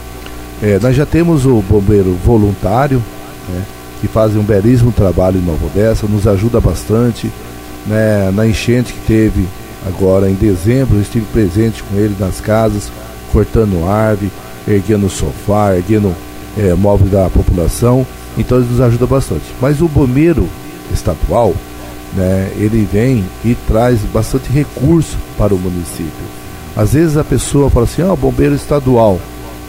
É, 0.62 0.78
nós 0.80 0.94
já 0.94 1.04
temos 1.04 1.46
o 1.46 1.62
bombeiro 1.62 2.16
voluntário, 2.24 3.02
né? 3.48 3.62
Que 4.00 4.08
fazem 4.08 4.38
um 4.38 4.44
belíssimo 4.44 4.92
trabalho 4.92 5.38
em 5.38 5.42
Nova 5.42 5.66
Odessa, 5.66 6.06
nos 6.06 6.26
ajuda 6.26 6.60
bastante. 6.60 7.30
Né? 7.86 8.30
Na 8.32 8.46
enchente 8.46 8.92
que 8.92 9.00
teve 9.06 9.46
agora 9.86 10.30
em 10.30 10.34
dezembro, 10.34 10.96
eu 10.96 11.02
estive 11.02 11.26
presente 11.32 11.82
com 11.82 11.96
ele 11.96 12.14
nas 12.18 12.40
casas, 12.40 12.90
cortando 13.32 13.86
árvore, 13.86 14.30
erguendo 14.66 15.08
sofá, 15.08 15.74
erguendo 15.74 16.14
é, 16.56 16.74
móvel 16.74 17.08
da 17.08 17.28
população. 17.28 18.06
Então 18.36 18.58
ele 18.58 18.68
nos 18.68 18.80
ajuda 18.80 19.06
bastante. 19.06 19.44
Mas 19.60 19.80
o 19.80 19.88
bombeiro 19.88 20.48
estadual, 20.92 21.54
né, 22.14 22.52
ele 22.56 22.88
vem 22.90 23.24
e 23.44 23.54
traz 23.66 24.00
bastante 24.00 24.50
recurso 24.50 25.16
para 25.36 25.54
o 25.54 25.58
município. 25.58 26.12
Às 26.76 26.92
vezes 26.92 27.16
a 27.16 27.24
pessoa 27.24 27.70
fala 27.70 27.84
assim, 27.84 28.02
ah, 28.02 28.12
o 28.12 28.16
bombeiro 28.16 28.54
estadual 28.54 29.20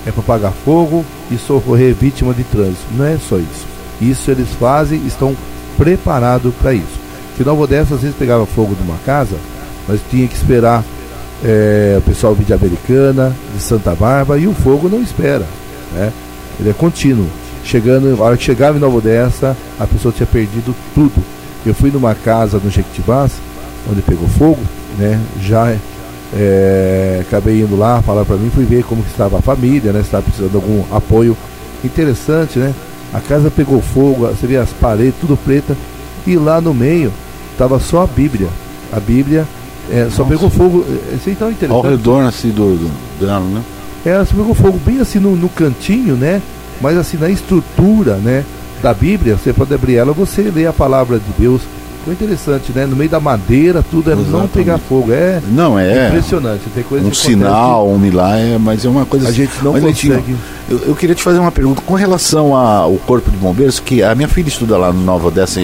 é 0.05 0.11
para 0.11 0.23
pagar 0.23 0.51
fogo 0.51 1.05
e 1.31 1.37
socorrer 1.37 1.93
vítima 1.93 2.33
de 2.33 2.43
trânsito. 2.43 2.85
Não 2.91 3.05
é 3.05 3.17
só 3.17 3.37
isso. 3.37 3.65
Isso 4.01 4.29
eles 4.29 4.49
fazem, 4.59 5.05
estão 5.05 5.35
preparados 5.77 6.53
para 6.55 6.73
isso. 6.73 6.99
Que 7.35 7.43
Nova 7.43 7.63
Odessa 7.63 7.95
às 7.95 8.01
vezes 8.01 8.15
pegava 8.15 8.45
fogo 8.45 8.75
numa 8.79 8.97
casa, 9.05 9.35
mas 9.87 9.99
tinha 10.09 10.27
que 10.27 10.35
esperar 10.35 10.83
é, 11.43 11.95
o 11.97 12.01
pessoal 12.01 12.33
vir 12.33 12.45
de 12.45 12.53
Americana, 12.53 13.35
de 13.53 13.61
Santa 13.61 13.93
Bárbara, 13.93 14.39
e 14.39 14.47
o 14.47 14.53
fogo 14.53 14.87
não 14.89 15.01
espera. 15.01 15.45
Né? 15.93 16.11
Ele 16.59 16.69
é 16.69 16.73
contínuo. 16.73 17.27
Chegando, 17.65 18.21
a 18.21 18.23
hora 18.23 18.37
que 18.37 18.43
chegava 18.43 18.77
em 18.77 18.79
Nova 18.79 18.97
Odessa, 18.97 19.57
a 19.79 19.87
pessoa 19.87 20.13
tinha 20.13 20.27
perdido 20.27 20.73
tudo. 20.93 21.21
Eu 21.65 21.73
fui 21.73 21.89
numa 21.89 22.13
casa 22.13 22.61
no 22.63 22.69
Jequitibás, 22.69 23.33
onde 23.89 24.03
pegou 24.03 24.27
fogo, 24.27 24.61
né? 24.99 25.19
Já 25.41 25.75
é, 26.31 27.21
acabei 27.21 27.61
indo 27.61 27.75
lá 27.75 28.03
falar 28.03 28.23
para 28.23 28.35
mim, 28.35 28.51
fui 28.53 28.65
ver 28.65 28.83
como 28.83 29.01
que 29.01 29.09
estava 29.09 29.39
a 29.39 29.41
família, 29.41 29.91
né? 29.91 29.99
Se 29.99 30.05
estava 30.05 30.23
precisando 30.23 30.51
de 30.51 30.55
algum 30.55 30.83
apoio. 30.95 31.35
Interessante, 31.83 32.59
né? 32.59 32.71
A 33.11 33.19
casa 33.19 33.49
pegou 33.49 33.81
fogo, 33.81 34.27
você 34.27 34.45
vê 34.45 34.57
as 34.57 34.69
paredes, 34.69 35.15
tudo 35.19 35.35
preta, 35.35 35.75
e 36.27 36.35
lá 36.35 36.61
no 36.61 36.73
meio 36.73 37.11
estava 37.51 37.79
só 37.79 38.03
a 38.03 38.07
Bíblia. 38.07 38.47
A 38.93 38.99
Bíblia 38.99 39.47
é, 39.91 40.07
só 40.11 40.23
pegou 40.23 40.51
fogo. 40.51 40.85
Isso 41.15 41.31
então 41.31 41.47
é 41.47 41.51
interessante. 41.51 41.83
Ao 41.83 41.91
redor 41.91 42.21
assim 42.25 42.49
do, 42.49 42.75
do 42.75 42.91
dela, 43.19 43.39
né? 43.39 43.63
É, 44.05 44.23
só 44.23 44.35
pegou 44.35 44.53
fogo 44.53 44.79
bem 44.85 44.99
assim 44.99 45.17
no, 45.17 45.35
no 45.35 45.49
cantinho, 45.49 46.15
né? 46.15 46.43
Mas 46.81 46.97
assim 46.97 47.17
na 47.17 47.29
estrutura, 47.29 48.15
né? 48.15 48.43
Da 48.81 48.93
Bíblia, 48.93 49.37
você 49.37 49.53
pode 49.53 49.73
abrir 49.73 49.95
ela, 49.95 50.13
você 50.13 50.43
lê 50.43 50.67
a 50.67 50.73
palavra 50.73 51.17
de 51.17 51.31
Deus. 51.37 51.61
Foi 52.05 52.13
interessante, 52.13 52.71
né? 52.73 52.85
No 52.85 52.95
meio 52.95 53.09
da 53.09 53.19
madeira, 53.19 53.83
tudo 53.89 54.11
é 54.11 54.15
não 54.15 54.47
pegar 54.47 54.77
fogo. 54.77 55.11
É 55.11 55.41
Não, 55.49 55.77
é. 55.77 56.07
impressionante. 56.09 56.61
Tem 56.73 56.83
coisa 56.83 57.05
um 57.07 57.13
sinal, 57.13 57.87
um 57.89 57.97
milagre, 57.97 58.57
mas 58.59 58.85
é 58.85 58.89
uma 58.89 59.05
coisa 59.07 59.25
A 59.25 59.29
assim. 59.29 59.37
gente 59.43 59.63
não 59.63 59.71
mas, 59.73 59.83
consegue. 59.83 60.35
eu, 60.69 60.77
eu 60.89 60.95
queria 60.95 61.15
te 61.15 61.23
fazer 61.23 61.39
uma 61.39 61.51
pergunta 61.51 61.81
com 61.83 61.95
relação 61.95 62.55
ao 62.55 62.93
Corpo 63.07 63.31
de 63.31 63.37
Bombeiros, 63.37 63.79
que 63.79 64.03
a 64.03 64.13
minha 64.13 64.27
filha 64.27 64.47
estuda 64.47 64.77
lá 64.77 64.93
no 64.93 65.01
Nova 65.01 65.29
Odessa, 65.29 65.59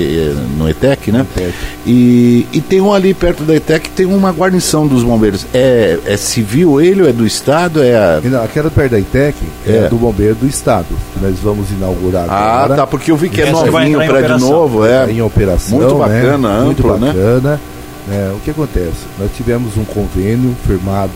no 0.57 0.67
ETEC, 0.67 1.11
né? 1.11 1.27
ETEC. 1.35 1.53
E, 1.85 2.47
e 2.51 2.59
tem 2.59 2.81
um 2.81 2.91
ali 2.91 3.13
perto 3.13 3.43
da 3.43 3.55
ETEC, 3.55 3.89
tem 3.91 4.07
uma 4.07 4.31
guarnição 4.31 4.87
dos 4.87 5.03
bombeiros. 5.03 5.45
É, 5.53 5.99
é 6.05 6.17
civil 6.17 6.81
ele 6.81 7.03
ou 7.03 7.09
é 7.09 7.13
do 7.13 7.25
Estado? 7.25 7.83
É 7.83 7.95
a... 7.95 8.19
Não, 8.23 8.43
Aquela 8.43 8.71
perto 8.71 8.91
da 8.93 8.99
ITEC 8.99 9.35
é, 9.67 9.71
É. 9.85 9.89
do 9.89 9.95
Bombeiro 9.95 10.33
do 10.35 10.47
Estado, 10.47 10.87
que 11.13 11.23
nós 11.23 11.37
vamos 11.39 11.69
inaugurar 11.69 12.25
Ah, 12.27 12.63
agora. 12.63 12.75
tá, 12.77 12.87
porque 12.87 13.11
eu 13.11 13.15
vi 13.15 13.29
que 13.29 13.41
é 13.41 13.51
novinho, 13.51 13.99
o 13.99 14.05
prédio 14.05 14.15
operação. 14.17 14.49
novo, 14.49 14.85
é. 14.85 15.05
Tá 15.05 15.11
em 15.11 15.21
operação. 15.21 15.77
Muito 15.77 15.95
né? 16.07 16.30
Bacana, 16.37 16.65
Muito 16.65 16.87
amplo, 16.87 17.05
né? 17.05 17.13
bacana. 17.13 17.61
É, 18.09 18.33
o 18.35 18.39
que 18.39 18.51
acontece? 18.51 19.05
Nós 19.19 19.31
tivemos 19.35 19.77
um 19.77 19.85
convênio 19.85 20.55
firmado 20.65 21.11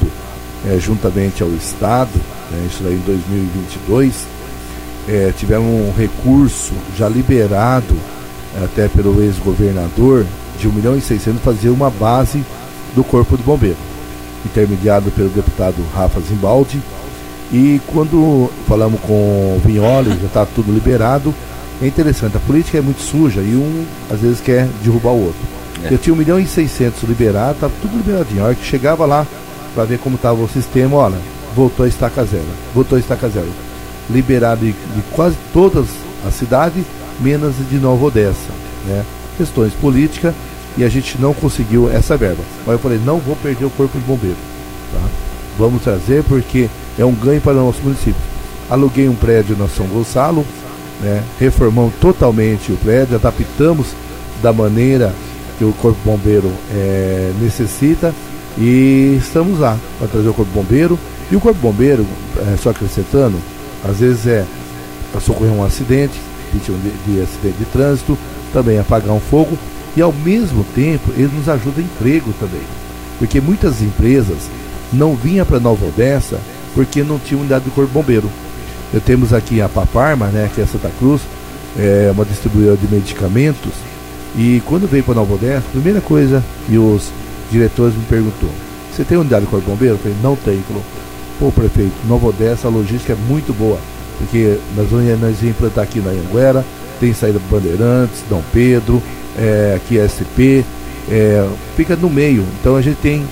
é, 0.68 0.80
juntamente 0.80 1.41
ao 1.41 1.49
Estado, 1.49 2.11
né, 2.51 2.68
isso 2.70 2.84
aí 2.86 2.93
em 2.93 3.03
2022. 3.05 4.28
É, 5.07 5.34
tivemos 5.38 5.68
um 5.68 5.93
recurso 5.95 6.74
já 6.97 7.07
liberado 7.07 7.95
é, 8.59 8.66
até 8.66 8.88
pelo 8.88 9.22
ex-governador 9.22 10.26
de 10.59 10.68
1 10.68 10.72
milhão 10.72 10.97
e 10.97 11.01
600 11.01 11.41
fazer 11.41 11.70
uma 11.70 11.89
base 11.89 12.43
do 12.95 13.03
Corpo 13.03 13.36
de 13.38 13.43
Bombeiro, 13.43 13.78
intermediado 14.45 15.11
pelo 15.11 15.30
deputado 15.30 15.76
Rafa 15.93 16.20
Zimbaldi. 16.22 16.82
E 17.51 17.80
quando 17.88 18.49
falamos 18.68 18.99
com 19.01 19.57
o 19.57 19.61
Vinholi, 19.63 20.09
já 20.09 20.26
está 20.26 20.45
tudo 20.45 20.72
liberado, 20.72 21.34
é 21.82 21.88
interessante, 21.88 22.38
a 22.38 22.39
política 22.39 22.78
é 22.78 22.82
muito 22.82 23.01
suja 23.01 23.41
e 23.41 23.55
um 23.55 23.86
às 24.09 24.21
vezes 24.21 24.39
quer 24.39 24.67
derrubar 24.84 25.11
o 25.11 25.26
outro. 25.26 25.41
Eu 25.91 25.97
tinha 25.97 26.13
1 26.13 26.17
milhão 26.17 26.39
e 26.39 26.47
600 26.47 27.03
liberado, 27.03 27.53
estava 27.53 27.73
tudo 27.82 27.97
liberadinho. 27.97 28.41
A 28.41 28.45
hora 28.47 28.55
que 28.55 28.65
chegava 28.65 29.05
lá 29.05 29.26
para 29.73 29.84
ver 29.84 29.99
como 29.99 30.15
estava 30.15 30.41
o 30.41 30.49
sistema, 30.49 30.95
olha, 30.95 31.17
voltou 31.55 31.86
a 31.86 31.89
estaca 31.89 32.23
zero, 32.23 32.45
voltou 32.73 32.95
a 32.95 32.99
estaca 32.99 33.28
zero. 33.30 33.49
Liberado 34.09 34.61
de, 34.61 34.71
de 34.71 35.01
quase 35.11 35.36
todas 35.53 35.88
as 36.26 36.34
cidades, 36.34 36.84
menos 37.19 37.55
de 37.69 37.78
Nova 37.78 38.05
Odessa. 38.05 38.51
Né? 38.86 39.03
Questões 39.38 39.73
políticas 39.73 40.34
e 40.78 40.84
a 40.84 40.89
gente 40.89 41.19
não 41.19 41.34
conseguiu 41.34 41.91
essa 41.91 42.17
verba. 42.17 42.43
Mas 42.65 42.73
eu 42.73 42.80
falei, 42.80 42.99
não 43.03 43.19
vou 43.19 43.36
perder 43.36 43.65
o 43.65 43.69
corpo 43.69 43.97
de 43.97 44.05
bombeiro. 44.05 44.38
Tá? 44.91 45.01
Vamos 45.57 45.84
trazer 45.84 46.23
porque 46.23 46.69
é 46.97 47.05
um 47.05 47.13
ganho 47.13 47.41
para 47.41 47.53
o 47.53 47.65
nosso 47.65 47.82
município. 47.82 48.21
Aluguei 48.69 49.07
um 49.07 49.15
prédio 49.15 49.55
na 49.57 49.67
São 49.67 49.86
Gonçalo, 49.88 50.45
né? 51.02 51.24
reformamos 51.39 51.93
totalmente 52.00 52.72
o 52.72 52.78
prédio, 52.78 53.16
adaptamos 53.16 53.88
da 54.41 54.54
maneira 54.54 55.14
que 55.58 55.64
o 55.64 55.72
Corpo 55.74 56.00
Bombeiro 56.04 56.52
eh, 56.72 57.32
necessita 57.41 58.14
e 58.58 59.18
estamos 59.20 59.60
lá 59.60 59.78
para 59.98 60.08
trazer 60.08 60.30
o 60.30 60.34
Corpo 60.34 60.52
Bombeiro. 60.52 61.00
E 61.32 61.36
o 61.36 61.39
Corpo 61.41 61.60
Bombeiro, 61.60 62.06
eh, 62.38 62.56
só 62.62 62.70
acrescentando, 62.70 63.38
às 63.84 64.00
vezes 64.00 64.28
é 64.28 64.46
para 65.12 65.22
socorrer 65.22 65.52
um 65.52 65.64
acidente, 65.64 66.20
vítima 66.54 66.78
de, 66.78 67.14
de 67.14 67.22
acidente 67.22 67.58
de 67.58 67.66
trânsito, 67.66 68.18
também 68.52 68.78
apagar 68.80 69.12
um 69.12 69.20
fogo 69.20 69.58
e 69.96 70.02
ao 70.02 70.12
mesmo 70.12 70.66
tempo 70.76 71.12
ele 71.16 71.32
nos 71.34 71.48
ajuda 71.48 71.82
em 71.82 71.86
emprego 71.86 72.34
também. 72.39 72.62
Porque 73.18 73.39
muitas 73.39 73.82
empresas 73.82 74.50
não 74.91 75.16
vinham 75.16 75.46
para 75.46 75.60
Nova 75.60 75.86
Odessa 75.86 76.39
porque 76.74 77.04
não 77.04 77.18
tinha 77.18 77.39
unidade 77.39 77.66
do 77.66 77.72
Corpo 77.72 77.93
Bombeiro. 77.93 78.30
Eu 78.94 79.02
temos 79.02 79.34
aqui 79.34 79.62
a 79.62 79.68
Paparma, 79.68 80.28
né, 80.28 80.50
que 80.54 80.62
é 80.62 80.66
Santa 80.66 80.92
Cruz, 81.00 81.22
é 81.78 82.10
uma 82.12 82.26
distribuidora 82.26 82.78
de 82.78 82.88
medicamentos. 82.88 83.74
E 84.38 84.62
quando 84.66 84.88
veio 84.88 85.04
para 85.04 85.16
Nova 85.16 85.34
Odessa, 85.34 85.66
a 85.68 85.72
primeira 85.72 86.02
coisa 86.02 86.44
que 86.66 86.78
os 86.78 87.10
diretores 87.52 87.96
me 87.96 88.04
perguntou: 88.06 88.50
Você 88.92 89.04
tem 89.04 89.18
unidade 89.18 89.46
do 89.46 89.52
Corpo 89.52 89.70
Bombeiro? 89.70 89.96
Eu 89.96 90.00
falei: 90.00 90.18
Não 90.22 90.36
tem. 90.36 90.62
Falou: 90.68 90.84
Pô, 91.40 91.52
prefeito, 91.52 91.94
Nova 92.08 92.28
Odessa, 92.28 92.68
a 92.68 92.72
logística 92.72 93.14
é 93.14 93.16
muito 93.28 93.54
boa. 93.54 93.80
Porque 94.18 94.58
nós 94.76 94.90
vamos 94.90 95.08
nós 95.08 95.20
vamos 95.20 95.44
implantar 95.44 95.84
aqui 95.84 96.00
na 96.00 96.12
Anguera, 96.12 96.66
tem 97.00 97.14
saída 97.14 97.40
para 97.40 97.60
Bandeirantes, 97.60 98.24
Dom 98.30 98.42
Pedro, 98.54 99.02
é, 99.38 99.74
aqui 99.76 100.00
é 100.00 100.08
SP, 100.08 100.64
é, 101.10 101.48
fica 101.76 101.96
no 101.96 102.10
meio. 102.10 102.46
Então 102.60 102.76
a 102.76 102.82
gente 102.82 102.98
tem 102.98 103.26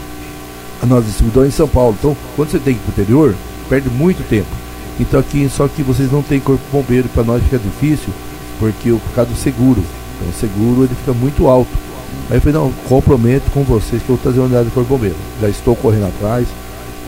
a 0.81 0.85
nossa 0.85 1.03
distribuidora 1.03 1.47
em 1.47 1.51
São 1.51 1.67
Paulo. 1.67 1.95
Então, 1.97 2.17
quando 2.35 2.51
você 2.51 2.59
tem 2.59 2.73
que 2.73 2.79
ir 2.79 2.83
para 2.83 2.89
o 2.89 3.03
interior, 3.03 3.35
perde 3.69 3.89
muito 3.89 4.27
tempo. 4.27 4.47
Então 4.99 5.19
aqui, 5.19 5.49
só 5.49 5.67
que 5.67 5.81
vocês 5.81 6.11
não 6.11 6.21
têm 6.21 6.39
corpo 6.39 6.63
bombeiro, 6.71 7.09
para 7.09 7.23
nós 7.23 7.43
fica 7.43 7.57
difícil, 7.57 8.13
porque 8.59 8.91
o 8.91 8.99
por 8.99 9.13
causa 9.13 9.31
do 9.31 9.37
seguro. 9.37 9.83
Então 10.15 10.29
o 10.29 10.33
seguro 10.33 10.83
ele 10.83 10.95
fica 10.95 11.13
muito 11.13 11.47
alto. 11.47 11.71
Aí 12.29 12.37
eu 12.37 12.41
falei, 12.41 12.53
não, 12.53 12.71
comprometo 12.87 13.49
com 13.51 13.63
vocês 13.63 14.01
que 14.01 14.09
eu 14.09 14.15
vou 14.15 14.17
trazer 14.17 14.39
uma 14.39 14.45
unidade 14.45 14.69
de 14.69 14.73
corpo 14.73 14.89
bombeiro. 14.89 15.15
Já 15.41 15.49
estou 15.49 15.75
correndo 15.75 16.07
atrás. 16.07 16.47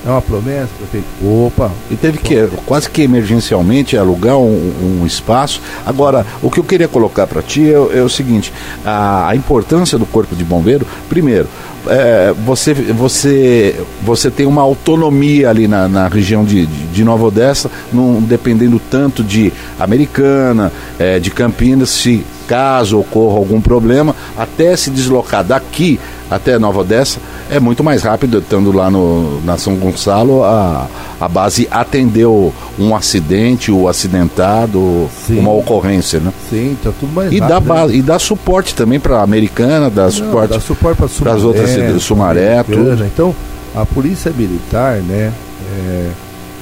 É 0.05 0.09
uma 0.09 0.21
promessa, 0.21 0.69
prefeito? 0.77 1.07
Opa! 1.23 1.71
E 1.89 1.95
teve 1.95 2.19
que, 2.19 2.47
quase 2.65 2.87
que 2.87 3.01
emergencialmente, 3.01 3.97
alugar 3.97 4.37
um, 4.37 4.99
um 5.01 5.05
espaço. 5.05 5.59
Agora, 5.83 6.23
o 6.43 6.51
que 6.51 6.59
eu 6.59 6.63
queria 6.63 6.87
colocar 6.87 7.25
para 7.25 7.41
ti 7.41 7.73
é, 7.73 7.97
é 7.97 8.01
o 8.03 8.09
seguinte: 8.09 8.53
a, 8.85 9.29
a 9.29 9.35
importância 9.35 9.97
do 9.97 10.05
Corpo 10.05 10.35
de 10.35 10.43
Bombeiro, 10.43 10.85
primeiro, 11.09 11.47
é, 11.87 12.33
você, 12.45 12.73
você, 12.73 13.79
você 14.03 14.29
tem 14.29 14.45
uma 14.45 14.61
autonomia 14.61 15.49
ali 15.49 15.67
na, 15.67 15.87
na 15.87 16.07
região 16.07 16.43
de, 16.45 16.67
de, 16.67 17.03
Nova 17.03 17.25
Odessa, 17.25 17.71
não 17.91 18.21
dependendo 18.21 18.79
tanto 18.79 19.23
de 19.23 19.51
Americana, 19.79 20.71
é, 20.99 21.19
de 21.19 21.31
Campinas, 21.31 21.89
se 21.89 22.23
caso 22.47 22.99
ocorra 22.99 23.37
algum 23.37 23.59
problema, 23.59 24.15
até 24.37 24.75
se 24.75 24.91
deslocar 24.91 25.43
daqui 25.43 25.99
até 26.29 26.59
Nova 26.59 26.81
Odessa 26.81 27.19
é 27.49 27.59
muito 27.59 27.83
mais 27.83 28.03
rápido, 28.03 28.39
estando 28.39 28.71
lá 28.71 28.89
no, 28.89 29.41
na 29.41 29.57
São 29.57 29.75
Gonçalo, 29.75 30.43
a, 30.43 30.87
a 31.19 31.27
base 31.27 31.67
atendeu 31.69 32.53
um 32.79 32.95
acidente, 32.95 33.71
o 33.71 33.87
acidentado, 33.87 35.09
Sim. 35.25 35.39
uma 35.39 35.51
ocorrência, 35.53 36.19
né? 36.19 36.33
Sim, 36.49 36.75
tá 36.83 36.91
tudo 36.99 37.13
mais 37.13 37.31
E 37.31 37.39
dá, 37.39 37.47
rápido, 37.47 37.67
né? 37.67 37.75
base, 37.75 37.95
e 37.95 38.01
dá 38.01 38.19
suporte 38.19 38.73
também 38.73 38.99
para 38.99 39.17
a 39.17 39.23
Americana, 39.23 39.89
dá 39.89 40.05
Não, 40.05 40.11
suporte. 40.11 40.53
dá 40.53 40.59
suporte 40.59 40.97
para 40.97 41.07
pras 41.07 41.43
outras 41.43 41.69
cidades, 41.69 42.03
Sumaré, 42.03 42.63
tudo. 42.63 43.05
Então, 43.05 43.35
a 43.75 43.85
polícia 43.85 44.31
militar, 44.31 44.97
né, 44.97 45.31
é, 45.77 46.09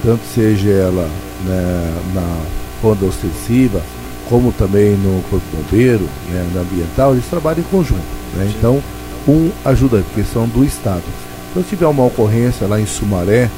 tanto 0.04 0.22
seja 0.34 0.70
ela 0.70 1.08
né, 1.46 1.94
na 2.14 2.38
ronda 2.82 3.06
ostensiva, 3.06 3.82
como 4.30 4.52
também 4.52 4.92
no 4.98 5.22
corpo 5.30 5.46
bombeiro, 5.56 6.08
né, 6.30 6.46
na 6.54 6.62
ambiental, 6.62 7.14
eles 7.14 7.26
trabalham 7.30 7.60
em 7.60 7.64
conjunto. 7.64 8.02
Né? 8.36 8.52
Então, 8.58 8.82
um 9.28 9.52
ajuda, 9.66 10.04
porque 10.08 10.24
são 10.24 10.48
do 10.48 10.64
Estado. 10.64 11.04
Então, 11.52 11.64
se 11.64 11.70
tiver 11.70 11.88
uma 11.88 12.06
ocorrência 12.06 12.68
lá 12.68 12.80
em 12.80 12.86
Sumaré, 12.86 13.50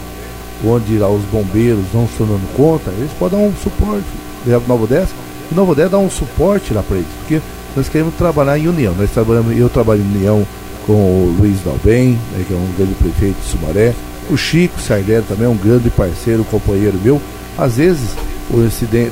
onde 0.64 0.98
lá 0.98 1.10
os 1.10 1.24
bombeiros 1.26 1.86
não 1.94 2.06
estão 2.06 2.28
dando 2.28 2.56
conta, 2.56 2.92
eles 2.92 3.12
podem 3.18 3.40
dar 3.40 3.46
um 3.46 3.54
suporte. 3.56 4.06
Levar 4.46 4.60
para 4.60 4.68
Nova 4.68 4.84
Odessa, 4.84 5.14
e 5.52 5.56
Nova 5.56 5.72
Odessa 5.72 5.90
dá 5.90 5.98
um 5.98 6.10
suporte 6.10 6.74
lá 6.74 6.84
para 6.84 6.98
eles, 6.98 7.08
porque 7.20 7.42
nós 7.76 7.90
queremos 7.90 8.14
trabalhar 8.16 8.58
em 8.58 8.68
união. 8.68 8.94
Nós 8.96 9.12
trabalhamos, 9.12 9.58
eu 9.58 9.70
trabalho 9.70 10.02
em 10.02 10.18
união 10.18 10.46
com 10.86 10.94
o 10.94 11.36
Luiz 11.40 11.62
Dalben, 11.62 12.12
né, 12.32 12.46
que 12.48 12.54
é 12.54 12.58
um 12.58 12.74
grande 12.78 12.94
prefeito 12.96 13.38
de 13.42 13.48
Sumaré. 13.48 13.94
O 14.30 14.38
Chico 14.38 14.80
Sardelli 14.80 15.26
também 15.28 15.46
é 15.46 15.50
um 15.50 15.58
grande 15.58 15.90
parceiro, 15.90 16.44
companheiro 16.46 16.98
meu. 17.04 17.22
Às 17.58 17.78
vezes 17.78 18.10
o 18.50 18.58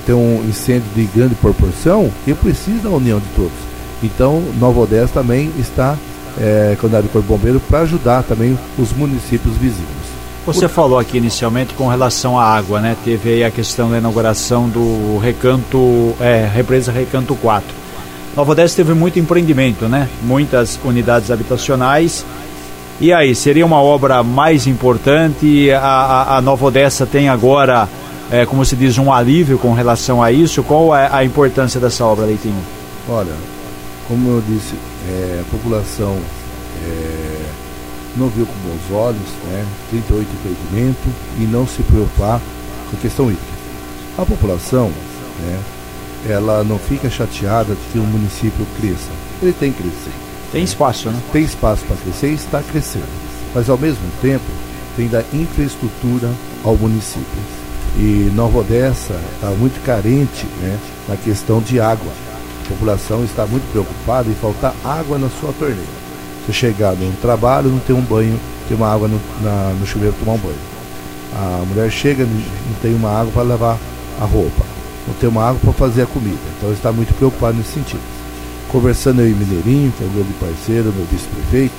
tem 0.06 0.16
um 0.16 0.44
incêndio 0.48 0.90
de 0.96 1.06
grande 1.06 1.36
proporção 1.36 2.12
que 2.24 2.34
precisa 2.34 2.84
da 2.84 2.90
união 2.90 3.20
de 3.20 3.28
todos. 3.36 3.52
Então, 4.04 4.44
Nova 4.60 4.82
Odessa 4.82 5.14
também 5.14 5.52
está 5.58 5.98
é, 6.40 6.76
com 6.80 6.86
a 6.86 6.88
unidade 6.88 7.08
do 7.08 7.12
Corpo 7.12 7.28
Bombeiro 7.28 7.60
para 7.60 7.80
ajudar 7.80 8.24
também 8.24 8.58
os 8.78 8.92
municípios 8.92 9.56
vizinhos. 9.58 10.14
Você 10.46 10.68
falou 10.68 11.00
aqui 11.00 11.18
inicialmente 11.18 11.74
com 11.74 11.88
relação 11.88 12.38
à 12.38 12.44
água, 12.44 12.82
né? 12.82 12.98
Teve 13.06 13.30
aí 13.30 13.44
a 13.46 13.52
questão 13.52 13.90
da 13.90 13.98
inauguração 13.98 14.68
do 14.68 15.18
recanto, 15.18 16.14
é, 16.20 16.46
represa 16.54 16.92
Recanto 16.92 17.34
4. 17.36 17.66
Nova 18.36 18.52
Odessa 18.52 18.76
teve 18.76 18.94
muito 18.94 19.18
empreendimento, 19.18 19.88
né? 19.88 20.10
Muitas 20.22 20.78
unidades 20.84 21.32
habitacionais. 21.32 22.26
E 23.00 23.14
aí, 23.14 23.34
seria 23.34 23.66
uma 23.66 23.82
obra 23.82 24.22
mais 24.22 24.68
importante? 24.68 25.72
A, 25.72 25.80
a, 25.80 26.38
a 26.38 26.42
Nova 26.42 26.66
Odessa 26.66 27.06
tem 27.06 27.30
agora, 27.30 27.88
é, 28.30 28.46
como 28.46 28.66
se 28.66 28.76
diz, 28.76 28.98
um 28.98 29.14
alívio 29.14 29.58
com 29.58 29.72
relação 29.72 30.22
a 30.22 30.30
isso? 30.30 30.62
Qual 30.62 30.94
é 30.94 31.08
a 31.10 31.24
importância 31.24 31.80
dessa 31.80 32.04
obra, 32.04 32.26
Leitinho? 32.26 32.62
Olha, 33.08 33.34
como 34.10 34.30
eu 34.30 34.44
disse, 34.46 34.74
é, 35.08 35.42
a 35.42 35.52
população 35.52 36.20
é, 36.86 37.46
não 38.16 38.30
viu 38.30 38.46
com 38.46 38.54
bons 38.54 38.96
olhos, 38.96 39.30
né, 39.46 39.66
38 39.90 40.30
empreendimentos 40.32 41.14
e 41.40 41.42
não 41.42 41.68
se 41.68 41.82
preocupar 41.84 42.40
com 42.90 42.98
a 42.98 43.00
questão 43.00 43.26
hídrica. 43.26 43.54
A 44.18 44.26
população, 44.26 44.92
né, 45.42 45.60
ela 46.28 46.64
não 46.64 46.78
fica 46.78 47.10
chateada 47.10 47.74
de 47.74 47.82
que 47.92 48.00
o 48.00 48.04
município 48.04 48.66
cresça. 48.80 49.10
Ele 49.42 49.54
tem 49.54 49.72
que 49.72 49.82
crescer. 49.82 50.12
Tem 50.52 50.64
espaço, 50.64 51.10
né? 51.10 51.20
Tem 51.32 51.44
espaço 51.44 51.84
para 51.86 51.98
crescer 51.98 52.30
e 52.30 52.36
está 52.36 52.62
crescendo. 52.62 53.08
Mas 53.54 53.70
ao 53.70 53.78
mesmo 53.78 54.04
tempo 54.22 54.46
tem 54.96 55.08
da 55.08 55.24
infraestrutura 55.34 56.32
ao 56.64 56.78
município. 56.78 57.26
E 57.98 58.32
Nova 58.34 58.60
Odessa 58.60 59.20
está 59.34 59.50
muito 59.50 59.84
carente 59.84 60.46
né, 60.62 60.80
na 61.08 61.18
questão 61.18 61.60
de 61.60 61.80
água. 61.80 62.12
A 62.66 62.70
população 62.70 63.24
está 63.24 63.46
muito 63.46 63.70
preocupada 63.72 64.30
em 64.30 64.36
faltar 64.36 64.74
água 64.84 65.18
na 65.18 65.30
sua 65.30 65.52
torneira. 65.54 66.04
Você 66.46 66.54
chegar 66.54 66.94
no 66.96 67.12
trabalho, 67.18 67.70
não 67.70 67.80
tem 67.80 67.96
um 67.96 68.02
banho, 68.02 68.40
tem 68.68 68.78
uma 68.78 68.94
água 68.94 69.08
no, 69.08 69.20
na, 69.42 69.74
no 69.80 69.86
chuveiro 69.86 70.14
para 70.14 70.26
tomar 70.26 70.38
um 70.38 70.42
banho. 70.42 70.74
A 71.36 71.66
mulher 71.68 71.92
chega, 71.92 72.26
não 72.26 72.76
tem 72.82 72.94
uma 72.94 73.10
água 73.10 73.32
para 73.32 73.44
lavar 73.44 73.78
a 74.20 74.26
roupa, 74.26 74.64
não 75.08 75.14
tem 75.16 75.30
uma 75.30 75.44
água 75.50 75.60
para 75.60 75.74
fazer 75.74 76.04
a 76.04 76.06
comida. 76.06 76.38
Então 76.58 76.72
está 76.72 76.92
muito 76.92 77.14
preocupado 77.16 77.58
nesse 77.58 77.74
sentido. 77.74 78.02
Conversando 78.70 79.22
eu 79.22 79.30
e 79.30 79.34
Mineirinho, 79.34 79.92
que 79.98 80.04
é 80.04 80.08
meu 80.08 80.26
parceiro, 80.40 80.94
meu 80.96 81.06
vice-prefeito, 81.12 81.76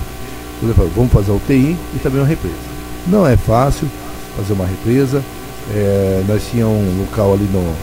ele 0.62 0.74
falou, 0.74 0.91
vamos 0.95 1.12
fazer 1.12 1.30
a 1.30 1.35
UTI 1.35 1.76
e 1.95 1.99
também 2.03 2.20
uma 2.20 2.26
represa. 2.26 2.55
Não 3.07 3.26
é 3.26 3.37
fácil 3.37 3.89
fazer 4.37 4.53
uma 4.53 4.66
represa. 4.66 5.22
É, 5.72 6.24
nós 6.28 6.43
tínhamos 6.51 6.76
um 6.76 7.01
local 7.01 7.35
ali 7.35 7.49
no 7.53 7.74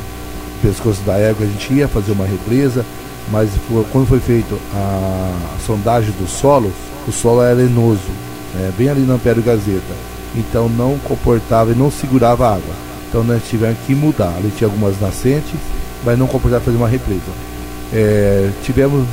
pescoço 0.62 1.02
da 1.02 1.18
égua, 1.18 1.46
a 1.46 1.50
gente 1.50 1.74
ia 1.74 1.88
fazer 1.88 2.12
uma 2.12 2.26
represa, 2.26 2.86
mas 3.32 3.50
quando 3.92 4.08
foi 4.08 4.20
feita 4.20 4.56
a, 4.74 5.58
sondagem 5.66 6.12
do 6.12 6.28
solo, 6.28 6.72
o 7.08 7.12
solo 7.12 7.42
era 7.42 7.60
arenoso, 7.60 8.10
né, 8.54 8.72
bem 8.78 8.90
ali 8.90 9.02
no 9.02 9.14
Ampério 9.14 9.42
Gazeta. 9.42 9.94
Então 10.36 10.70
não 10.70 10.98
comportava 11.00 11.72
e 11.72 11.76
não 11.76 11.92
segurava 11.92 12.48
água. 12.48 12.74
Então 13.10 13.24
nós 13.24 13.42
tivemos 13.50 13.78
que 13.86 13.94
mudar. 13.94 14.34
Ali 14.38 14.52
tinha 14.56 14.68
algumas 14.68 15.00
nascentes, 15.00 15.60
mas 16.06 16.18
não 16.18 16.28
comportava 16.28 16.64
fazer 16.64 16.78
uma 16.78 16.88
represa. 16.88 17.22
É, 17.94 18.50
tivemos, 18.64 19.06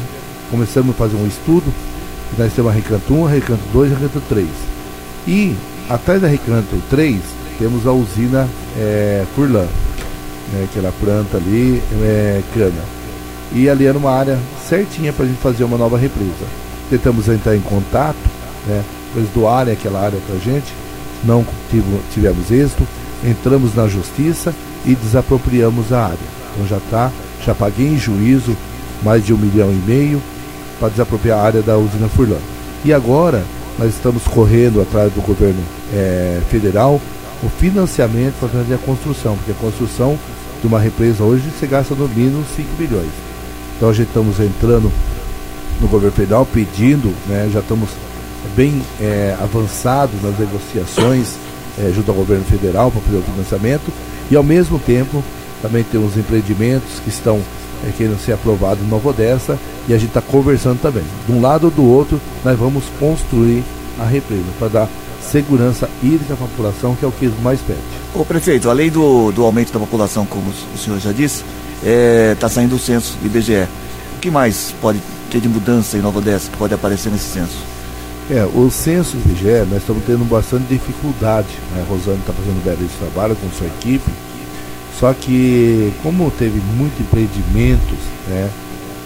começamos 0.51 0.94
a 0.94 0.99
fazer 0.99 1.16
um 1.16 1.26
estudo, 1.26 1.72
nós 2.36 2.53
temos 2.53 2.70
a 2.70 2.74
Recanto 2.74 3.12
1, 3.12 3.26
a 3.26 3.30
Recanto 3.30 3.62
2 3.72 3.90
e 3.90 3.94
a 3.94 3.99
Recanto 3.99 4.22
3. 4.28 4.49
E 5.26 5.57
atrás 5.88 6.22
da 6.22 6.28
Recanto 6.28 6.80
3 6.88 7.20
temos 7.59 7.86
a 7.86 7.92
usina 7.92 8.49
é, 8.76 9.24
Furlan, 9.34 9.66
né, 10.53 10.68
que 10.72 10.78
ela 10.78 10.92
planta 11.01 11.36
ali 11.36 11.82
é, 12.03 12.42
cana. 12.55 12.82
E 13.53 13.68
ali 13.68 13.86
era 13.86 13.96
uma 13.96 14.11
área 14.11 14.38
certinha 14.68 15.12
para 15.12 15.24
a 15.24 15.28
gente 15.28 15.40
fazer 15.40 15.64
uma 15.64 15.78
nova 15.78 15.96
represa. 15.96 16.46
Tentamos 16.90 17.28
entrar 17.28 17.57
em 17.57 17.61
contato, 17.61 18.16
né, 18.66 18.82
eles 19.16 19.28
doarem 19.34 19.72
aquela 19.72 20.01
área 20.01 20.18
para 20.26 20.36
a 20.36 20.38
gente, 20.38 20.72
não 21.24 21.44
tivemos 22.12 22.51
êxito, 22.51 22.86
entramos 23.24 23.74
na 23.74 23.88
justiça 23.88 24.55
e 24.84 24.94
desapropriamos 24.94 25.92
a 25.92 26.05
área. 26.05 26.18
Então 26.53 26.66
já 26.66 26.76
está, 26.76 27.11
já 27.44 27.55
paguei 27.55 27.88
em 27.88 27.99
juízo 27.99 28.57
mais 29.03 29.24
de 29.24 29.32
um 29.32 29.38
milhão 29.38 29.70
e 29.70 29.82
meio 29.86 30.22
para 30.78 30.88
desapropriar 30.88 31.38
a 31.38 31.42
área 31.42 31.62
da 31.62 31.76
usina 31.76 32.09
Furlan. 32.09 32.38
E 32.84 32.92
agora 32.92 33.42
nós 33.78 33.94
estamos 33.94 34.24
correndo 34.24 34.80
atrás 34.80 35.12
do 35.12 35.20
governo 35.20 35.61
é, 35.92 36.40
federal 36.51 37.01
o 37.42 37.49
financiamento 37.49 38.34
para 38.40 38.49
fazer 38.49 38.74
a 38.74 38.78
construção, 38.78 39.36
porque 39.36 39.53
a 39.53 39.55
construção 39.55 40.18
de 40.61 40.66
uma 40.66 40.80
represa 40.80 41.22
hoje 41.22 41.44
você 41.50 41.66
gasta 41.66 41.94
no 41.94 42.09
mínimo 42.09 42.44
5 42.56 42.68
milhões. 42.78 43.11
Então 43.76 43.88
a 43.88 43.92
gente 43.92 44.09
estamos 44.09 44.40
entrando 44.40 44.90
no 45.80 45.88
governo 45.88 46.14
federal 46.14 46.46
pedindo, 46.46 47.14
né, 47.26 47.48
já 47.52 47.61
estamos 47.61 47.90
bem 48.56 48.82
é, 49.00 49.36
avançados 49.40 50.20
nas 50.22 50.38
negociações 50.38 51.36
é, 51.78 51.92
junto 51.94 52.11
ao 52.11 52.16
governo 52.16 52.44
federal 52.44 52.90
para 52.90 53.00
fazer 53.00 53.18
o 53.18 53.22
financiamento 53.22 53.92
e 54.30 54.36
ao 54.36 54.42
mesmo 54.42 54.78
tempo 54.78 55.22
também 55.62 55.84
temos 55.84 56.16
empreendimentos 56.16 57.00
que 57.02 57.09
estão 57.09 57.40
é, 57.86 57.92
querendo 57.96 58.18
ser 58.18 58.32
aprovados 58.32 58.82
em 58.84 58.88
Nova 58.88 59.11
Odessa 59.11 59.59
e 59.88 59.94
a 59.94 59.98
gente 59.98 60.09
está 60.09 60.20
conversando 60.20 60.80
também. 60.80 61.04
De 61.26 61.32
um 61.32 61.40
lado 61.40 61.64
ou 61.64 61.70
do 61.70 61.84
outro, 61.84 62.20
nós 62.44 62.59
vamos 62.59 62.84
construir 62.98 63.62
a 63.98 64.04
represa 64.04 64.44
para 64.59 64.68
dar 64.68 64.88
segurança 65.30 65.88
hídrica 66.02 66.34
à 66.34 66.36
população, 66.36 66.94
que 66.94 67.04
é 67.04 67.08
o 67.08 67.12
que 67.12 67.28
mais 67.42 67.60
pede. 67.60 67.78
Ô 68.14 68.24
prefeito, 68.24 68.70
além 68.70 68.90
do, 68.90 69.30
do 69.32 69.44
aumento 69.44 69.72
da 69.72 69.78
população, 69.78 70.24
como 70.26 70.50
o 70.50 70.78
senhor 70.78 70.98
já 70.98 71.12
disse, 71.12 71.44
está 71.76 71.88
é, 71.88 72.34
tá 72.34 72.48
saindo 72.48 72.76
o 72.76 72.78
censo 72.78 73.16
do 73.18 73.26
IBGE. 73.26 73.68
O 74.16 74.20
que 74.20 74.30
mais 74.30 74.74
pode 74.80 75.00
ter 75.30 75.40
de 75.40 75.48
mudança 75.48 75.96
em 75.96 76.00
Nova 76.00 76.18
Odessa 76.18 76.50
que 76.50 76.56
pode 76.56 76.74
aparecer 76.74 77.10
nesse 77.10 77.32
censo? 77.32 77.56
É, 78.30 78.44
o 78.44 78.70
censo 78.70 79.16
do 79.16 79.30
IBGE, 79.30 79.66
nós 79.70 79.80
estamos 79.80 80.02
tendo 80.04 80.24
bastante 80.28 80.64
dificuldade. 80.64 81.48
Né? 81.72 81.84
A 81.86 81.90
Rosane 81.90 82.18
está 82.18 82.32
fazendo 82.32 82.56
um 82.56 82.60
belíssimo 82.60 82.98
trabalho 82.98 83.36
com 83.36 83.48
sua 83.50 83.66
equipe. 83.66 84.10
Só 84.98 85.14
que, 85.14 85.92
como 86.02 86.30
teve 86.32 86.60
muitos 86.76 87.00
empreendimentos 87.00 87.98
né, 88.26 88.50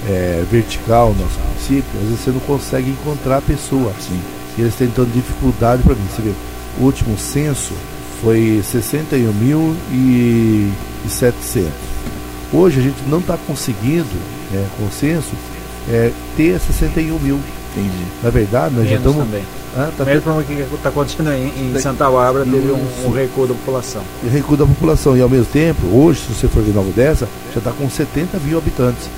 é, 0.09 0.45
vertical 0.51 1.13
no 1.13 1.23
nosso 1.23 1.39
município, 1.39 2.01
às 2.01 2.09
vezes 2.09 2.21
você 2.21 2.31
não 2.31 2.41
consegue 2.41 2.91
encontrar 2.91 3.39
a 3.39 3.43
pessoa. 3.43 3.93
Sim. 4.01 4.21
E 4.57 4.61
eles 4.61 4.75
têm 4.75 4.89
tendo 4.89 5.13
dificuldade 5.13 5.83
para 5.83 5.95
mim. 5.95 6.05
Você 6.15 6.23
vê, 6.23 6.33
o 6.79 6.85
último 6.85 7.17
censo 7.19 7.73
foi 8.21 8.63
61.700. 8.65 11.65
Hoje 12.53 12.81
a 12.81 12.83
gente 12.83 13.03
não 13.09 13.19
está 13.19 13.37
conseguindo, 13.47 14.07
né, 14.51 14.67
com 14.77 14.85
o 14.85 14.91
censo, 14.91 15.31
é, 15.89 16.11
ter 16.37 16.61
61 16.61 17.19
mil. 17.19 17.41
Entendi. 17.73 18.05
Na 18.23 18.31
verdade, 18.31 18.75
nós 18.75 18.85
Menos 18.85 18.91
já 18.91 18.97
estamos. 19.11 19.25
também. 19.25 19.43
Ah, 19.75 19.91
tá 19.97 20.05
Mesmo 20.05 20.39
o 20.39 20.45
que 20.45 20.53
está 20.53 20.91
acontecendo 20.91 21.33
em, 21.33 21.73
em 21.75 21.81
Santa 21.81 22.11
Bárbara, 22.11 22.45
teve 22.45 22.71
um, 22.71 22.87
um 23.07 23.11
recuo 23.11 23.47
da 23.47 23.55
população. 23.55 24.03
e 24.23 24.29
recuo 24.29 24.55
da 24.55 24.67
população. 24.67 25.17
E 25.17 25.23
ao 25.23 25.31
mesmo 25.31 25.47
tempo, 25.47 25.87
hoje, 25.87 26.21
se 26.21 26.35
você 26.35 26.47
for 26.47 26.63
ver 26.63 26.75
Nova 26.75 26.91
Odessa, 26.91 27.27
já 27.55 27.59
está 27.59 27.73
com 27.73 27.89
70 27.89 28.39
mil 28.41 28.59
habitantes. 28.59 29.09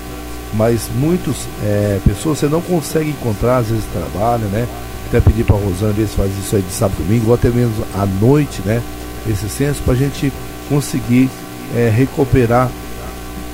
Mas 0.52 0.88
muitas 0.94 1.34
é, 1.64 1.98
pessoas 2.04 2.38
você 2.38 2.46
não 2.46 2.60
consegue 2.60 3.10
encontrar, 3.10 3.56
às 3.58 3.66
vezes 3.66 3.84
trabalha, 3.92 4.44
né? 4.46 4.68
Até 5.14 5.20
pedir 5.30 5.44
para 5.44 5.54
a 5.54 5.58
Rosana 5.60 5.92
ver 5.92 6.08
se 6.08 6.16
faz 6.16 6.28
isso 6.36 6.56
aí 6.56 6.62
de 6.62 6.72
sábado 6.72 6.96
e 6.98 7.04
domingo, 7.04 7.28
ou 7.28 7.34
até 7.34 7.48
mesmo 7.48 7.84
à 7.94 8.04
noite, 8.04 8.60
né? 8.64 8.82
Esse 9.30 9.48
censo, 9.48 9.80
para 9.84 9.94
a 9.94 9.96
gente 9.96 10.32
conseguir 10.68 11.30
é, 11.72 11.88
recuperar 11.88 12.68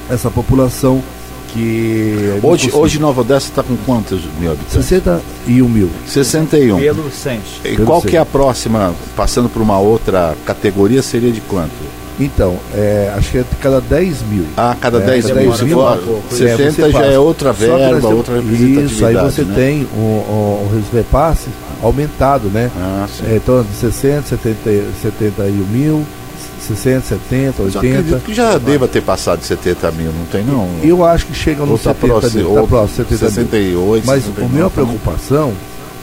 essa 0.08 0.30
população 0.30 1.02
que. 1.52 2.40
não 2.42 2.50
Hoje, 2.50 2.62
conseguiu. 2.64 2.78
hoje 2.78 2.98
Nova 2.98 3.20
Odessa 3.20 3.48
está 3.50 3.62
com 3.62 3.76
quantos 3.84 4.22
mil 4.38 4.52
habitantes? 4.52 4.72
61 4.86 5.68
mil. 5.68 5.90
61. 6.06 6.78
Pelo 6.78 7.10
censo. 7.10 7.60
E 7.62 7.76
Pelo 7.76 7.84
qual 7.84 8.00
censo. 8.00 8.10
que 8.10 8.16
é 8.16 8.20
a 8.20 8.24
próxima, 8.24 8.94
passando 9.14 9.50
por 9.50 9.60
uma 9.60 9.78
outra 9.78 10.34
categoria, 10.46 11.02
seria 11.02 11.30
de 11.30 11.42
quanto? 11.42 11.70
Então, 12.20 12.56
é, 12.74 13.12
acho 13.16 13.30
que 13.30 13.38
é 13.38 13.44
cada 13.62 13.80
10 13.80 14.22
mil. 14.30 14.44
Ah, 14.56 14.76
cada 14.78 14.98
É, 14.98 15.06
10 15.06 15.26
cada 15.28 15.40
mil. 15.40 15.48
10 15.48 15.58
Se 15.58 15.64
mil, 15.64 15.76
for 15.78 15.98
é, 16.30 16.36
70 16.36 16.72
você 16.72 16.90
já 16.92 17.06
é 17.06 17.18
outra 17.18 17.52
verba, 17.52 17.78
temos- 17.78 18.04
outra. 18.04 18.38
Isso, 18.38 19.06
aí 19.06 19.14
você 19.16 19.42
né? 19.42 19.54
tem 19.56 19.88
um, 19.96 20.00
um, 20.00 20.68
um 20.76 20.82
repasse 20.94 21.48
aumentado, 21.82 22.48
né? 22.48 22.70
Ah, 22.76 23.06
sim. 23.10 23.24
É, 23.26 23.36
então, 23.36 23.62
de 23.62 23.74
60, 23.74 24.22
70, 24.28 24.60
71 25.00 25.66
mil, 25.70 26.04
60, 26.60 27.06
70, 27.06 27.62
Mas 27.62 27.74
eu 27.74 27.80
80. 27.80 27.98
acredito 28.00 28.24
que 28.26 28.34
já 28.34 28.58
deva 28.58 28.86
ter 28.86 29.00
passado 29.00 29.38
de 29.40 29.46
70 29.46 29.90
mil, 29.92 30.12
não 30.12 30.26
tem 30.26 30.44
não? 30.44 30.68
Eu 30.82 31.02
acho 31.04 31.24
que 31.26 31.34
chega 31.34 31.64
no 31.64 31.72
Ou 31.72 31.78
tá 31.78 31.94
70 31.94 32.06
próximo, 32.06 32.42
mil, 32.50 32.54
tá 32.60 32.66
próximo, 32.68 32.96
70 33.08 33.24
mil. 33.24 33.30
68, 33.30 34.06
Mas 34.06 34.22
69, 34.24 34.44
a 34.44 34.48
minha 34.58 34.70
preocupação 34.70 35.52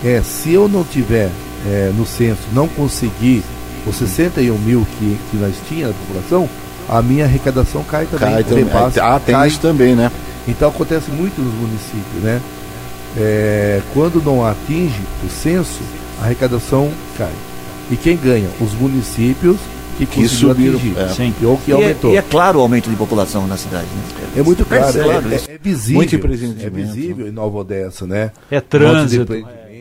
é 0.03 0.22
se 0.24 0.51
eu 0.51 0.68
não 0.68 0.84
tiver 0.84 1.30
é, 1.65 1.91
no 1.95 2.05
censo, 2.07 2.39
não 2.53 2.68
conseguir 2.68 3.43
os 3.89 3.95
61 3.95 4.57
mil 4.59 4.85
que, 4.97 5.17
que 5.31 5.38
nós 5.38 5.55
tínhamos 5.67 5.95
na 5.95 6.05
população, 6.05 6.49
a 6.89 7.01
minha 7.01 7.25
arrecadação 7.25 7.83
cai 7.83 8.05
também. 8.05 8.33
Cai 8.33 8.43
também. 8.43 8.63
repasse 8.65 8.99
Ah, 8.99 9.19
tem 9.23 9.35
cai. 9.35 9.47
isso 9.47 9.59
também, 9.59 9.95
né? 9.95 10.11
Então 10.47 10.69
acontece 10.69 11.09
muito 11.11 11.41
nos 11.41 11.53
municípios, 11.53 12.23
né? 12.23 12.41
É, 13.17 13.81
quando 13.93 14.23
não 14.23 14.45
atinge 14.45 14.99
o 15.25 15.29
censo, 15.29 15.79
a 16.21 16.25
arrecadação 16.25 16.89
cai. 17.17 17.31
E 17.91 17.95
quem 17.95 18.15
ganha? 18.17 18.47
Os 18.61 18.73
municípios 18.73 19.57
que, 19.97 20.05
Que 20.05 20.21
conseguiram 20.21 20.77
subiram, 20.79 21.05
atingir. 21.05 21.33
é. 21.43 21.47
Ou 21.47 21.57
que 21.57 21.71
E 21.71 21.73
é, 21.73 21.75
aumentou. 21.75 22.11
e 22.13 22.17
é 22.17 22.21
claro 22.21 22.59
o 22.59 22.61
aumento 22.61 22.89
de 22.89 22.95
população 22.95 23.47
na 23.47 23.57
cidade, 23.57 23.85
né? 23.85 24.27
É 24.38 24.43
muito 24.43 24.63
claro, 24.65 24.83
Percebe 24.93 25.09
é, 25.33 25.35
isso. 25.35 25.49
é, 25.49 25.53
é 25.55 25.57
visível. 25.61 25.95
Muito 25.97 26.15
é 26.15 26.69
visível 26.69 27.27
em 27.27 27.31
Nova 27.31 27.57
Odessa, 27.57 28.05
né? 28.05 28.31
É 28.51 28.57
Um 28.57 28.61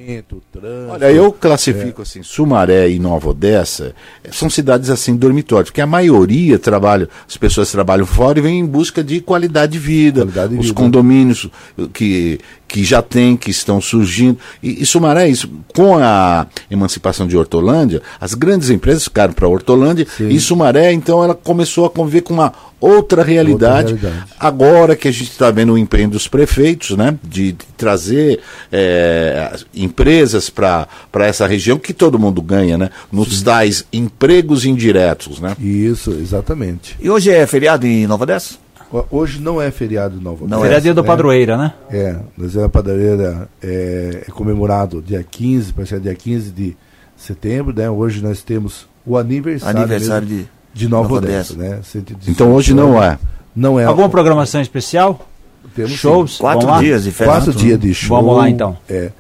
de 0.07 0.23
trânsito. 0.53 0.93
Olha, 0.93 1.11
eu 1.13 1.33
classifico 1.33 2.03
assim, 2.03 2.23
Sumaré 2.23 2.89
e 2.89 2.99
Nova 2.99 3.31
Odessa 3.31 3.95
eh, 4.23 4.31
são 4.33 4.49
cidades 4.49 4.89
assim 4.91 5.17
dormitórios, 5.17 5.71
porque 5.71 5.81
a 5.81 5.87
maioria 5.87 6.59
trabalha, 6.59 7.09
as 7.29 7.37
pessoas 7.37 7.71
trabalham 7.71 8.07
fora 8.07 8.39
e 8.39 8.43
vêm 8.43 8.61
em 8.61 8.67
busca 8.67 9.03
de 9.03 9.21
qualidade 9.21 9.73
de 9.73 9.79
vida, 9.79 10.21
Qualidade 10.21 10.53
de 10.55 10.61
os 10.61 10.67
vida. 10.67 10.75
condomínios 10.81 11.49
que 11.93 12.39
que 12.69 12.85
já 12.85 13.01
tem, 13.01 13.37
que 13.37 13.51
estão 13.51 13.81
surgindo. 13.81 14.39
E, 14.63 14.83
e 14.83 14.87
Sumaré, 14.87 15.29
isso, 15.29 15.49
com 15.75 15.99
a 15.99 16.47
emancipação 16.71 17.27
de 17.27 17.37
Hortolândia, 17.37 18.03
as 18.21 18.35
grandes 18.35 18.71
empresas 18.71 19.05
ficaram 19.05 19.33
para 19.33 19.49
Hortolândia 19.49 20.07
Sim. 20.17 20.29
e 20.29 20.41
Sumaré, 20.41 20.93
então, 20.93 21.23
ela 21.23 21.35
começou 21.35 21.87
a 21.87 21.91
conviver 21.91 22.23
com 22.23 22.35
uma 22.35 22.53
outra 22.81 23.23
realidade. 23.23 23.93
Outra 23.93 24.09
realidade. 24.09 24.35
Agora 24.39 24.97
que 24.97 25.09
a 25.09 25.13
gente 25.13 25.31
está 25.31 25.51
vendo 25.51 25.73
o 25.73 25.79
empenho 25.79 26.11
dos 26.11 26.29
prefeitos, 26.29 26.97
né, 26.97 27.17
de, 27.23 27.53
de 27.53 27.67
trazer 27.77 28.41
eh, 28.71 29.57
empresas 29.75 30.51
para 30.51 30.89
essa 31.21 31.47
região, 31.47 31.79
que 31.79 31.95
todo 31.95 32.19
mundo 32.19 32.43
ganha, 32.43 32.77
né, 32.77 32.91
nos 33.11 33.43
tais 33.43 33.85
empregos 33.93 34.65
indiretos, 34.65 35.41
né. 35.41 35.57
Isso, 35.59 36.11
exatamente. 36.11 36.97
E 37.01 37.09
hoje 37.09 37.31
é 37.31 37.47
feriado 37.47 37.87
em 37.87 38.07
Nova 38.07 38.25
Odessa? 38.25 38.66
Ho- 38.93 39.05
Hoje 39.11 39.41
não 39.41 39.61
é 39.61 39.71
feriado 39.71 40.21
Nova 40.21 40.43
Não 40.43 40.59
Odessa, 40.59 40.63
Feriadinho 40.63 40.95
do 40.95 41.03
né? 41.03 41.07
Padroeira, 41.07 41.57
né? 41.57 41.73
É, 41.91 42.17
mas 42.37 42.57
a 42.57 42.69
padareira 42.69 43.49
é, 43.63 44.25
é 44.29 44.31
comemorado 44.31 45.03
dia 45.03 45.25
15, 45.29 45.73
parece 45.73 45.91
que 45.95 45.97
é 45.97 46.01
dia 46.01 46.15
15 46.15 46.51
de 46.51 46.77
setembro, 47.17 47.75
né? 47.75 47.91
Hoje 47.91 48.23
nós 48.23 48.43
temos 48.43 48.87
o 49.05 49.17
aniversário, 49.17 49.79
Aniversário 49.81 50.29
mesmo 50.29 50.49
de. 50.75 50.81
de 50.81 50.89
Nova, 50.89 51.09
Nova 51.09 51.17
Odessa, 51.27 51.53
Odessa. 51.55 51.77
né? 51.77 51.81
118 51.83 52.31
Então 52.31 52.53
hoje 52.53 52.75
não 52.75 53.03
é. 53.03 53.19
Não 53.55 53.81
é. 53.81 53.85
Alguma 53.85 54.09
programação 54.09 54.61
especial? 54.61 55.27
Temos 55.75 55.93
sim. 55.93 55.97
Shows? 55.97 56.39
Quatro 56.39 56.61
Vamos 56.67 56.77
lá? 56.77 56.83
dias 56.83 57.05
de 57.05 57.11
festa. 57.11 57.33
Quatro 57.33 57.53
dias 57.53 57.81
de 57.81 57.93
show. 57.95 58.17
Vamos 58.21 58.37
lá, 58.37 58.49
então. 58.49 58.77
É, 58.89 59.11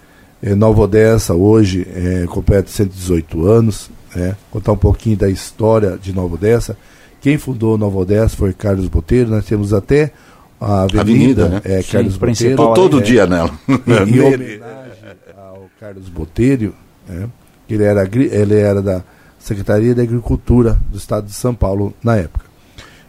é, 0.42 0.54
Nova 0.54 0.82
Odessa 0.82 1.34
hoje 1.34 1.86
é, 1.94 2.26
completa 2.28 2.68
118 2.70 3.46
anos. 3.46 3.90
Né? 4.14 4.36
Contar 4.50 4.72
um 4.72 4.76
pouquinho 4.76 5.16
da 5.16 5.28
história 5.28 5.98
de 6.00 6.12
Nova 6.14 6.34
Odessa. 6.34 6.76
Quem 7.20 7.38
fundou 7.38 7.76
Nova 7.76 7.98
Odessa 7.98 8.36
foi 8.36 8.52
Carlos 8.52 8.88
Botelho. 8.88 9.30
Nós 9.30 9.44
temos 9.44 9.72
até 9.72 10.12
a 10.60 10.82
avenida, 10.82 11.00
Avenida, 11.00 11.48
né? 11.48 11.60
é, 11.64 11.82
Sim, 11.82 11.92
Carlos 11.92 12.16
Botelho. 12.16 12.56
Tô 12.56 12.74
todo 12.74 12.98
é, 12.98 13.02
dia 13.02 13.26
nela. 13.26 13.50
em, 13.68 14.14
em 14.14 14.20
homenagem 14.20 15.16
ao 15.36 15.70
Carlos 15.78 16.08
Botelho, 16.08 16.74
né? 17.08 17.28
ele, 17.68 17.84
era, 17.84 18.04
ele 18.04 18.58
era 18.58 18.80
da 18.80 19.02
Secretaria 19.38 19.94
da 19.94 20.02
Agricultura 20.02 20.78
do 20.90 20.98
Estado 20.98 21.26
de 21.26 21.32
São 21.34 21.54
Paulo 21.54 21.94
na 22.02 22.16
época. 22.16 22.46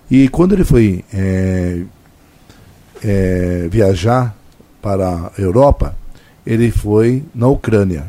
E 0.10 0.30
quando 0.30 0.53
ele 0.53 0.64
foi 0.64 1.03
é, 1.14 1.82
é, 3.03 3.68
viajar 3.70 4.36
para 4.82 5.32
a 5.38 5.41
Europa, 5.41 5.95
ele 6.45 6.72
foi 6.72 7.24
na 7.36 7.47
Ucrânia, 7.47 8.08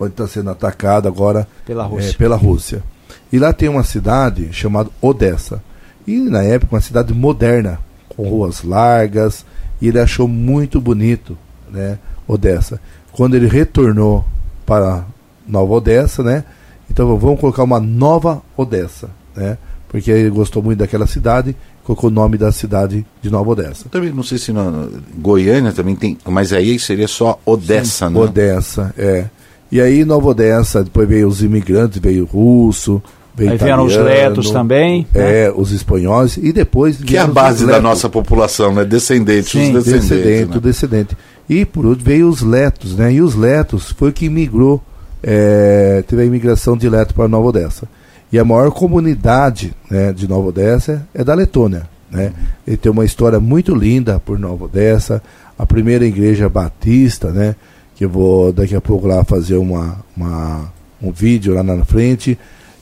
onde 0.00 0.12
está 0.12 0.26
sendo 0.26 0.50
atacado 0.50 1.06
agora 1.06 1.46
Pela 1.64 1.84
é, 1.84 1.86
Rússia. 1.86 2.14
pela 2.18 2.36
Rússia. 2.36 2.82
E 3.32 3.38
lá 3.38 3.52
tem 3.52 3.68
uma 3.68 3.84
cidade 3.84 4.48
chamada 4.52 4.90
Odessa. 5.00 5.62
E 6.06 6.16
na 6.18 6.42
época 6.42 6.76
uma 6.76 6.80
cidade 6.80 7.12
moderna, 7.12 7.78
com 8.08 8.28
ruas 8.28 8.62
largas, 8.62 9.44
e 9.80 9.88
ele 9.88 9.98
achou 9.98 10.26
muito 10.28 10.80
bonito, 10.80 11.36
né, 11.70 11.98
Odessa. 12.26 12.80
Quando 13.12 13.34
ele 13.34 13.46
retornou 13.46 14.24
para 14.64 15.04
Nova 15.46 15.74
Odessa, 15.74 16.22
né? 16.22 16.44
Então 16.90 17.16
vamos 17.16 17.40
colocar 17.40 17.62
uma 17.64 17.80
nova 17.80 18.42
Odessa, 18.56 19.10
né? 19.34 19.58
Porque 19.88 20.10
ele 20.10 20.30
gostou 20.30 20.62
muito 20.62 20.78
daquela 20.78 21.06
cidade, 21.06 21.56
colocou 21.84 22.10
o 22.10 22.12
nome 22.12 22.36
da 22.36 22.50
cidade 22.52 23.06
de 23.22 23.30
Nova 23.30 23.50
Odessa. 23.50 23.88
Também 23.88 24.12
não 24.12 24.22
sei 24.22 24.38
se 24.38 24.52
na 24.52 24.88
Goiânia 25.16 25.72
também 25.72 25.94
tem, 25.96 26.18
mas 26.24 26.52
aí 26.52 26.78
seria 26.78 27.08
só 27.08 27.40
Odessa, 27.44 28.10
né? 28.10 28.20
Odessa, 28.20 28.94
é. 28.98 29.26
E 29.70 29.80
aí 29.80 30.04
Nova 30.04 30.28
Odessa, 30.28 30.84
depois 30.84 31.08
veio 31.08 31.28
os 31.28 31.42
imigrantes, 31.42 31.98
veio 31.98 32.24
russo, 32.24 33.02
Aí 33.38 33.56
vieram 33.58 33.84
os 33.84 33.96
letos 33.96 34.50
também. 34.50 35.06
né? 35.14 35.44
É, 35.44 35.52
os 35.54 35.70
espanhóis 35.72 36.36
e 36.36 36.52
depois 36.52 36.96
Que 36.96 37.16
é 37.16 37.20
a 37.20 37.26
base 37.26 37.66
da 37.66 37.80
nossa 37.80 38.08
população, 38.08 38.72
né? 38.74 38.84
Descendentes, 38.84 39.50
Sim, 39.52 39.76
os 39.76 39.84
descendentes. 39.84 40.08
descendente, 40.08 40.50
né? 40.50 40.56
o 40.56 40.60
descendente. 40.60 41.16
E 41.48 41.64
por 41.64 41.84
último 41.84 42.06
veio 42.06 42.28
os 42.28 42.40
letos, 42.42 42.96
né? 42.96 43.12
E 43.12 43.20
os 43.20 43.34
letos 43.34 43.92
foi 43.92 44.10
o 44.10 44.12
que 44.12 44.28
migrou, 44.28 44.82
é, 45.22 46.02
teve 46.08 46.22
a 46.22 46.24
imigração 46.24 46.76
de 46.76 46.88
leto 46.88 47.14
para 47.14 47.28
Nova 47.28 47.48
Odessa. 47.48 47.86
E 48.32 48.38
a 48.38 48.44
maior 48.44 48.70
comunidade 48.72 49.72
né, 49.90 50.12
de 50.12 50.26
Nova 50.26 50.48
Odessa 50.48 51.06
é 51.14 51.22
da 51.22 51.34
Letônia, 51.34 51.88
né? 52.10 52.32
Ele 52.66 52.76
tem 52.76 52.90
uma 52.90 53.04
história 53.04 53.38
muito 53.38 53.74
linda 53.74 54.18
por 54.18 54.38
Nova 54.38 54.64
Odessa, 54.64 55.22
a 55.58 55.64
primeira 55.64 56.04
igreja 56.04 56.48
batista, 56.48 57.30
né? 57.30 57.54
Que 57.94 58.04
eu 58.04 58.10
vou 58.10 58.52
daqui 58.52 58.74
a 58.74 58.80
pouco 58.80 59.06
lá 59.06 59.22
fazer 59.24 59.56
uma, 59.56 59.98
uma, 60.16 60.72
um 61.00 61.12
vídeo 61.12 61.54
lá 61.54 61.62
na 61.62 61.84
frente. 61.84 62.36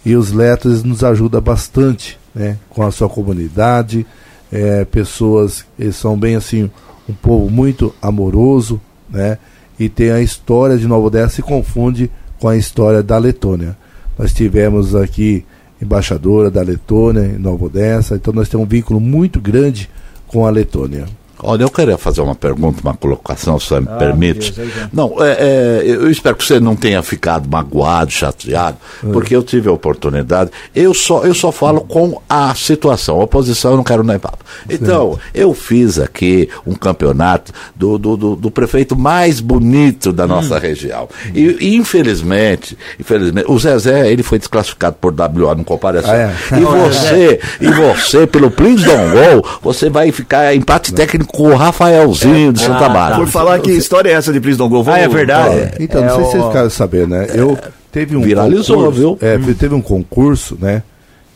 E 0.05 0.14
os 0.16 0.32
letos 0.32 0.82
nos 0.82 1.02
ajudam 1.02 1.40
bastante, 1.40 2.18
né? 2.34 2.59
Com 2.68 2.82
a 2.82 2.90
sua 2.90 3.09
comunidade, 3.09 4.07
é, 4.52 4.84
pessoas, 4.84 5.64
são 5.92 6.18
bem 6.18 6.36
assim, 6.36 6.70
um 7.09 7.14
povo 7.14 7.50
muito 7.50 7.94
amoroso, 8.00 8.80
né? 9.09 9.38
E 9.78 9.88
tem 9.88 10.11
a 10.11 10.20
história 10.20 10.78
de 10.78 10.86
Nova 10.86 11.07
Odessa 11.07 11.36
se 11.36 11.42
confunde 11.42 12.11
com 12.38 12.48
a 12.48 12.57
história 12.57 13.02
da 13.02 13.18
Letônia. 13.18 13.76
Nós 14.18 14.32
tivemos 14.32 14.94
aqui 14.94 15.44
embaixadora 15.80 16.50
da 16.50 16.62
Letônia 16.62 17.24
em 17.24 17.38
Nova 17.38 17.66
Odessa, 17.66 18.14
então 18.14 18.32
nós 18.32 18.48
temos 18.48 18.66
um 18.66 18.68
vínculo 18.68 19.00
muito 19.00 19.40
grande 19.40 19.90
com 20.26 20.46
a 20.46 20.50
Letônia. 20.50 21.07
Olha, 21.45 21.62
eu 21.62 21.70
queria 21.70 21.99
fazer 21.99 22.20
uma 22.20 22.34
pergunta, 22.34 22.80
uma 22.82 22.95
colocação, 22.95 23.59
se 23.61 23.68
você 23.68 23.80
me 23.80 23.88
Ah, 23.90 23.97
permite. 23.97 24.53
Deus. 24.53 24.72
Não, 24.92 25.14
é, 25.22 25.32
é, 25.32 25.82
eu 25.84 26.11
espero 26.11 26.34
que 26.36 26.45
você 26.45 26.59
não 26.59 26.74
tenha 26.74 27.03
ficado 27.03 27.49
magoado, 27.49 28.11
chateado, 28.11 28.76
porque 29.12 29.34
eu 29.36 29.42
tive 29.42 29.68
a 29.68 29.72
oportunidade. 29.72 30.51
Eu 30.74 30.95
só, 30.95 31.24
eu 31.24 31.34
só 31.34 31.53
falo 31.53 31.82
com 31.82 32.20
a 32.28 32.55
situação. 32.55 33.20
A 33.20 33.24
oposição 33.24 33.72
eu 33.72 33.76
não 33.76 33.84
quero 33.84 34.03
nem 34.03 34.18
papo. 34.18 34.45
Então, 34.68 35.18
eu 35.34 35.53
fiz 35.55 35.99
aqui 35.99 36.49
um 36.66 36.74
campeonato 36.74 37.53
do, 37.74 37.99
do, 37.99 38.16
do, 38.16 38.36
do 38.36 38.51
prefeito 38.51 38.97
mais 38.97 39.40
bonito 39.40 40.12
da 40.12 40.26
nossa 40.26 40.59
região. 40.59 41.09
E, 41.34 41.57
e, 41.61 41.76
infelizmente, 41.76 42.76
infelizmente, 42.99 43.51
o 43.51 43.59
Zezé, 43.59 44.11
ele 44.11 44.22
foi 44.22 44.38
desclassificado 44.38 44.97
por 45.01 45.12
WO, 45.12 45.55
não 45.55 45.64
compareceu. 45.64 46.11
Ah, 46.11 46.16
é? 46.16 46.34
E 46.59 46.61
você, 46.64 47.40
e 47.61 47.66
você, 47.70 48.26
pelo 48.26 48.51
Prince 48.51 48.84
Don 48.84 49.11
Gol, 49.11 49.47
você 49.62 49.90
vai 49.90 50.11
ficar 50.12 50.55
em 50.55 50.59
empate 50.59 50.92
técnico 50.92 51.34
com 51.35 51.51
o 51.51 51.57
Rafaelzinho 51.57 52.53
de 52.53 52.61
Santa 52.61 52.87
Ah, 52.87 52.89
Bárbara. 52.89 53.16
Por 53.16 53.26
falar 53.26 53.59
que 53.59 53.72
história 53.72 54.11
é 54.11 54.12
essa 54.12 54.32
de 54.32 54.41
Please 54.41 54.57
Don't 54.57 54.72
Go? 54.72 54.89
Ah, 54.89 54.99
é 54.99 55.09
verdade. 55.09 55.74
Então, 55.80 56.03
É 56.03 56.07
não 56.07 56.16
sei 56.16 56.24
se 56.24 56.30
vocês 56.32 56.45
ficaram 56.45 56.70
sabendo, 56.70 57.09
né? 57.09 57.26
Eu 57.35 57.59
teve 57.91 58.16
um 58.16 58.22
Viralizou, 58.22 58.76
concurso, 58.76 58.99
viu? 58.99 59.18
É, 59.20 59.37
teve 59.55 59.74
um 59.74 59.82
concurso, 59.82 60.59
né? 60.61 60.82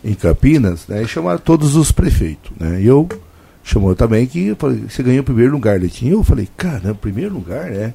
Em 0.05 0.15
Campinas, 0.15 0.87
né? 0.89 1.03
E 1.03 1.09
chamaram 1.09 1.39
todos 1.39 1.75
os 1.75 1.91
prefeitos, 1.91 2.53
né? 2.59 2.81
E 2.81 2.87
eu 2.87 3.09
chamou 3.65 3.95
também 3.95 4.27
que 4.27 4.49
eu 4.49 4.57
falei, 4.57 4.85
você 4.89 5.03
ganhou 5.03 5.21
o 5.21 5.25
primeiro 5.25 5.53
lugar, 5.53 5.79
Leitinho. 5.79 6.15
Eu 6.19 6.25
falei, 6.25 6.49
caramba, 6.57 6.95
primeiro 6.95 7.35
lugar, 7.35 7.65
né? 7.71 7.93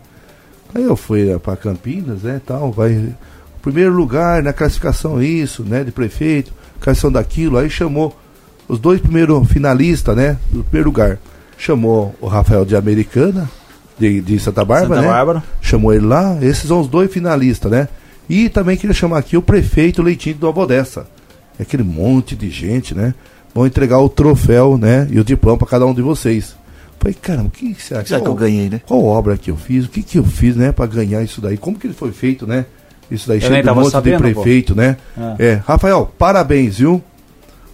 Aí 0.76 0.84
eu 0.84 0.96
fui 0.96 1.38
para 1.40 1.56
Campinas, 1.56 2.24
né, 2.24 2.42
tal, 2.46 2.72
vai 2.72 3.14
primeiro 3.62 3.94
lugar 3.94 4.44
na 4.44 4.52
classificação 4.52 5.22
isso, 5.22 5.64
né, 5.64 5.84
de 5.84 5.92
prefeito, 5.92 6.52
classificação 6.82 7.12
daquilo, 7.12 7.58
aí 7.58 7.70
chamou 7.70 8.14
os 8.68 8.78
dois 8.78 9.00
primeiros 9.00 9.48
finalistas, 9.48 10.16
né, 10.16 10.38
do 10.52 10.64
primeiro 10.64 10.90
lugar. 10.90 11.18
Chamou 11.58 12.16
o 12.20 12.28
Rafael 12.28 12.66
de 12.66 12.76
Americana, 12.76 13.50
de, 13.98 14.22
de 14.22 14.40
Santa 14.40 14.66
Bárbara, 14.66 14.96
Santa 14.96 15.02
né? 15.02 15.08
Bárbara. 15.08 15.44
Chamou 15.62 15.94
ele 15.94 16.06
lá, 16.06 16.38
esses 16.42 16.68
são 16.68 16.80
os 16.80 16.88
dois 16.88 17.12
finalistas, 17.12 17.72
né? 17.72 17.88
E 18.30 18.50
também 18.50 18.78
queria 18.78 18.94
chamar 18.94 19.20
aqui 19.20 19.38
o 19.38 19.42
prefeito 19.42 20.02
Leitinho 20.02 20.36
de 20.36 20.42
Nova 20.42 20.62
Odessa. 20.62 21.08
É 21.60 21.64
aquele 21.64 21.84
monte 21.84 22.36
de 22.36 22.50
gente, 22.50 22.96
né? 22.96 23.14
Vão 23.54 23.68
entregar 23.68 24.00
o 24.00 24.10
troféu, 24.10 24.78
né? 24.78 25.08
E 25.12 25.20
o 25.20 25.24
diploma 25.24 25.58
para 25.58 25.68
cada 25.68 25.86
um 25.86 25.94
de 25.94 26.02
vocês. 26.02 26.56
Falei, 27.04 27.18
caramba, 27.22 27.50
o 27.50 27.52
que 27.52 27.76
será 27.76 28.02
que 28.02 28.08
será 28.08 28.22
que 28.22 28.28
eu 28.28 28.34
ganhei, 28.34 28.70
né? 28.70 28.82
qual 28.86 29.04
obra 29.04 29.38
que 29.38 29.52
eu 29.52 29.58
fiz? 29.58 29.86
O 29.86 29.90
que 29.90 30.02
que 30.02 30.18
eu 30.18 30.24
fiz, 30.24 30.56
né, 30.56 30.72
para 30.72 30.86
ganhar 30.86 31.22
isso 31.22 31.42
daí? 31.42 31.58
Como 31.58 31.78
que 31.78 31.86
ele 31.86 31.94
foi 31.94 32.14
feito, 32.14 32.48
né? 32.48 32.66
Isso 33.12 33.28
daí 33.28 33.40
de 33.40 33.46
um 33.70 33.76
monte 33.76 33.92
sabendo, 33.92 34.26
de 34.26 34.34
prefeito, 34.34 34.74
né? 34.74 34.96
Ah. 35.18 35.36
É, 35.38 35.62
Rafael, 35.66 36.10
parabéns, 36.18 36.78
viu? 36.78 37.04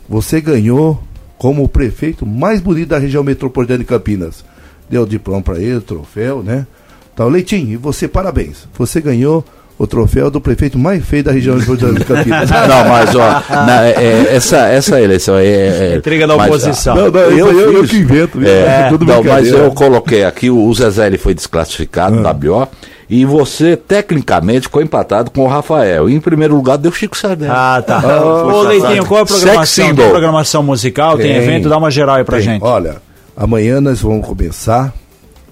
Você 0.10 0.42
ganhou 0.42 1.04
como 1.40 1.64
o 1.64 1.68
prefeito 1.68 2.24
mais 2.26 2.60
bonito 2.62 2.90
da 2.90 3.00
região 3.00 3.24
metropolitana 3.24 3.80
de 3.80 3.86
Campinas. 3.86 4.46
Deu 4.90 5.04
o 5.04 5.08
diploma 5.08 5.42
para 5.42 5.58
ele, 5.58 5.78
o 5.78 5.82
troféu, 5.82 6.44
né? 6.44 6.68
Então, 7.14 7.28
Leitinho, 7.30 7.72
e 7.74 7.78
você 7.78 8.08
parabéns. 8.08 8.68
Você 8.78 9.00
ganhou 9.02 9.44
o 9.78 9.88
troféu 9.88 10.30
do 10.30 10.42
prefeito 10.42 10.78
mais 10.78 11.04
feio 11.06 11.24
da 11.24 11.32
região 11.32 11.56
metropolitana 11.56 11.98
de 12.00 12.06
Campinas. 12.06 12.50
Não, 12.52 12.90
mas 12.90 13.16
ó, 13.16 13.44
na- 13.66 13.86
é- 13.88 14.36
essa, 14.36 14.68
essa 14.68 15.02
eleição 15.02 15.36
aí 15.36 15.48
é. 15.48 15.92
é- 15.94 15.96
Intriga 15.98 16.28
da 16.28 16.36
mas, 16.36 16.48
oposição. 16.48 16.96
Não, 16.96 17.10
não, 17.10 17.22
isso 17.22 17.30
aí 17.32 17.40
eu, 17.40 17.74
eu 17.74 17.82
fiz. 17.84 17.92
que 17.92 17.98
invento. 17.98 18.38
viu? 18.40 18.50
É, 18.50 18.90
Tudo 18.90 19.06
não, 19.06 19.24
mas 19.24 19.48
eu 19.48 19.72
coloquei 19.72 20.26
aqui, 20.26 20.50
o 20.50 20.74
Zezé 20.74 21.08
ele 21.08 21.18
foi 21.18 21.34
desclassificado 21.34 22.20
Ah. 22.20 22.22
da 22.24 22.34
BO. 22.34 22.68
E 23.10 23.26
você, 23.26 23.76
tecnicamente, 23.76 24.62
ficou 24.68 24.82
empatado 24.84 25.32
com 25.32 25.42
o 25.44 25.48
Rafael. 25.48 26.08
E 26.10 26.14
em 26.14 26.20
primeiro 26.22 26.56
lugar 26.56 26.78
deu 26.78 26.92
Chico 26.92 27.18
Sardelli. 27.18 27.52
Ah, 27.52 27.82
tá. 27.86 28.00
Ah, 28.04 28.46
Ô, 28.46 28.62
Leitinho, 28.62 29.06
qual 29.06 29.22
é 29.22 29.24
a 29.24 29.26
programação? 29.26 29.96
Tem 29.96 30.10
programação 30.10 30.62
musical? 30.64 31.18
Tem, 31.18 31.26
Tem. 31.28 31.36
evento? 31.38 31.68
Dá 31.70 31.78
uma 31.78 31.90
geral 31.90 32.18
aí 32.18 32.24
pra 32.24 32.38
Tem. 32.38 32.46
gente. 32.46 32.64
Olha, 32.64 32.98
amanhã 33.36 33.82
nós 33.82 34.00
vamos 34.02 34.28
começar. 34.28 34.94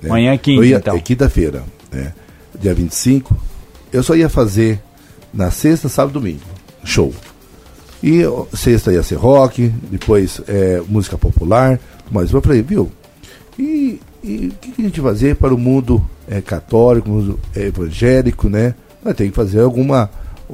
né? 0.01 0.09
Amanhã 0.09 0.33
é 0.33 0.37
quinta, 0.37 0.65
ia- 0.65 0.77
então. 0.77 0.95
É 0.95 0.99
quinta-feira. 0.99 1.63
né? 1.91 2.13
dia 2.59 2.73
25, 2.73 3.35
eu 3.93 4.01
só 4.03 4.15
ia 4.15 4.29
fazer 4.29 4.79
na 5.33 5.49
sexta, 5.51 5.87
sábado 5.89 6.11
e 6.17 6.21
domingo. 6.21 6.41
Show. 6.83 7.13
E 8.03 8.21
sexta 8.55 8.91
ia 8.93 9.01
ser 9.01 9.15
rock, 9.15 9.67
depois 9.89 10.39
é, 10.47 10.81
música 10.87 11.17
popular, 11.17 11.79
mas 12.11 12.31
eu 12.31 12.41
falei, 12.41 12.61
viu? 12.61 12.91
E 13.57 13.99
e 14.23 14.47
o 14.47 14.51
que, 14.51 14.71
que 14.71 14.81
a 14.81 14.85
gente 14.85 15.01
fazer 15.01 15.35
para 15.35 15.53
o 15.53 15.57
mundo 15.57 16.03
é, 16.27 16.41
católico, 16.41 17.09
mundo 17.09 17.39
é, 17.55 17.67
evangélico, 17.67 18.49
né? 18.49 18.75
Vai 19.03 19.13
ter 19.13 19.27
que 19.29 19.35
fazer 19.35 19.61
alguma. 19.61 20.09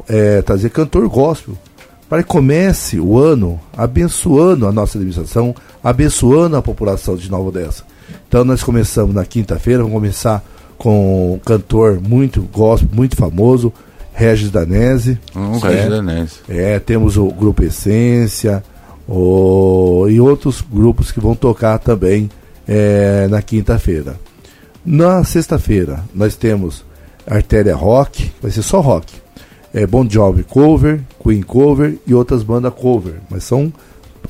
É, 0.08 0.42
trazer 0.42 0.70
cantor 0.70 1.08
gospel. 1.08 1.56
Para 2.10 2.22
que 2.22 2.30
comece 2.30 3.00
o 3.00 3.18
ano 3.18 3.60
abençoando 3.76 4.68
a 4.68 4.72
nossa 4.72 4.98
administração, 4.98 5.56
abençoando 5.84 6.56
a 6.56 6.62
população 6.62 7.16
de 7.16 7.30
Nova 7.30 7.50
Odessa. 7.50 7.84
Então 8.28 8.44
nós 8.44 8.62
começamos 8.62 9.16
na 9.16 9.26
quinta-feira, 9.26 9.82
vamos 9.82 9.96
começar 9.96 10.44
com 10.78 11.34
um 11.36 11.40
cantor 11.40 12.00
muito 12.00 12.42
gospel, 12.42 12.90
muito 12.94 13.16
famoso, 13.16 13.74
Regis 14.14 14.52
Danese. 14.52 15.18
Um 15.36 15.60
né? 15.60 15.70
Regis 15.70 15.90
Danese. 15.90 16.36
É, 16.48 16.78
temos 16.80 17.18
o 17.18 17.28
Grupo 17.28 17.64
Essência 17.64 18.64
o, 19.08 20.08
e 20.10 20.20
outros 20.20 20.62
grupos 20.62 21.12
que 21.12 21.20
vão 21.20 21.36
tocar 21.36 21.78
também 21.80 22.30
é, 22.68 23.28
na 23.30 23.42
quinta-feira. 23.42 24.20
Na 24.86 25.24
sexta-feira, 25.24 26.04
nós 26.14 26.36
temos 26.36 26.84
Artéria 27.26 27.76
Rock, 27.76 28.32
vai 28.42 28.52
ser 28.52 28.62
só 28.62 28.82
rock. 28.82 29.14
É 29.74 29.88
Bon 29.88 30.08
Jovi 30.08 30.44
cover, 30.44 31.02
Queen 31.22 31.42
cover 31.42 31.98
e 32.06 32.14
outras 32.14 32.44
bandas 32.44 32.74
cover. 32.74 33.16
Mas 33.30 33.44
são 33.44 33.74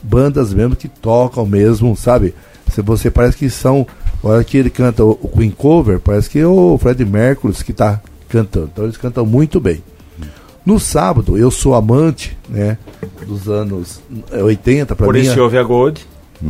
bandas 0.02 0.54
mesmo 0.54 0.76
que 0.76 0.88
tocam 0.88 1.46
mesmo, 1.46 1.96
sabe? 1.98 2.34
Se 2.72 2.82
você 2.82 3.12
parece 3.12 3.38
que 3.38 3.50
são. 3.50 3.86
A 4.24 4.28
hora 4.28 4.44
que 4.44 4.56
ele 4.56 4.70
canta 4.70 5.04
o, 5.04 5.16
Queen 5.16 5.52
cover, 5.52 6.00
parece 6.00 6.30
que 6.30 6.40
é 6.40 6.48
o 6.48 6.78
Fred 6.78 7.04
Mercury 7.04 7.54
que 7.56 7.72
está 7.72 8.02
cantando. 8.30 8.70
Então 8.72 8.86
eles 8.86 8.96
cantam 8.96 9.26
muito 9.26 9.60
bem. 9.60 9.84
No 10.66 10.80
sábado, 10.80 11.38
eu 11.38 11.52
sou 11.52 11.76
amante, 11.76 12.38
né? 12.48 12.78
Dos 13.28 13.50
anos 13.50 14.02
80, 14.32 14.96
para 14.96 15.06
Por 15.06 15.14
mim. 15.14 15.20
isso 15.20 15.34
que 15.34 15.40
houve 15.42 15.58
a 15.58 15.64
Gold. 15.64 16.08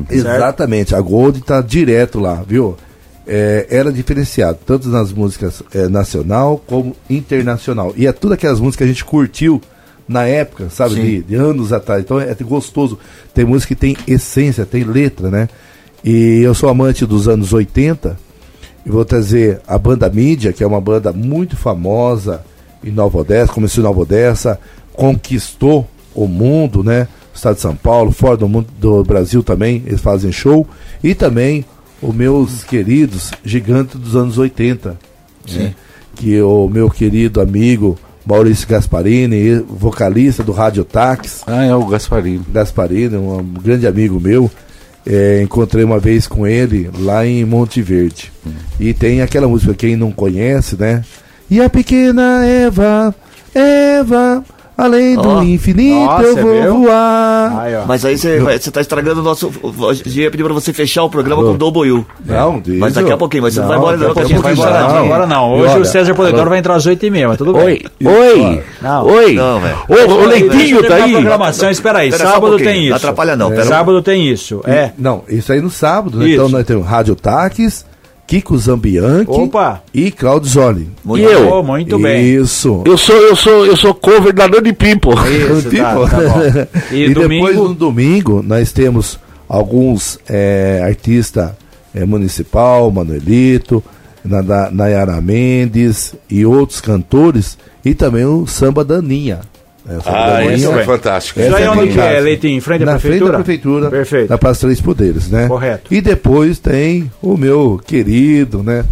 Exatamente, 0.09 0.95
a 0.95 1.01
Gold 1.01 1.41
tá 1.41 1.61
direto 1.61 2.19
lá, 2.19 2.43
viu? 2.47 2.75
É, 3.25 3.67
era 3.69 3.91
diferenciado, 3.91 4.59
tanto 4.65 4.89
nas 4.89 5.13
músicas 5.13 5.63
é, 5.73 5.87
nacional 5.87 6.61
como 6.67 6.95
internacional. 7.09 7.93
E 7.95 8.05
é 8.05 8.11
tudo 8.11 8.33
aquelas 8.33 8.59
músicas 8.59 8.77
que 8.77 8.83
a 8.83 8.87
gente 8.87 9.05
curtiu 9.05 9.61
na 10.07 10.25
época, 10.25 10.69
sabe, 10.69 10.95
de, 10.95 11.23
de 11.23 11.35
anos 11.35 11.71
atrás. 11.71 12.03
Então 12.03 12.19
é, 12.19 12.29
é 12.29 12.35
gostoso. 12.43 12.99
Tem 13.33 13.45
música 13.45 13.73
que 13.73 13.79
tem 13.79 13.95
essência, 14.07 14.65
tem 14.65 14.83
letra, 14.83 15.29
né? 15.29 15.47
E 16.03 16.41
eu 16.41 16.53
sou 16.53 16.69
amante 16.69 17.05
dos 17.05 17.27
anos 17.29 17.53
80 17.53 18.17
e 18.85 18.89
vou 18.89 19.05
trazer 19.05 19.61
a 19.65 19.77
banda 19.77 20.09
Mídia, 20.09 20.51
que 20.51 20.63
é 20.63 20.67
uma 20.67 20.81
banda 20.81 21.13
muito 21.13 21.55
famosa 21.55 22.43
em 22.83 22.91
Nova 22.91 23.19
Odessa, 23.19 23.53
começou 23.53 23.81
em 23.81 23.85
Nova 23.85 24.01
Odessa, 24.01 24.59
conquistou 24.91 25.87
o 26.13 26.27
mundo, 26.27 26.83
né? 26.83 27.07
Estado 27.33 27.55
de 27.55 27.61
São 27.61 27.75
Paulo, 27.75 28.11
fora 28.11 28.37
do 28.37 28.47
mundo 28.47 28.67
do 28.79 29.03
Brasil 29.03 29.41
também, 29.43 29.83
eles 29.85 30.01
fazem 30.01 30.31
show. 30.31 30.67
E 31.03 31.15
também 31.15 31.65
os 32.01 32.13
meus 32.13 32.63
queridos 32.63 33.31
gigantes 33.43 33.99
dos 33.99 34.15
anos 34.15 34.37
80. 34.37 34.97
né? 35.53 35.73
Que 36.15 36.41
o 36.41 36.69
meu 36.69 36.89
querido 36.89 37.41
amigo 37.41 37.97
Maurício 38.25 38.67
Gasparini, 38.67 39.55
vocalista 39.59 40.43
do 40.43 40.51
Rádio 40.51 40.83
Táxi. 40.83 41.43
Ah, 41.47 41.65
é 41.65 41.75
o 41.75 41.85
Gasparini. 41.85 42.41
Gasparini, 42.51 43.17
um 43.17 43.43
grande 43.61 43.87
amigo 43.87 44.19
meu. 44.19 44.49
É, 45.05 45.41
encontrei 45.41 45.83
uma 45.83 45.99
vez 45.99 46.27
com 46.27 46.47
ele 46.47 46.89
lá 46.99 47.25
em 47.25 47.43
Monte 47.43 47.81
Verde. 47.81 48.31
E 48.79 48.93
tem 48.93 49.21
aquela 49.21 49.47
música, 49.47 49.73
quem 49.73 49.97
não 49.97 50.11
conhece, 50.11 50.77
né? 50.79 51.03
E 51.49 51.59
a 51.61 51.69
pequena 51.69 52.45
Eva, 52.45 53.13
Eva, 53.53 54.43
além 54.83 55.15
do 55.15 55.27
Ó, 55.29 55.43
infinito 55.43 56.05
nossa, 56.05 56.23
eu 56.23 56.35
vou 56.37 56.61
viu? 56.61 56.77
voar. 56.83 57.59
Aí, 57.61 57.75
ó. 57.75 57.85
Mas 57.87 58.05
aí 58.05 58.17
você 58.17 58.71
tá 58.71 58.81
estragando 58.81 59.21
o 59.21 59.23
nosso. 59.23 59.51
Gente 59.93 60.19
ia 60.21 60.31
pedir 60.31 60.43
pra 60.43 60.53
você 60.53 60.71
fechar 60.73 61.03
o 61.03 61.09
programa 61.09 61.43
com 61.43 61.55
Double 61.55 61.87
You. 61.87 62.05
Não, 62.25 62.59
diz 62.59 62.77
Mas 62.79 62.93
daqui 62.93 63.11
a 63.11 63.17
pouquinho, 63.17 63.43
mas 63.43 63.53
você 63.53 63.59
não 63.61 63.67
vai 63.67 63.77
embora, 63.77 63.97
não, 63.97 64.07
daqui 64.07 64.19
a 64.19 64.23
que 64.25 64.25
a 64.25 64.35
gente 64.35 64.41
vai 64.43 64.53
embora, 64.53 64.79
não. 64.81 65.05
Agora 65.05 65.27
não. 65.27 65.53
Hoje 65.53 65.73
olha, 65.73 65.81
o 65.81 65.85
César 65.85 66.13
Poledor 66.15 66.49
vai 66.49 66.59
entrar 66.59 66.75
às 66.75 66.85
8h30, 66.85 67.27
mas 67.27 67.37
tudo 67.37 67.53
bem. 67.53 67.63
Oi, 67.65 67.81
oi, 68.05 68.63
Não. 68.81 69.05
oi. 69.05 69.33
Não, 69.35 69.59
velho. 69.59 69.77
Ô, 69.87 69.93
o 69.93 69.97
Deixa 69.97 70.25
Leitinho 70.27 70.77
eu 70.79 70.87
tá 70.87 70.95
aí? 70.95 71.11
programação, 71.11 71.69
espera 71.69 71.99
aí. 71.99 72.09
Um 72.09 72.17
Sábado 72.17 72.39
pouquinho, 72.41 72.69
tem 72.69 72.75
não 72.79 72.83
isso. 72.87 72.95
atrapalha 72.95 73.35
não, 73.35 73.49
pera- 73.49 73.63
Sábado 73.65 74.01
tem 74.01 74.27
isso. 74.29 74.61
É. 74.65 74.91
Não, 74.97 75.23
isso 75.29 75.51
aí 75.51 75.61
no 75.61 75.69
sábado, 75.69 76.17
né? 76.17 76.29
Então 76.31 76.49
nós 76.49 76.65
temos 76.65 76.85
Rádio 76.85 77.15
Táxis, 77.15 77.85
Kiko 78.25 78.57
Zambianchi 78.57 79.29
Opa. 79.29 79.83
e 79.93 80.09
Claudio 80.09 80.49
Zoli. 80.49 80.89
Muito 81.03 81.21
E 81.21 81.31
eu? 81.31 81.49
bom, 81.49 81.63
muito 81.63 81.99
bem. 81.99 82.35
Isso. 82.35 82.81
Eu 82.85 82.97
sou, 82.97 83.15
eu 83.15 83.35
sou, 83.35 83.65
eu 83.65 83.75
sou 83.75 83.93
cover 83.93 84.33
da 84.33 84.47
Nani 84.47 84.73
Pimpo. 84.73 85.11
Isso, 85.27 85.69
tá, 85.69 85.69
Tipo, 85.93 86.09
tá 86.09 86.17
bom. 86.17 86.67
E, 86.95 87.03
E, 87.05 87.13
depois 87.13 87.55
no 87.55 87.73
domingo 87.73 88.41
nós 88.41 88.71
temos 88.71 89.19
alguns 89.47 90.17
é, 90.27 90.81
artistas 90.83 91.51
é, 91.93 92.05
municipal, 92.05 92.89
Manuelito, 92.89 93.83
Na- 94.25 94.41
Na- 94.41 94.71
Nayara 94.71 95.19
Mendes 95.21 96.15
e 96.29 96.45
outros 96.45 96.79
cantores 96.81 97.57
e 97.83 97.93
também 97.93 98.25
o 98.25 98.47
samba 98.47 98.83
Daninha. 98.85 99.41
É, 99.87 99.97
Ah, 100.05 100.45
isso 100.45 100.71
é 100.71 100.75
bem. 100.75 100.85
fantástico. 100.85 101.39
Isso 101.41 101.55
aí 101.55 101.63
Essa 101.63 101.71
onde 101.71 101.91
que 101.93 101.99
é. 101.99 102.19
Leitinho? 102.21 102.57
Em 102.57 102.61
frente 102.61 102.83
à 102.83 102.85
na 102.85 102.91
frente 102.93 103.01
prefeitura? 103.01 103.31
da 103.31 103.37
prefeitura, 103.43 103.89
Perfeito. 103.89 104.29
na 104.29 104.37
Praça 104.37 104.61
Três 104.61 104.79
Poderes, 104.81 105.29
né? 105.29 105.47
Correto. 105.47 105.93
E 105.93 105.99
depois 105.99 106.57
tem 106.59 107.11
o 107.21 107.35
meu 107.35 107.79
querido, 107.85 108.63
né? 108.63 108.85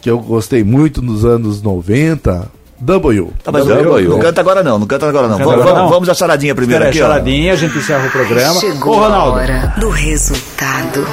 Que 0.00 0.08
eu 0.10 0.18
gostei 0.18 0.64
muito 0.64 1.02
nos 1.02 1.24
anos 1.26 1.60
90, 1.62 2.48
W. 2.80 3.32
Tá, 3.44 3.52
mas 3.52 3.66
Double 3.66 3.84
não, 3.84 4.00
You. 4.00 4.10
não 4.10 4.18
canta 4.20 4.40
agora 4.40 4.62
não, 4.62 4.78
não 4.78 4.86
canta 4.86 5.06
agora 5.08 5.28
não. 5.28 5.36
Canta 5.36 5.44
Vamos, 5.50 5.60
agora 5.60 5.74
vamos, 5.74 5.90
não. 5.90 5.94
vamos 5.94 6.08
à 6.08 6.14
charadinha 6.14 6.54
primeiro 6.54 6.84
Espera 6.84 6.90
aí, 6.90 6.98
aqui, 6.98 7.02
ó. 7.02 7.14
charadinha, 7.14 7.52
a 7.52 7.56
gente 7.56 7.76
encerra 7.78 8.06
o 8.06 8.10
programa. 8.10 8.60
Chegou 8.60 8.96
Ô, 8.96 9.00
a 9.00 9.08
Ronaldo. 9.08 9.38
hora 9.38 9.74
do 9.78 9.90
resultado 9.90 11.06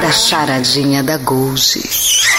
da 0.00 0.10
charadinha 0.10 1.02
da 1.04 1.16
Gold. 1.18 1.80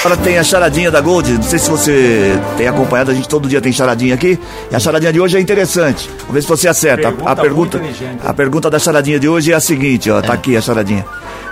Agora 0.02 0.18
tem 0.18 0.38
a 0.38 0.44
charadinha 0.44 0.92
da 0.92 1.00
Gold. 1.00 1.32
Não 1.32 1.44
sei 1.44 1.60
se 1.60 1.70
você 1.70 2.38
tem 2.58 2.68
acompanhado, 2.68 3.12
a 3.12 3.14
gente 3.14 3.30
todo 3.30 3.48
dia 3.48 3.62
tem 3.62 3.72
charadinha 3.72 4.16
aqui. 4.16 4.38
E 4.70 4.76
a 4.76 4.80
charadinha 4.80 5.14
de 5.14 5.22
hoje 5.22 5.38
é 5.38 5.40
interessante. 5.40 6.10
Vamos 6.20 6.34
ver 6.34 6.42
se 6.42 6.48
você 6.50 6.68
acerta. 6.68 7.08
A- 7.08 7.12
Pergunta 7.14 7.32
a, 7.32 7.36
pergunta, 7.36 7.82
a 8.26 8.34
pergunta 8.34 8.70
da 8.70 8.80
charadinha 8.80 9.18
de 9.20 9.30
hoje 9.30 9.54
é 9.54 9.56
a 9.56 9.62
seguinte, 9.62 10.12
ó. 10.12 10.22
Tá 10.22 10.34
aqui 10.34 10.58
a 10.58 10.62
charadinha. 10.62 11.06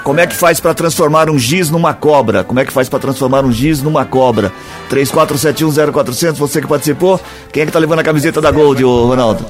Como 0.04 0.20
é 0.20 0.26
que 0.26 0.36
faz 0.36 0.60
pra 0.60 0.74
transformar 0.74 1.30
um 1.30 1.38
giz 1.38 1.70
numa 1.70 1.94
cobra? 1.94 2.44
Como 2.44 2.60
é 2.60 2.66
que 2.66 2.74
faz 2.74 2.90
pra 2.90 2.98
transformar 2.98 3.46
um 3.46 3.52
giz 3.52 3.84
numa 3.84 4.04
cobra? 4.04 4.52
34710400, 4.90 6.34
você 6.34 6.60
que 6.60 6.68
participou. 6.68 7.21
Quem 7.52 7.64
é 7.64 7.66
que 7.66 7.72
tá 7.72 7.80
levando 7.80 8.00
a 8.00 8.04
camiseta 8.04 8.40
da 8.42 8.52
Gold, 8.52 8.84
ô 8.84 9.08
Ronaldo? 9.08 9.46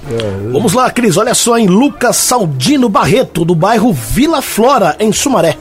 Vamos 0.51 0.73
lá, 0.73 0.89
Cris, 0.89 1.17
olha 1.17 1.33
só 1.33 1.57
em 1.57 1.67
Lucas 1.67 2.15
Saldino 2.17 2.89
Barreto, 2.89 3.45
do 3.45 3.55
bairro 3.55 3.93
Vila 3.93 4.41
Flora, 4.41 4.95
em 4.99 5.11
Sumaré. 5.11 5.57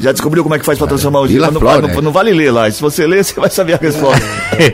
Já 0.00 0.12
descobriu 0.12 0.42
como 0.42 0.54
é 0.54 0.58
que 0.58 0.64
faz 0.64 0.78
pra 0.78 0.86
transformar 0.86 1.20
o 1.20 1.22
Mas 1.22 1.32
não, 1.32 1.60
não- 1.88 2.02
não 2.02 2.12
vale 2.12 2.32
ler 2.32 2.50
lá. 2.50 2.70
Se 2.70 2.80
você 2.82 3.06
ler, 3.06 3.22
você 3.24 3.38
vai 3.38 3.50
saber 3.50 3.74
a 3.74 3.76
resposta. 3.76 4.24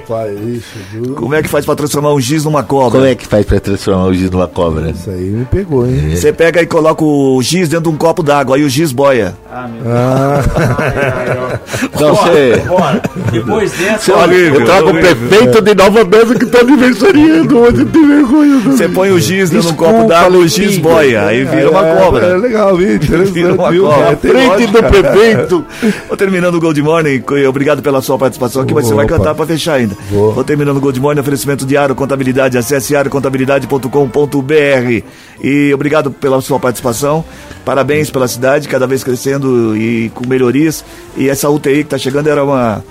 Faz 0.09 0.33
isso, 0.41 0.65
viu? 0.93 1.15
Como 1.15 1.35
é 1.35 1.43
que 1.43 1.49
faz 1.49 1.65
pra 1.65 1.75
transformar 1.75 2.13
um 2.15 2.21
giz 2.21 2.45
numa 2.45 2.63
cobra? 2.63 2.91
Como 2.99 3.05
é 3.05 3.15
que 3.15 3.27
faz 3.27 3.45
pra 3.47 3.61
transformar 3.61 4.07
o 4.07 4.15
giz 4.15 4.31
numa 4.31 4.49
cobra? 4.49 4.91
Isso 4.91 5.11
aí 5.11 5.21
me 5.21 5.45
pegou, 5.45 5.87
hein? 5.87 6.17
Você 6.17 6.33
pega 6.33 6.63
e 6.63 6.67
coloca 6.67 7.05
o 7.05 7.41
giz 7.43 7.69
dentro 7.69 7.91
de 7.91 7.95
um 7.95 7.99
copo 7.99 8.23
d'água, 8.23 8.57
aí 8.57 8.65
o 8.65 8.69
giz 8.69 8.93
boia. 8.93 9.35
Ah, 9.53 9.69
meu 9.69 9.93
Ah, 9.93 10.41
Não, 12.01 12.15
você... 12.15 12.63
Bora. 12.67 13.03
Depois 13.33 13.73
dessa. 13.73 14.15
Amigo, 14.15 14.57
eu 14.57 14.65
trago 14.65 14.91
o 14.91 14.95
prefeito 14.95 15.61
de 15.63 15.75
Nova 15.75 16.01
Odessa 16.01 16.35
que 16.35 16.47
tá 16.47 16.61
aniversariando 16.61 17.59
hoje, 17.59 17.85
tem 17.85 18.07
vergonha. 18.09 18.59
Você 18.61 18.89
põe 18.89 19.11
o 19.11 19.19
giz 19.21 19.51
dentro 19.51 19.69
de 19.69 19.73
um 19.73 19.77
copo 19.77 20.07
d'água, 20.09 20.39
o 20.39 20.49
giz 20.49 20.79
boia, 20.79 21.25
aí 21.27 21.45
vira 21.45 21.71
uma 21.71 21.87
é, 21.87 21.93
É 21.93 21.97
cobra. 21.97 22.37
legal, 22.37 22.77
viu? 22.77 22.95
Interessante, 22.95 23.45
uma 23.45 23.71
viu? 23.71 23.85
cobra. 23.85 24.13
É, 24.13 24.17
Frente 24.17 24.67
do 24.67 24.73
lógica. 24.81 25.10
Prefeito. 25.13 25.65
Vou 26.09 26.17
terminando 26.17 26.55
o 26.55 26.61
Gold 26.61 26.83
Morning, 26.83 27.23
obrigado 27.49 27.83
pela 27.83 28.01
sua 28.03 28.19
participação 28.19 28.63
aqui, 28.63 28.75
mas 28.75 28.87
você 28.87 28.95
vai 28.95 29.07
cantar 29.07 29.35
pra 29.35 29.47
fechar 29.47 29.75
ainda. 29.75 29.97
Vou. 30.11 30.33
Vou 30.33 30.45
terminando 30.45 30.77
o 30.77 30.81
Gold 30.81 31.01
Morning, 31.01 31.21
oferecimento 31.21 31.67
de 31.67 31.77
Aro 31.77 31.95
Contabilidade, 31.95 32.59
acesse 32.59 32.97
arocontabilidade.com.br 32.97 35.03
e 35.43 35.73
obrigado 35.75 36.11
pela 36.11 36.41
sua 36.41 36.59
participação, 36.59 37.25
parabéns 37.65 38.11
pela 38.11 38.29
cidade, 38.29 38.69
cada 38.69 38.87
vez 38.87 39.05
crescendo 39.05 39.77
e 39.77 40.11
com 40.11 40.27
melhorias, 40.27 40.85
e 41.17 41.29
essa 41.29 41.49
UTI 41.49 41.85
que 41.85 41.91
tá 41.91 41.99
chegando 41.99 42.29
era 42.29 42.45
uma, 42.45 42.85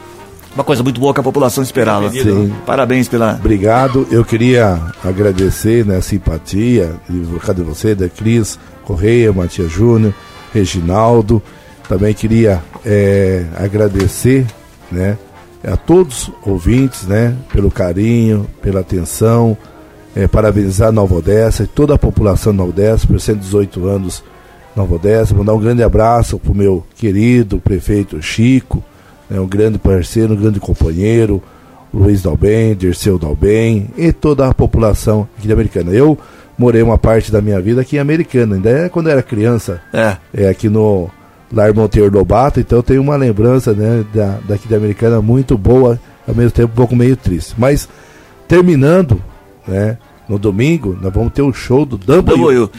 uma 0.53 0.63
coisa 0.63 0.83
muito 0.83 0.99
boa 0.99 1.13
que 1.13 1.19
a 1.19 1.23
população 1.23 1.63
esperava. 1.63 2.09
Sim. 2.11 2.53
Parabéns 2.65 3.07
pela... 3.07 3.37
Obrigado. 3.39 4.07
Eu 4.11 4.25
queria 4.25 4.79
agradecer 5.03 5.85
né, 5.85 5.97
a 5.97 6.01
simpatia 6.01 6.91
de 7.07 7.63
você, 7.63 7.93
da 7.93 8.09
Cris 8.09 8.57
Correia, 8.83 9.31
Matias 9.31 9.71
Júnior, 9.71 10.13
Reginaldo. 10.53 11.41
Também 11.89 12.13
queria 12.13 12.61
é, 12.85 13.45
agradecer 13.57 14.45
né, 14.91 15.17
a 15.63 15.75
todos 15.75 16.27
os 16.27 16.47
ouvintes 16.47 17.07
né, 17.07 17.35
pelo 17.51 17.71
carinho, 17.71 18.45
pela 18.61 18.81
atenção. 18.81 19.57
É, 20.15 20.27
parabenizar 20.27 20.91
Nova 20.91 21.15
Odessa 21.15 21.63
e 21.63 21.67
toda 21.67 21.93
a 21.93 21.97
população 21.97 22.51
de 22.51 22.57
Nova 22.57 22.69
Odessa 22.71 23.07
por 23.07 23.19
118 23.19 23.87
anos 23.87 24.23
Nova 24.75 24.95
Odessa. 24.95 25.33
Mandar 25.33 25.53
um 25.53 25.59
grande 25.59 25.81
abraço 25.81 26.37
para 26.37 26.51
o 26.51 26.55
meu 26.55 26.85
querido 26.95 27.59
prefeito 27.59 28.21
Chico, 28.21 28.83
né, 29.29 29.39
um 29.39 29.47
grande 29.47 29.79
parceiro, 29.79 30.33
um 30.33 30.37
grande 30.37 30.59
companheiro, 30.59 31.41
Luiz 31.91 32.21
Dalben, 32.21 32.75
Dirceu 32.75 33.17
Dalben 33.17 33.89
e 33.97 34.11
toda 34.11 34.47
a 34.47 34.53
população 34.53 35.27
aqui 35.37 35.47
de 35.47 35.53
Americana. 35.53 35.91
Eu 35.91 36.17
morei 36.57 36.83
uma 36.83 36.97
parte 36.99 37.31
da 37.31 37.41
minha 37.41 37.59
vida 37.59 37.81
aqui 37.81 37.95
em 37.95 37.99
Americana, 37.99 38.55
ainda 38.55 38.69
é 38.69 38.89
quando 38.89 39.07
eu 39.07 39.13
era 39.13 39.23
criança, 39.23 39.81
É. 39.91 40.17
é 40.33 40.49
aqui 40.49 40.69
no 40.69 41.09
Lar 41.51 41.73
Monteiro 41.73 42.11
Lobato, 42.15 42.59
então 42.59 42.79
eu 42.79 42.83
tenho 42.83 43.01
uma 43.01 43.15
lembrança 43.15 43.73
né, 43.73 44.05
da, 44.13 44.37
daqui 44.47 44.67
de 44.67 44.75
Americana 44.75 45.21
muito 45.21 45.57
boa, 45.57 45.99
ao 46.27 46.35
mesmo 46.35 46.51
tempo 46.51 46.71
um 46.71 46.75
pouco 46.75 46.95
meio 46.95 47.15
triste. 47.17 47.55
Mas 47.57 47.87
terminando, 48.47 49.21
né, 49.67 49.97
no 50.27 50.37
domingo, 50.37 50.95
nós 51.01 51.11
vamos 51.11 51.33
ter 51.33 51.41
o 51.41 51.51
show 51.51 51.85
do. 51.87 51.97
W. 51.97 52.69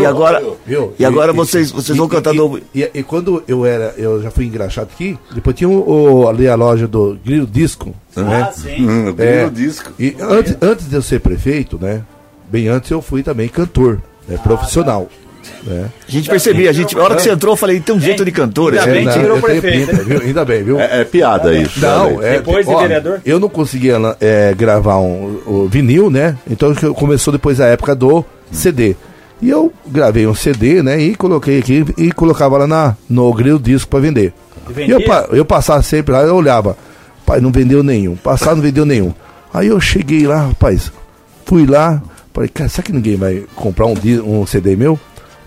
E 0.00 0.04
agora, 0.06 0.42
Viu? 0.66 0.92
e 0.98 1.04
agora 1.04 1.32
vocês, 1.32 1.70
vocês 1.70 1.96
vão 1.96 2.08
cantar 2.08 2.34
e, 2.34 2.38
do. 2.38 2.60
E, 2.74 2.90
e 2.92 3.02
quando 3.04 3.40
eu 3.46 3.64
era, 3.64 3.94
eu 3.96 4.20
já 4.20 4.32
fui 4.32 4.46
engraxado 4.46 4.88
aqui, 4.92 5.16
depois 5.32 5.54
tinha 5.54 5.68
o, 5.68 6.22
o- 6.22 6.28
ali 6.28 6.48
a 6.48 6.56
loja 6.56 6.88
do 6.88 7.16
Grilo 7.24 7.46
Disco, 7.46 7.94
né? 8.16 8.50
sim. 8.52 8.84
Hum, 8.84 9.14
É. 9.16 9.48
disco. 9.48 9.92
E 9.96 10.16
antes, 10.20 10.56
antes 10.60 10.88
de 10.90 10.96
eu 10.96 11.02
ser 11.02 11.20
prefeito, 11.20 11.78
né? 11.80 12.02
Bem 12.50 12.66
antes 12.66 12.90
eu 12.90 13.00
fui 13.00 13.22
também 13.22 13.46
cantor, 13.48 14.00
né, 14.26 14.36
profissional. 14.38 15.08
Né? 15.64 15.86
A 16.08 16.10
gente 16.10 16.28
percebia, 16.28 16.70
a, 16.70 16.72
gente, 16.72 16.96
a 16.96 17.02
hora 17.02 17.16
que 17.16 17.22
você 17.22 17.30
entrou, 17.30 17.52
eu 17.52 17.56
falei, 17.56 17.80
tem 17.80 17.94
um 17.94 18.00
jeito 18.00 18.24
de 18.24 18.30
cantor. 18.30 18.72
Ainda 18.72 18.84
esse 18.84 18.90
bem 18.90 19.00
que 19.00 19.14
não, 19.14 19.22
virou 19.22 19.40
prefeito, 19.40 19.90
pinta, 19.90 20.02
viu? 20.04 20.20
Ainda 20.20 20.44
bem, 20.44 20.62
viu? 20.62 20.80
É, 20.80 21.00
é 21.00 21.04
piada 21.04 21.54
isso. 21.54 21.80
Não, 21.80 22.18
né? 22.18 22.28
é, 22.28 22.32
Depois 22.38 22.66
de 22.66 22.72
ó, 22.72 22.80
vereador? 22.80 23.20
Eu 23.24 23.38
não 23.38 23.48
conseguia 23.48 23.96
é, 24.20 24.54
gravar 24.54 24.98
um, 24.98 25.40
o 25.46 25.68
vinil, 25.68 26.10
né? 26.10 26.36
Então 26.50 26.74
começou 26.94 27.32
depois 27.32 27.60
a 27.60 27.66
época 27.66 27.94
do 27.94 28.24
CD. 28.50 28.96
E 29.40 29.50
eu 29.50 29.72
gravei 29.86 30.26
um 30.26 30.34
CD, 30.34 30.82
né? 30.82 31.00
E 31.00 31.14
coloquei 31.14 31.58
aqui 31.58 31.84
e 31.96 32.10
colocava 32.10 32.58
lá 32.58 32.66
na, 32.66 32.96
no 33.08 33.32
grill 33.32 33.58
disco 33.58 33.90
para 33.90 34.00
vender. 34.00 34.32
E 34.76 34.82
E 34.82 34.90
eu, 34.90 35.00
eu 35.32 35.44
passava 35.44 35.82
sempre 35.82 36.12
lá, 36.12 36.22
eu 36.22 36.34
olhava, 36.34 36.76
pai, 37.24 37.40
não 37.40 37.52
vendeu 37.52 37.82
nenhum. 37.82 38.16
Passava, 38.16 38.56
não 38.56 38.62
vendeu 38.62 38.84
nenhum. 38.84 39.14
Aí 39.52 39.68
eu 39.68 39.80
cheguei 39.80 40.26
lá, 40.26 40.48
rapaz, 40.48 40.92
fui 41.46 41.66
lá, 41.66 42.02
falei, 42.34 42.48
cara, 42.48 42.68
será 42.68 42.82
que 42.82 42.92
ninguém 42.92 43.16
vai 43.16 43.44
comprar 43.54 43.86
um, 43.86 43.94
um 44.24 44.46
CD 44.46 44.76
meu? 44.76 44.98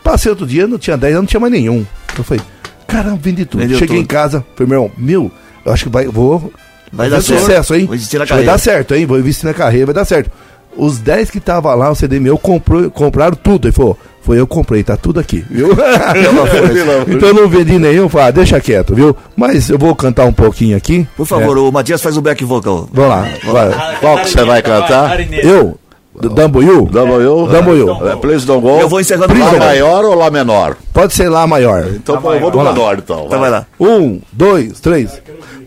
Passei 0.04 0.30
outro 0.30 0.46
dia, 0.46 0.68
não 0.68 0.78
tinha 0.78 0.98
10, 0.98 1.16
não 1.16 1.26
tinha 1.26 1.40
mais 1.40 1.54
nenhum. 1.54 1.86
Eu 2.18 2.24
falei, 2.24 2.44
caramba, 2.88 3.20
vendi 3.22 3.46
tudo. 3.46 3.62
Vendeu 3.62 3.78
Cheguei 3.78 3.98
tudo. 3.98 4.04
em 4.04 4.08
casa, 4.08 4.46
falei, 4.56 4.70
meu 4.70 4.84
irmão, 4.84 4.92
meu, 4.98 5.32
eu 5.66 5.72
acho 5.72 5.86
que 5.86 5.90
vai, 5.90 6.06
vou. 6.08 6.52
Vai 6.92 7.10
dar 7.10 7.22
certo. 7.22 7.42
sucesso, 7.42 7.76
hein? 7.76 7.86
Vou 7.86 7.96
investir 7.96 8.20
na 8.20 8.26
que 8.26 8.30
Vai 8.34 8.40
carreira. 8.40 8.52
dar 8.52 8.58
certo, 8.58 8.96
hein? 8.96 9.06
Vou 9.06 9.18
investir 9.20 9.46
na 9.46 9.54
carreira, 9.54 9.86
vai 9.86 9.96
dar 9.96 10.06
certo. 10.06 10.32
Os 10.76 11.00
10 11.00 11.30
que 11.30 11.40
tava 11.40 11.74
lá, 11.76 11.90
o 11.92 11.96
CD 11.96 12.20
meu, 12.20 12.38
comprou, 12.38 12.90
compraram 12.90 13.36
tudo. 13.36 13.68
Ele 13.68 13.74
falou, 13.74 13.98
foi 14.22 14.40
eu 14.40 14.48
que 14.48 14.54
comprei, 14.54 14.84
tá 14.84 14.96
tudo 14.96 15.20
aqui, 15.20 15.44
viu? 15.50 15.70
então 17.08 17.30
eu 17.30 17.34
não 17.34 17.50
vendi 17.50 17.78
nenhum, 17.78 18.08
falei, 18.08 18.28
ah, 18.28 18.32
deixa 18.32 18.60
quieto, 18.60 18.94
viu? 18.96 19.16
Mas 19.36 19.70
eu 19.70 19.78
vou 19.78 19.96
cantar 19.96 20.26
um 20.26 20.34
pouquinho 20.34 20.78
aqui. 20.78 21.08
Por 21.16 21.26
favor, 21.26 21.58
o 21.58 21.72
Matias 21.72 22.02
faz 22.02 22.18
o 22.18 22.22
back 22.22 22.44
vocal. 22.44 22.90
Vamos 22.92 23.10
lá, 23.10 23.28
vai. 23.46 23.98
Qual 24.00 24.18
que 24.20 24.30
você 24.30 24.44
vai 24.44 24.62
cantar? 24.62 25.20
Eu, 25.44 25.78
W, 26.14 26.86
W. 26.92 27.48
W. 27.48 27.90
É, 28.12 28.16
Please 28.18 28.46
don't 28.46 28.62
go. 28.62 28.80
Eu 28.80 28.90
vou 28.90 29.00
encerrando 29.00 29.34
Lá 29.34 29.40
programa. 29.40 29.66
maior 29.66 30.04
ou 30.06 30.14
Lá 30.16 30.30
menor? 30.30 30.76
pode 30.94 31.14
ser 31.14 31.30
lá 31.30 31.48
maior. 31.48 31.88
Então 31.96 32.16
eu 32.16 32.40
vou 32.40 32.52
do 32.52 32.58
lá. 32.58 32.74
menor, 32.74 32.98
então. 32.98 33.24
Então 33.28 33.40
vai 33.40 33.50
lá. 33.50 33.66
Um, 33.80 34.20
dois, 34.32 34.80
três. 34.82 35.22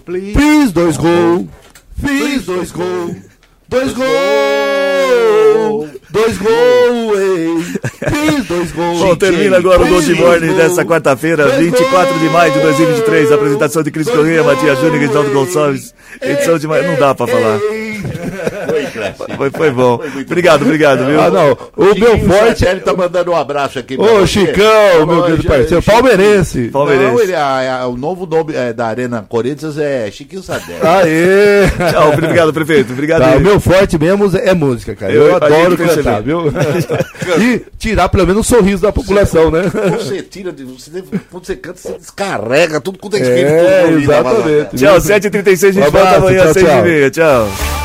Fiz 0.07 0.71
dois 0.73 0.97
gols. 0.99 1.47
Fiz 1.99 2.45
dois 2.45 2.71
gols. 2.73 3.17
Dois 3.69 3.93
gols. 3.95 4.05
Dois 6.11 6.39
gols. 6.39 7.19
ei. 7.19 7.65
Fiz 8.11 8.45
dois 8.47 8.71
gols. 8.73 8.99
Bom, 8.99 9.17
termina 9.17 9.57
agora 9.57 9.83
o 9.83 9.87
Gold 9.89 10.07
dois 10.07 10.19
Morning 10.21 10.55
dessa 10.55 10.85
quarta-feira, 10.85 11.45
Dois 11.47 11.57
24 11.59 12.19
de 12.19 12.29
maio 12.29 12.53
de 12.53 12.59
gols. 12.61 12.77
2023. 12.77 13.33
Apresentação 13.33 13.83
de 13.83 13.91
Cris 13.91 14.09
Corrêa, 14.11 14.43
Matias 14.45 14.79
Júnior 14.79 14.97
e 14.97 14.99
Reginaldo 15.01 15.31
Gonçalves. 15.31 15.95
Edição 16.21 16.59
de 16.59 16.67
maio. 16.69 16.87
Não 16.87 16.97
dá 17.01 17.15
pra 17.15 17.27
falar. 17.27 17.59
Foi, 19.37 19.51
foi 19.51 19.71
bom. 19.71 20.01
Obrigado, 20.27 20.63
obrigado, 20.63 21.05
viu? 21.07 21.21
Ah, 21.21 21.31
não. 21.31 21.53
O 21.77 21.95
meu 21.99 22.19
forte. 22.21 22.65
Ele 22.65 22.81
tá 22.81 22.93
mandando 22.95 23.31
um 23.33 23.37
abraço 23.37 23.79
aqui. 23.79 23.97
Ô, 23.99 24.05
você. 24.21 24.27
Chicão, 24.27 25.07
meu 25.07 25.23
querido 25.25 25.45
parceiro. 25.45 25.83
Palmeirense. 25.83 26.69
Palmeirense. 26.69 27.13
Não, 27.13 27.21
ele, 27.21 27.35
a- 27.35 27.81
a- 27.83 27.87
o 27.89 27.97
novo 27.97 28.27
nome 28.27 28.55
é, 28.55 28.73
da 28.73 28.87
Arena 28.87 29.25
Corinthians 29.29 29.79
é 29.79 30.11
Chiquinho 30.11 30.43
Sadé. 30.43 30.79
Aê! 30.83 31.69
Tchau, 31.93 32.13
obrigado, 32.13 32.53
prefeito. 32.53 32.93
Obrigado. 32.93 33.21
Tá, 33.23 33.37
o 33.37 33.41
meu 33.41 33.61
forte 33.61 33.99
mesmo 33.99 34.31
é 34.37 34.55
música, 34.55 34.95
cara. 34.95 35.13
Eu, 35.13 35.29
Eu- 35.29 35.37
adoro 35.37 35.77
cantar, 35.77 36.23
viu? 36.23 36.45
e 37.41 37.63
tirar 37.79 38.09
pelo 38.09 38.27
menos 38.27 38.41
um 38.41 38.43
sorriso 38.57 38.83
da 38.83 38.93
população, 38.93 39.51
né? 39.51 39.63
Você 39.99 40.23
tira, 40.23 40.53
de, 40.53 40.65
você 40.65 41.03
quando 41.31 41.45
você 41.47 41.57
canta, 41.57 41.79
você 41.79 41.93
descarrega 41.99 42.81
tudo 42.81 42.99
quanto 42.99 43.17
é 43.17 43.21
É, 43.21 43.23
espírito. 43.23 43.93
ruim 43.93 44.07
da 44.07 44.19
exatamente. 44.21 44.77
Tchau, 44.77 44.97
7h36, 44.99 45.69
a 45.69 45.73
gente 45.73 45.91
volta 45.91 46.17
amanhã, 46.17 46.43
tchau, 46.53 46.63
6h30. 46.63 47.11
Tchau. 47.11 47.84